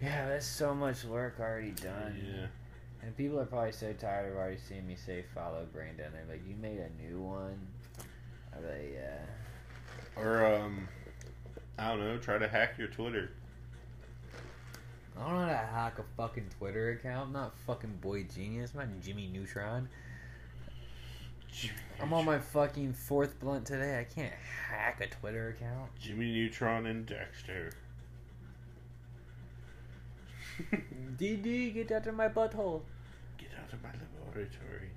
Yeah, 0.00 0.30
that's 0.30 0.46
so 0.46 0.74
much 0.74 1.04
work 1.04 1.36
already 1.38 1.72
done. 1.72 2.18
Yeah. 2.26 2.46
And 3.02 3.14
people 3.18 3.38
are 3.38 3.44
probably 3.44 3.72
so 3.72 3.92
tired 3.92 4.32
of 4.32 4.38
already 4.38 4.56
seeing 4.56 4.86
me 4.86 4.96
say 4.96 5.26
follow 5.34 5.66
Brandon. 5.74 6.10
They're 6.10 6.24
like, 6.26 6.40
you 6.48 6.54
made 6.56 6.78
a 6.78 6.88
new 7.06 7.20
one? 7.20 7.58
I'm 8.56 8.64
like, 8.64 8.94
yeah. 8.94 10.22
Or 10.22 10.46
um, 10.46 10.88
I 11.78 11.88
don't 11.88 12.00
know. 12.00 12.16
Try 12.16 12.38
to 12.38 12.48
hack 12.48 12.78
your 12.78 12.88
Twitter. 12.88 13.32
I 15.18 15.20
don't 15.20 15.34
know 15.34 15.44
how 15.44 15.50
to 15.50 15.66
hack 15.66 15.98
a 15.98 16.04
fucking 16.16 16.46
Twitter 16.58 16.92
account. 16.92 17.26
I'm 17.26 17.32
not 17.34 17.58
fucking 17.66 17.98
Boy 18.00 18.22
Genius. 18.22 18.70
I'm 18.72 18.88
not 18.88 19.02
Jimmy 19.02 19.28
Neutron. 19.30 19.90
I'm 22.00 22.12
on 22.12 22.24
my 22.24 22.38
fucking 22.38 22.92
fourth 22.92 23.38
blunt 23.40 23.66
today. 23.66 23.98
I 23.98 24.04
can't 24.04 24.34
hack 24.68 25.00
a 25.00 25.06
Twitter 25.06 25.48
account. 25.48 25.90
Jimmy 25.98 26.32
Neutron 26.32 26.86
and 26.86 27.06
Dexter. 27.06 27.72
DD, 31.16 31.74
get 31.74 31.92
out 31.92 32.06
of 32.06 32.14
my 32.14 32.28
butthole. 32.28 32.82
Get 33.38 33.48
out 33.62 33.72
of 33.72 33.82
my 33.82 33.90
laboratory. 34.24 34.90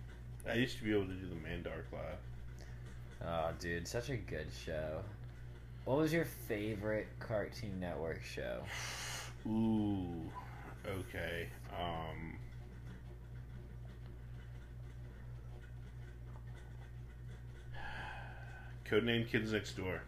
I 0.49 0.53
used 0.55 0.77
to 0.77 0.83
be 0.83 0.91
able 0.91 1.05
to 1.05 1.13
do 1.13 1.27
the 1.27 1.35
Mandark 1.35 1.85
laugh. 1.93 2.19
Oh, 3.25 3.51
dude, 3.59 3.87
such 3.87 4.09
a 4.09 4.17
good 4.17 4.47
show. 4.65 5.01
What 5.85 5.97
was 5.97 6.11
your 6.13 6.25
favorite 6.25 7.07
Cartoon 7.19 7.79
Network 7.79 8.21
show? 8.23 8.61
Ooh. 9.47 10.29
Okay. 10.87 11.47
Um. 11.77 12.38
Codename 18.89 19.27
Kids 19.27 19.53
Next 19.53 19.73
Door. 19.77 20.01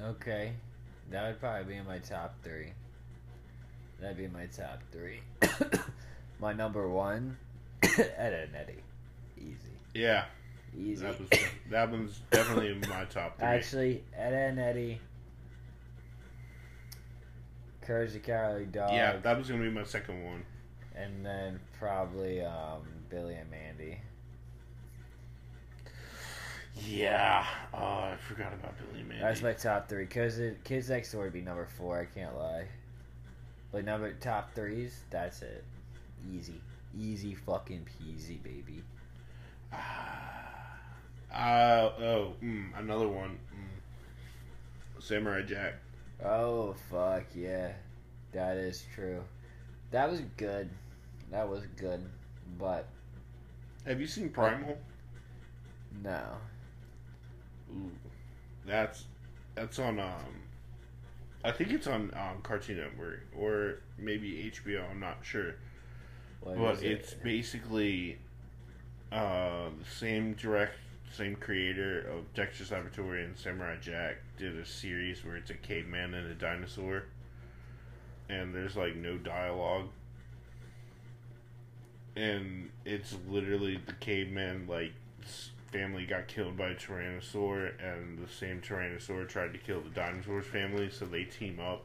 Okay, 0.00 0.52
that 1.10 1.26
would 1.26 1.40
probably 1.40 1.74
be 1.74 1.78
in 1.78 1.86
my 1.86 1.98
top 1.98 2.34
three. 2.42 2.72
That'd 4.00 4.16
be 4.16 4.26
my 4.28 4.46
top 4.46 4.80
three. 4.90 5.20
my 6.40 6.52
number 6.52 6.88
one, 6.88 7.36
Ed 7.82 8.32
and 8.32 8.56
Eddie. 8.56 8.82
Easy. 9.38 9.54
Yeah, 9.94 10.24
Easy. 10.76 11.04
that 11.04 11.18
was 11.20 11.28
that 11.70 11.90
one's 11.90 12.20
definitely 12.30 12.70
in 12.72 12.80
my 12.88 13.04
top 13.04 13.38
three. 13.38 13.46
Actually, 13.46 14.04
Ed 14.16 14.32
and 14.32 14.58
Eddie. 14.58 15.00
Courage 17.82 18.12
the 18.12 18.20
Cowardly 18.20 18.66
Dog. 18.66 18.92
yeah, 18.92 19.16
that 19.18 19.36
was 19.36 19.48
gonna 19.48 19.62
be 19.62 19.70
my 19.70 19.84
second 19.84 20.24
one. 20.24 20.42
and 20.94 21.24
then 21.26 21.60
probably 21.78 22.40
um, 22.42 22.82
Billy 23.10 23.34
and 23.34 23.50
Mandy. 23.50 24.00
Yeah. 26.74 27.44
Oh, 27.74 27.78
I 27.78 28.16
forgot 28.28 28.52
about 28.52 28.74
Billy 28.78 29.02
Mandy. 29.04 29.22
That's 29.22 29.42
my 29.42 29.52
top 29.52 29.88
three. 29.88 30.06
Cause 30.06 30.38
it, 30.38 30.64
Kids 30.64 30.88
Next 30.88 31.12
Door 31.12 31.24
would 31.24 31.32
be 31.32 31.40
number 31.42 31.66
four. 31.78 31.98
I 32.00 32.06
can't 32.06 32.36
lie. 32.36 32.66
But 33.70 33.84
number 33.84 34.12
top 34.14 34.54
threes, 34.54 35.00
that's 35.10 35.42
it. 35.42 35.64
Easy, 36.30 36.60
easy 36.98 37.34
fucking 37.34 37.86
peasy, 37.86 38.42
baby. 38.42 38.82
Ah. 39.72 40.78
Uh, 41.32 41.90
oh, 42.02 42.32
mm, 42.42 42.66
another 42.78 43.08
one. 43.08 43.38
Mm. 43.54 45.02
Samurai 45.02 45.42
Jack. 45.42 45.74
Oh 46.24 46.74
fuck 46.90 47.24
yeah, 47.34 47.72
that 48.32 48.56
is 48.58 48.84
true. 48.94 49.22
That 49.90 50.10
was 50.10 50.20
good. 50.36 50.68
That 51.30 51.48
was 51.48 51.62
good, 51.76 52.04
but 52.58 52.86
Have 53.86 54.00
you 54.00 54.06
seen 54.06 54.28
Primal? 54.28 54.76
no. 56.04 56.22
Ooh, 57.72 57.90
that's 58.66 59.04
that's 59.54 59.78
on 59.78 59.98
um, 60.00 60.42
I 61.44 61.52
think 61.52 61.70
it's 61.72 61.86
on 61.86 62.12
um, 62.14 62.40
Cartoon 62.42 62.78
Network 62.78 63.26
or 63.36 63.80
maybe 63.98 64.50
HBO. 64.54 64.88
I'm 64.90 65.00
not 65.00 65.18
sure, 65.22 65.54
What 66.40 66.58
but 66.58 66.78
is 66.78 66.82
it? 66.82 66.90
it's 66.90 67.14
basically 67.14 68.18
uh 69.12 69.70
the 69.78 69.90
same 69.90 70.34
direct, 70.34 70.74
same 71.12 71.36
creator 71.36 72.00
of 72.08 72.32
Dexter's 72.34 72.70
Laboratory 72.72 73.24
and 73.24 73.36
Samurai 73.36 73.76
Jack 73.80 74.16
did 74.38 74.56
a 74.58 74.64
series 74.66 75.24
where 75.24 75.36
it's 75.36 75.50
a 75.50 75.54
caveman 75.54 76.14
and 76.14 76.30
a 76.30 76.34
dinosaur, 76.34 77.04
and 78.28 78.54
there's 78.54 78.76
like 78.76 78.96
no 78.96 79.18
dialogue. 79.18 79.88
and 82.16 82.70
it's 82.84 83.14
literally 83.28 83.80
the 83.86 83.92
caveman 83.94 84.66
like 84.68 84.92
family 85.72 86.04
got 86.04 86.28
killed 86.28 86.56
by 86.56 86.68
a 86.68 86.74
tyrannosaur, 86.74 87.72
and 87.82 88.18
the 88.18 88.30
same 88.30 88.60
tyrannosaur 88.60 89.28
tried 89.28 89.52
to 89.54 89.58
kill 89.58 89.80
the 89.80 89.90
dinosaur's 89.90 90.46
family, 90.46 90.90
so 90.90 91.06
they 91.06 91.24
team 91.24 91.58
up 91.58 91.84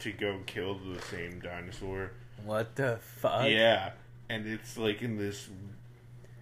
to 0.00 0.12
go 0.12 0.40
kill 0.46 0.74
the 0.74 1.00
same 1.02 1.38
dinosaur. 1.40 2.12
What 2.44 2.74
the 2.76 2.98
fuck? 3.00 3.48
Yeah, 3.48 3.92
and 4.28 4.46
it's 4.46 4.76
like 4.76 5.02
in 5.02 5.16
this 5.16 5.48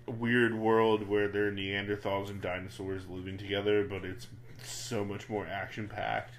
weird 0.07 0.55
world 0.55 1.09
where 1.09 1.29
there 1.29 1.49
are 1.49 1.53
Neanderthals 1.53 2.31
and 2.31 2.41
dinosaurs 2.41 3.09
living 3.09 3.39
together, 3.39 3.85
but 3.85 4.05
it's 4.05 4.27
so 4.63 5.05
much 5.05 5.29
more 5.29 5.47
action 5.47 5.89
packed. 5.89 6.35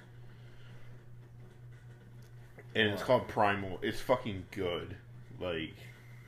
And 2.76 2.90
it's 2.90 3.04
called 3.04 3.28
Primal. 3.28 3.80
It's 3.82 4.02
fucking 4.02 4.48
good. 4.52 4.98
Like, 5.40 5.76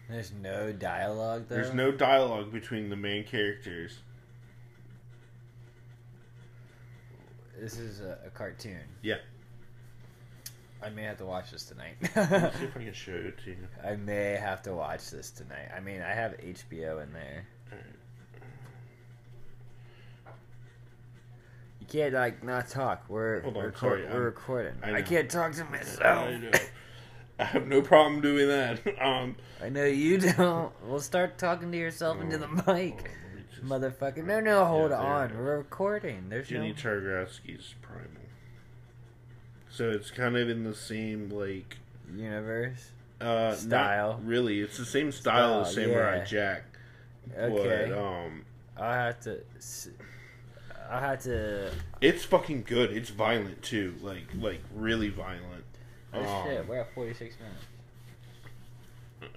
There's 0.09 0.31
no 0.41 0.71
dialogue 0.71 1.45
though. 1.49 1.55
there's 1.55 1.73
no 1.73 1.91
dialogue 1.91 2.51
between 2.51 2.89
the 2.89 2.95
main 2.95 3.23
characters. 3.25 3.99
This 7.59 7.77
is 7.77 7.99
a, 8.01 8.17
a 8.25 8.29
cartoon. 8.29 8.79
Yeah. 9.01 9.17
I 10.81 10.89
may 10.89 11.03
have 11.03 11.17
to 11.17 11.25
watch 11.25 11.49
this 11.51 11.65
tonight. 11.65 11.95
See 12.01 12.07
if 12.19 12.77
I 12.77 12.79
can 12.83 12.93
show 12.93 13.11
it 13.13 13.37
to 13.45 13.49
you. 13.49 13.57
I 13.83 13.95
may 13.95 14.37
have 14.39 14.61
to 14.63 14.73
watch 14.73 15.09
this 15.09 15.31
tonight. 15.31 15.69
I 15.75 15.79
mean, 15.79 16.01
I 16.01 16.13
have 16.13 16.37
HBO 16.37 17.01
in 17.03 17.11
there. 17.13 17.47
You 21.81 21.87
can't 21.87 22.13
like 22.13 22.43
not 22.43 22.69
talk. 22.69 23.05
We're 23.09 23.41
Hold 23.41 23.57
on, 23.57 23.63
we're, 23.63 23.75
sorry, 23.75 24.03
we're 24.03 24.09
I'm- 24.11 24.21
recording. 24.21 24.73
I 24.83 24.89
I, 24.89 24.91
know. 24.99 25.01
can't 25.07 25.29
talk 25.29 25.53
to 25.53 25.63
myself. 25.65 26.27
I 26.27 26.37
know. 26.37 26.51
I 27.39 27.43
have 27.45 27.67
no 27.67 27.81
problem 27.81 28.21
doing 28.21 28.47
that. 28.47 28.79
Um, 29.01 29.35
I 29.61 29.69
know 29.69 29.85
you 29.85 30.17
don't. 30.19 30.71
We'll 30.85 30.99
start 30.99 31.38
talking 31.38 31.71
to 31.71 31.77
yourself 31.77 32.19
into 32.21 32.38
the 32.38 32.47
mic, 32.47 32.65
let 32.67 32.75
me 32.75 33.43
just- 33.51 33.63
motherfucker. 33.65 34.23
No, 34.23 34.39
no, 34.39 34.65
hold 34.65 34.91
Yeah, 34.91 34.97
on. 34.97 35.38
We're 35.38 35.57
recording. 35.57 36.25
There's 36.29 36.47
Genndy 36.49 36.69
no. 36.83 36.91
Tartakovsky's 36.91 37.73
Primal. 37.81 38.07
So 39.69 39.89
it's 39.91 40.09
kind 40.11 40.35
of 40.38 40.49
in 40.49 40.63
the 40.63 40.73
same 40.75 41.29
like 41.29 41.77
universe. 42.15 42.91
uh 43.21 43.53
Style. 43.53 44.13
Not 44.13 44.25
really, 44.25 44.59
it's 44.61 44.77
the 44.77 44.85
same 44.85 45.11
style, 45.11 45.61
as 45.61 45.71
Style, 45.71 45.85
Samurai 45.85 46.17
yeah. 46.17 46.23
Jack. 46.23 46.63
Okay. 47.38 47.88
But 47.89 47.97
um, 47.97 48.45
I 48.77 48.93
have 48.95 49.19
to. 49.21 49.39
s- 49.57 49.89
I 50.89 50.99
had 51.01 51.19
to. 51.21 51.71
it's 51.99 52.23
fucking 52.23 52.63
good. 52.63 52.91
It's 52.93 53.09
violent 53.09 53.61
too, 53.61 53.95
like 54.01 54.27
like 54.39 54.61
really 54.73 55.09
violent. 55.09 55.56
Oh 56.26 56.41
Um, 56.41 56.47
shit! 56.47 56.68
We're 56.68 56.80
at 56.82 56.93
46 56.93 57.36
minutes. 57.39 59.32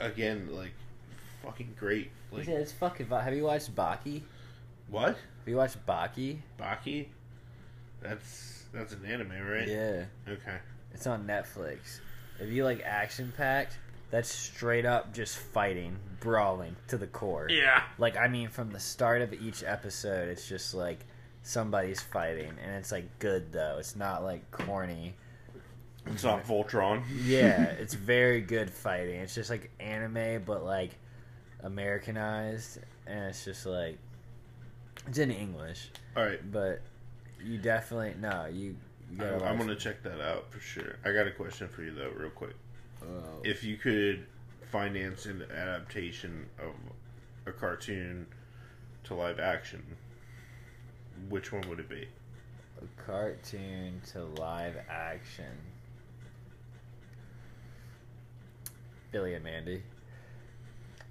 Again, 0.00 0.48
like 0.52 0.72
fucking 1.44 1.74
great. 1.78 2.10
Like 2.30 2.44
said 2.44 2.60
it's 2.60 2.72
fucking. 2.72 3.06
Have 3.08 3.34
you 3.34 3.44
watched 3.44 3.74
Baki? 3.74 4.22
what? 4.88 5.08
Have 5.08 5.16
you 5.48 5.56
watched 5.56 5.84
Baki? 5.86 6.38
Baki? 6.60 7.06
That's 8.02 8.64
that's 8.72 8.92
an 8.92 9.04
anime, 9.06 9.30
right? 9.30 9.66
Yeah, 9.66 10.04
Okay. 10.28 10.58
it's 10.92 11.06
on 11.06 11.26
Netflix. 11.26 12.00
If 12.38 12.50
you 12.50 12.64
like 12.64 12.82
action 12.84 13.32
packed, 13.36 13.78
that's 14.10 14.30
straight 14.32 14.84
up 14.84 15.14
just 15.14 15.38
fighting, 15.38 15.96
brawling 16.20 16.76
to 16.88 16.98
the 16.98 17.06
core. 17.06 17.48
Yeah. 17.50 17.82
Like 17.98 18.16
I 18.18 18.28
mean, 18.28 18.48
from 18.48 18.70
the 18.70 18.80
start 18.80 19.22
of 19.22 19.32
each 19.32 19.62
episode, 19.64 20.28
it's 20.28 20.46
just 20.46 20.74
like 20.74 21.06
somebody's 21.42 22.02
fighting, 22.02 22.52
and 22.62 22.74
it's 22.76 22.92
like 22.92 23.18
good 23.18 23.52
though. 23.52 23.76
It's 23.78 23.96
not 23.96 24.22
like 24.22 24.50
corny. 24.50 25.14
It's 26.06 26.24
not 26.24 26.44
Voltron. 26.44 27.02
Yeah, 27.24 27.62
it's 27.80 27.94
very 27.94 28.40
good 28.40 28.70
fighting. 28.70 29.20
It's 29.20 29.34
just 29.34 29.50
like 29.50 29.70
anime, 29.80 30.42
but 30.44 30.64
like 30.64 30.92
Americanized, 31.62 32.78
and 33.06 33.24
it's 33.26 33.44
just 33.44 33.66
like 33.66 33.98
it's 35.06 35.18
in 35.18 35.30
English, 35.30 35.90
All 36.16 36.24
right. 36.24 36.40
but 36.50 36.82
you 37.44 37.58
definitely 37.58 38.14
no 38.20 38.46
you. 38.46 38.76
you 39.10 39.18
gotta 39.18 39.36
I'm, 39.36 39.52
I'm 39.52 39.58
gonna 39.58 39.76
check 39.76 40.02
that 40.04 40.20
out 40.20 40.50
for 40.50 40.60
sure. 40.60 40.96
I 41.04 41.12
got 41.12 41.26
a 41.26 41.32
question 41.32 41.68
for 41.68 41.82
you 41.82 41.92
though, 41.92 42.10
real 42.16 42.30
quick. 42.30 42.54
Oh. 43.02 43.40
If 43.44 43.62
you 43.64 43.76
could 43.76 44.26
finance 44.70 45.26
an 45.26 45.44
adaptation 45.54 46.46
of 46.58 46.74
a 47.46 47.52
cartoon 47.52 48.26
to 49.04 49.14
live 49.14 49.38
action, 49.38 49.82
which 51.28 51.52
one 51.52 51.68
would 51.68 51.80
it 51.80 51.88
be? 51.88 52.08
a 52.82 53.02
cartoon 53.02 54.00
to 54.12 54.24
live 54.24 54.76
action. 54.88 55.44
Billy 59.12 59.34
and 59.34 59.44
Mandy. 59.44 59.82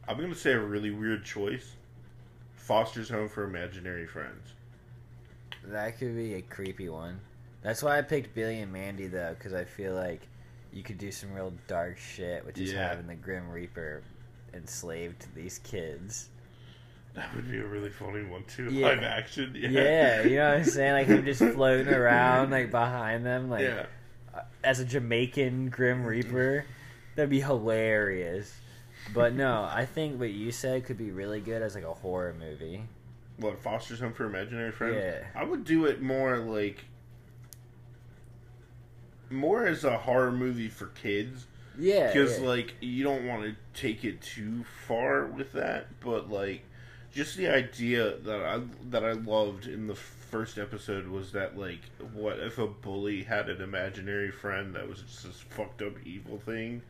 I'm 0.08 0.20
gonna 0.20 0.36
say 0.36 0.52
a 0.54 0.60
really 0.60 0.91
weird 0.91 1.24
choice. 1.26 1.74
Foster's 2.56 3.10
Home 3.10 3.30
for 3.30 3.43
Imaginary 3.43 4.08
Friends. 4.08 4.54
That 5.66 5.98
could 5.98 6.16
be 6.16 6.36
a 6.36 6.41
creepy 6.41 6.89
one. 6.89 7.20
That's 7.64 7.82
why 7.82 7.98
I 7.98 8.02
picked 8.04 8.36
Billy 8.36 8.60
and 8.60 8.72
Mandy 8.72 9.08
though, 9.08 9.36
because 9.38 9.54
I 9.54 9.64
feel 9.66 9.93
like 9.96 10.22
you 10.72 10.84
could 10.84 10.98
do 10.98 11.12
some 11.12 11.34
real 11.34 11.54
dark 11.68 11.98
shit, 11.98 12.46
which 12.46 12.60
is 12.60 12.74
Yeah. 12.74 12.88
having 12.89 13.08
the 13.08 13.16
Grim 13.16 13.50
Reaper 13.50 14.04
enslaved 14.54 15.22
to 15.22 15.36
these 15.36 15.60
kids. 15.60 16.30
That 17.14 17.34
would 17.34 17.50
be 17.50 17.58
a 17.60 17.66
really 17.66 17.89
funny 17.89 18.24
one 18.24 18.43
too. 18.43 18.66
Yeah. 18.72 18.88
Live 18.88 19.04
action. 19.04 19.56
Yeah. 19.58 19.70
Yeah, 19.70 20.22
you 20.24 20.36
know 20.36 20.50
what 20.50 20.58
I'm 20.58 20.64
saying? 20.66 20.93
Like 20.93 21.08
him 21.08 21.24
just 21.26 21.41
floating 21.56 21.88
around 21.93 22.52
like 22.52 22.72
behind 22.72 23.26
them, 23.26 23.50
like 23.50 23.62
yeah. 23.62 23.86
uh, 24.36 24.41
as 24.64 24.80
a 24.82 24.86
Jamaican 24.86 25.70
Grim 25.70 26.04
Reaper. 26.04 26.66
That'd 27.16 27.30
be 27.30 27.41
hilarious. 27.41 28.53
But 29.13 29.34
no, 29.34 29.63
I 29.63 29.86
think 29.86 30.20
what 30.20 30.32
you 30.32 30.51
said 30.51 30.86
could 30.86 30.97
be 30.97 31.11
really 31.11 31.39
good 31.39 31.61
as 31.61 31.76
like 31.76 31.84
a 31.84 31.93
horror 31.93 32.36
movie. 32.38 32.84
What 33.38 33.59
Foster's 33.59 33.99
Home 33.99 34.13
for 34.13 34.26
Imaginary 34.26 34.72
Friends? 34.72 34.95
Yeah. 34.97 35.24
I 35.36 35.43
would 35.43 35.63
do 35.66 35.86
it 35.86 36.01
more 36.01 36.38
like 36.38 36.86
more 39.30 39.66
as 39.66 39.84
a 39.84 39.97
horror 39.97 40.32
movie 40.32 40.70
for 40.70 40.88
kids 40.88 41.45
Yeah, 41.78 42.07
because 42.07 42.39
yeah. 42.39 42.47
like 42.47 42.74
you 42.82 43.03
don't 43.03 43.28
want 43.28 43.43
to 43.43 43.55
take 43.80 44.03
it 44.05 44.22
too 44.22 44.63
far 44.88 45.26
with 45.26 45.51
that, 45.53 45.88
but 45.99 46.30
like 46.30 46.63
just 47.13 47.38
the 47.38 47.47
idea 47.47 48.18
that 48.18 48.41
I 48.41 48.61
that 48.89 49.03
I 49.03 49.13
loved 49.13 49.68
in 49.68 49.88
the 49.88 49.95
first 50.36 50.58
episode 50.58 51.08
was 51.08 51.32
that 51.32 51.58
like 51.58 51.80
what 52.14 52.38
if 52.40 52.58
a 52.58 52.68
bully 52.68 53.24
had 53.24 53.48
an 53.48 53.62
imaginary 53.62 54.30
friend 54.30 54.76
that 54.76 54.86
was 54.86 55.02
just 55.02 55.24
this 55.24 55.40
fucked 55.40 55.82
up 55.82 55.94
evil 56.04 56.38
thing, 56.38 56.82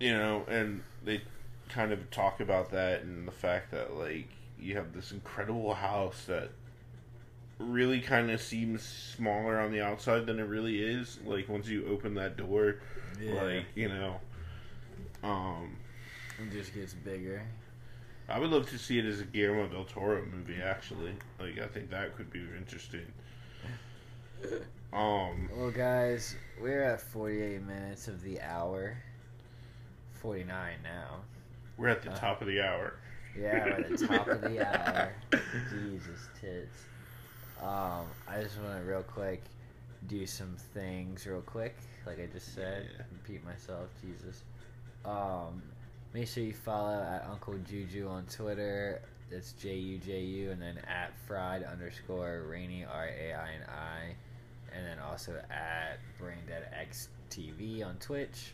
you 0.00 0.14
know, 0.14 0.42
and 0.48 0.82
they 1.04 1.20
kind 1.68 1.92
of 1.92 2.10
talk 2.10 2.40
about 2.40 2.70
that 2.70 3.02
and 3.02 3.28
the 3.28 3.32
fact 3.32 3.70
that 3.72 3.94
like 3.94 4.26
you 4.58 4.74
have 4.74 4.94
this 4.94 5.12
incredible 5.12 5.74
house 5.74 6.24
that 6.24 6.48
really 7.58 8.00
kind 8.00 8.30
of 8.30 8.40
seems 8.40 8.82
smaller 8.82 9.60
on 9.60 9.70
the 9.70 9.82
outside 9.82 10.24
than 10.24 10.40
it 10.40 10.44
really 10.44 10.82
is 10.82 11.18
like 11.26 11.46
once 11.46 11.68
you 11.68 11.86
open 11.88 12.14
that 12.14 12.38
door 12.38 12.76
yeah. 13.20 13.42
like 13.42 13.64
you 13.74 13.88
know 13.88 14.18
um 15.22 15.76
it 16.40 16.50
just 16.52 16.74
gets 16.74 16.94
bigger. 16.94 17.42
I 18.28 18.38
would 18.38 18.50
love 18.50 18.68
to 18.70 18.78
see 18.78 18.98
it 18.98 19.04
as 19.04 19.20
a 19.20 19.24
guillermo 19.24 19.66
del 19.68 19.84
toro 19.84 20.24
movie 20.34 20.60
actually 20.62 21.12
like 21.40 21.58
i 21.58 21.66
think 21.66 21.90
that 21.90 22.16
could 22.16 22.30
be 22.30 22.40
interesting 22.56 23.06
um 24.92 25.48
Well, 25.56 25.70
guys, 25.70 26.36
we're 26.60 26.82
at 26.82 27.00
48 27.00 27.62
minutes 27.66 28.08
of 28.08 28.22
the 28.22 28.40
hour. 28.40 28.96
49 30.20 30.74
now. 30.82 31.16
we're 31.76 31.88
at 31.88 32.02
the 32.02 32.10
Uh, 32.10 32.16
top 32.18 32.40
of 32.42 32.46
the 32.46 32.60
hour 32.60 32.94
Yeah, 33.38 33.64
we're 33.64 33.70
at 33.72 33.88
the 33.98 34.06
top 34.06 34.28
of 34.28 34.40
the 34.42 34.64
hour. 34.66 35.12
Jesus 35.70 36.28
tits. 36.40 36.84
Um, 37.60 38.06
I 38.28 38.40
just 38.42 38.60
want 38.60 38.78
to 38.78 38.84
real 38.84 39.02
quick 39.02 39.42
do 40.06 40.26
some 40.26 40.54
things 40.74 41.26
real 41.26 41.40
quick, 41.40 41.74
like 42.06 42.20
I 42.20 42.26
just 42.26 42.54
said. 42.54 42.88
Yeah. 42.96 43.02
Repeat 43.12 43.44
myself, 43.44 43.88
Jesus. 44.02 44.42
Um, 45.04 45.62
make 46.14 46.28
sure 46.28 46.44
you 46.44 46.54
follow 46.54 47.02
at 47.02 47.26
Uncle 47.28 47.54
Juju 47.68 48.08
on 48.08 48.24
Twitter. 48.26 49.02
That's 49.30 49.52
J 49.54 49.74
U 49.74 49.98
J 49.98 50.20
U, 50.20 50.50
and 50.52 50.62
then 50.62 50.78
at 50.86 51.12
fried 51.26 51.64
underscore 51.64 52.44
rainy 52.48 52.84
R 52.84 53.08
A 53.08 53.32
I 53.32 53.48
N 53.54 53.66
I, 53.68 54.14
and 54.74 54.86
then 54.86 54.98
also 55.00 55.32
at 55.50 55.98
Braindead 56.20 56.72
X 56.72 57.08
TV 57.30 57.84
on 57.84 57.96
Twitch, 57.96 58.52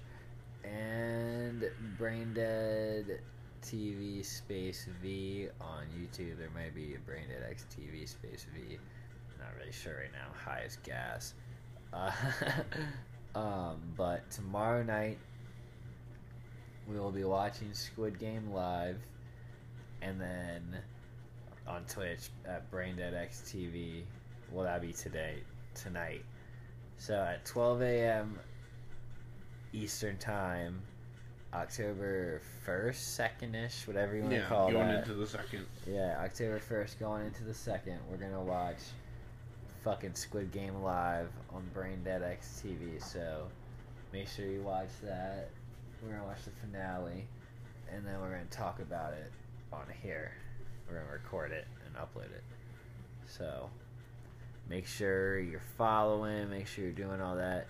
and 0.65 1.65
Braindead 2.01 3.19
TV 3.63 4.25
space 4.25 4.89
V 5.03 5.49
on 5.61 5.85
YouTube. 5.99 6.39
There 6.39 6.51
might 6.55 6.75
be 6.75 6.95
a 6.95 7.11
Braindead 7.11 7.49
X 7.49 7.67
TV 7.71 8.09
space 8.09 8.47
V. 8.55 8.79
Not 9.39 9.49
really 9.59 9.73
sure 9.73 9.97
right 9.99 10.13
now. 10.13 10.29
High 10.35 10.63
as 10.65 10.77
gas. 10.77 11.35
Uh, 11.93 12.13
um, 13.35 13.81
but 13.97 14.31
tomorrow 14.31 14.85
night 14.85 15.19
we 16.91 16.99
will 16.99 17.11
be 17.13 17.25
watching 17.25 17.73
Squid 17.73 18.19
Game 18.19 18.53
live, 18.53 18.99
and 20.03 20.21
then 20.21 20.63
on 21.67 21.85
Twitch 21.85 22.29
at 22.47 22.71
Braindead 22.71 23.15
X 23.15 23.43
TV. 23.47 24.03
Will 24.53 24.65
that 24.65 24.81
be 24.83 24.93
today? 24.93 25.37
Tonight. 25.75 26.25
So 26.99 27.15
at 27.15 27.45
12 27.45 27.83
a.m. 27.83 28.39
Eastern 29.73 30.17
Time, 30.19 30.81
October 31.55 32.41
first, 32.65 33.15
second 33.15 33.55
ish, 33.55 33.87
whatever 33.87 34.17
you 34.17 34.23
want 34.23 34.35
to 34.35 34.43
call 34.43 34.69
it 34.69 34.73
Yeah, 34.73 34.79
going 34.79 34.89
that. 34.89 34.99
into 35.05 35.15
the 35.15 35.27
second. 35.27 35.67
Yeah, 35.87 36.17
October 36.21 36.59
first, 36.59 36.99
going 36.99 37.27
into 37.27 37.45
the 37.45 37.55
second, 37.55 37.99
we're 38.11 38.17
gonna 38.17 38.43
watch 38.43 38.79
fucking 39.85 40.15
Squid 40.15 40.51
Game 40.51 40.83
live 40.83 41.29
on 41.55 41.63
Brain 41.73 42.03
Dead 42.05 42.23
X 42.23 42.61
TV. 42.65 43.01
So 43.03 43.47
make 44.13 44.27
sure 44.29 44.47
you 44.47 44.63
watch 44.63 44.89
that. 45.05 45.51
We're 46.03 46.13
gonna 46.13 46.25
watch 46.25 46.45
the 46.45 46.51
finale, 46.51 47.29
and 47.93 48.07
then 48.07 48.21
we're 48.21 48.31
gonna 48.31 48.45
talk 48.51 48.81
about 48.81 49.13
it 49.13 49.31
on 49.73 49.85
here. 50.03 50.33
We're 50.89 50.99
gonna 50.99 51.13
record 51.13 51.53
it 51.53 51.67
and 51.85 51.95
upload 51.97 52.33
it. 52.33 52.43
So 53.27 53.69
make 54.69 54.87
sure 54.87 55.39
you're 55.39 55.61
following. 55.77 56.49
Make 56.49 56.67
sure 56.67 56.85
you're 56.85 56.93
doing 56.93 57.21
all 57.21 57.37
that. 57.37 57.67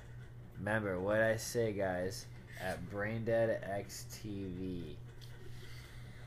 Remember 0.58 1.00
what 1.00 1.20
I 1.20 1.36
say, 1.36 1.72
guys. 1.72 2.26
At 2.62 2.78
Braindead 2.90 3.68
X 3.68 4.06
TV 4.12 4.96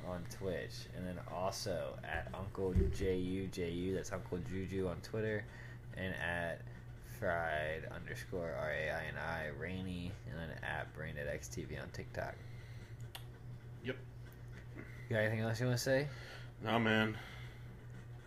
on 0.07 0.23
Twitch, 0.29 0.87
and 0.97 1.07
then 1.07 1.19
also 1.31 1.97
at 2.03 2.27
Uncle 2.33 2.73
JU 2.73 3.47
JU. 3.47 3.93
That's 3.95 4.11
Uncle 4.11 4.39
Juju 4.49 4.89
on 4.89 4.97
Twitter, 4.97 5.45
and 5.95 6.13
at 6.15 6.61
Fried 7.23 7.89
underscore 7.95 8.53
R 8.59 8.71
A 8.71 8.89
I 8.91 9.05
N 9.07 9.13
I 9.17 9.47
Rainy, 9.57 10.11
and 10.29 10.37
then 10.37 10.49
at 10.61 10.93
Braindead 10.93 11.33
X 11.33 11.47
TV 11.47 11.81
on 11.81 11.87
TikTok. 11.91 12.35
Yep. 13.85 13.95
You 14.75 15.15
got 15.15 15.19
anything 15.19 15.39
else 15.39 15.57
you 15.61 15.67
want 15.67 15.77
to 15.77 15.83
say? 15.83 16.09
Nah, 16.61 16.79
man. 16.79 17.15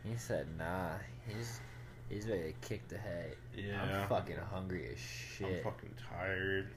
He 0.02 0.16
said, 0.16 0.46
"Nah, 0.56 0.92
he's 1.28 1.60
he's 2.08 2.26
ready 2.26 2.54
to 2.54 2.66
kick 2.66 2.88
the 2.88 2.96
head. 2.96 3.36
Yeah. 3.54 3.82
I'm 3.82 4.08
fucking 4.08 4.38
hungry 4.50 4.88
as 4.90 4.98
shit. 4.98 5.58
I'm 5.58 5.72
fucking 5.72 5.94
tired. 6.10 6.68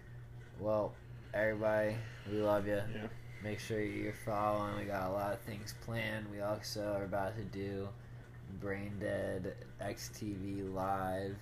Well, 0.59 0.91
everybody, 1.34 1.95
we 2.30 2.39
love 2.39 2.67
you. 2.67 2.82
Yeah. 2.93 3.07
Make 3.41 3.61
sure 3.61 3.82
you're 3.82 4.11
following. 4.26 4.76
We 4.78 4.84
got 4.84 5.09
a 5.09 5.13
lot 5.13 5.32
of 5.32 5.39
things 5.39 5.74
planned. 5.86 6.30
We 6.30 6.41
also 6.41 6.97
are 6.99 7.05
about 7.05 7.38
to 7.38 7.45
do 7.45 7.88
Brain 8.59 8.97
Dead 8.99 9.55
XTV 9.82 10.74
live 10.74 11.38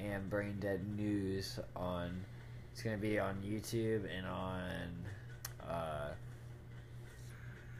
and 0.00 0.28
Brain 0.30 0.56
Dead 0.60 0.80
News 0.96 1.58
on. 1.76 2.24
It's 2.72 2.82
gonna 2.82 2.96
be 2.96 3.18
on 3.18 3.36
YouTube 3.44 4.04
and 4.16 4.26
on 4.26 5.68
uh, 5.68 6.10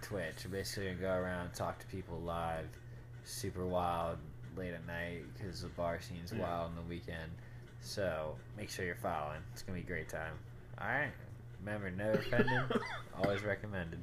Twitch. 0.03 0.35
We're 0.45 0.51
basically 0.59 0.87
gonna 0.91 1.01
go 1.01 1.12
around 1.12 1.47
and 1.47 1.55
talk 1.55 1.79
to 1.81 1.87
people 1.87 2.21
live, 2.21 2.66
super 3.25 3.66
wild 3.66 4.18
late 4.57 4.73
at 4.75 4.87
night 4.87 5.23
because 5.35 5.62
the 5.62 5.68
bar 5.68 6.01
scene's 6.01 6.33
Yeah. 6.33 6.43
wild 6.43 6.71
on 6.71 6.77
the 6.77 6.83
weekend. 6.83 7.31
So 7.81 8.37
make 8.57 8.68
sure 8.71 8.85
you're 8.85 8.95
following. 8.97 9.41
It's 9.53 9.62
gonna 9.62 9.79
be 9.79 9.85
a 9.85 9.87
great 9.87 10.09
time. 10.09 10.35
All 10.81 10.89
right. 10.89 11.12
Remember, 11.64 11.91
no 11.91 12.11
offending. 12.14 12.61
Always 13.23 13.43
recommended. 13.43 14.01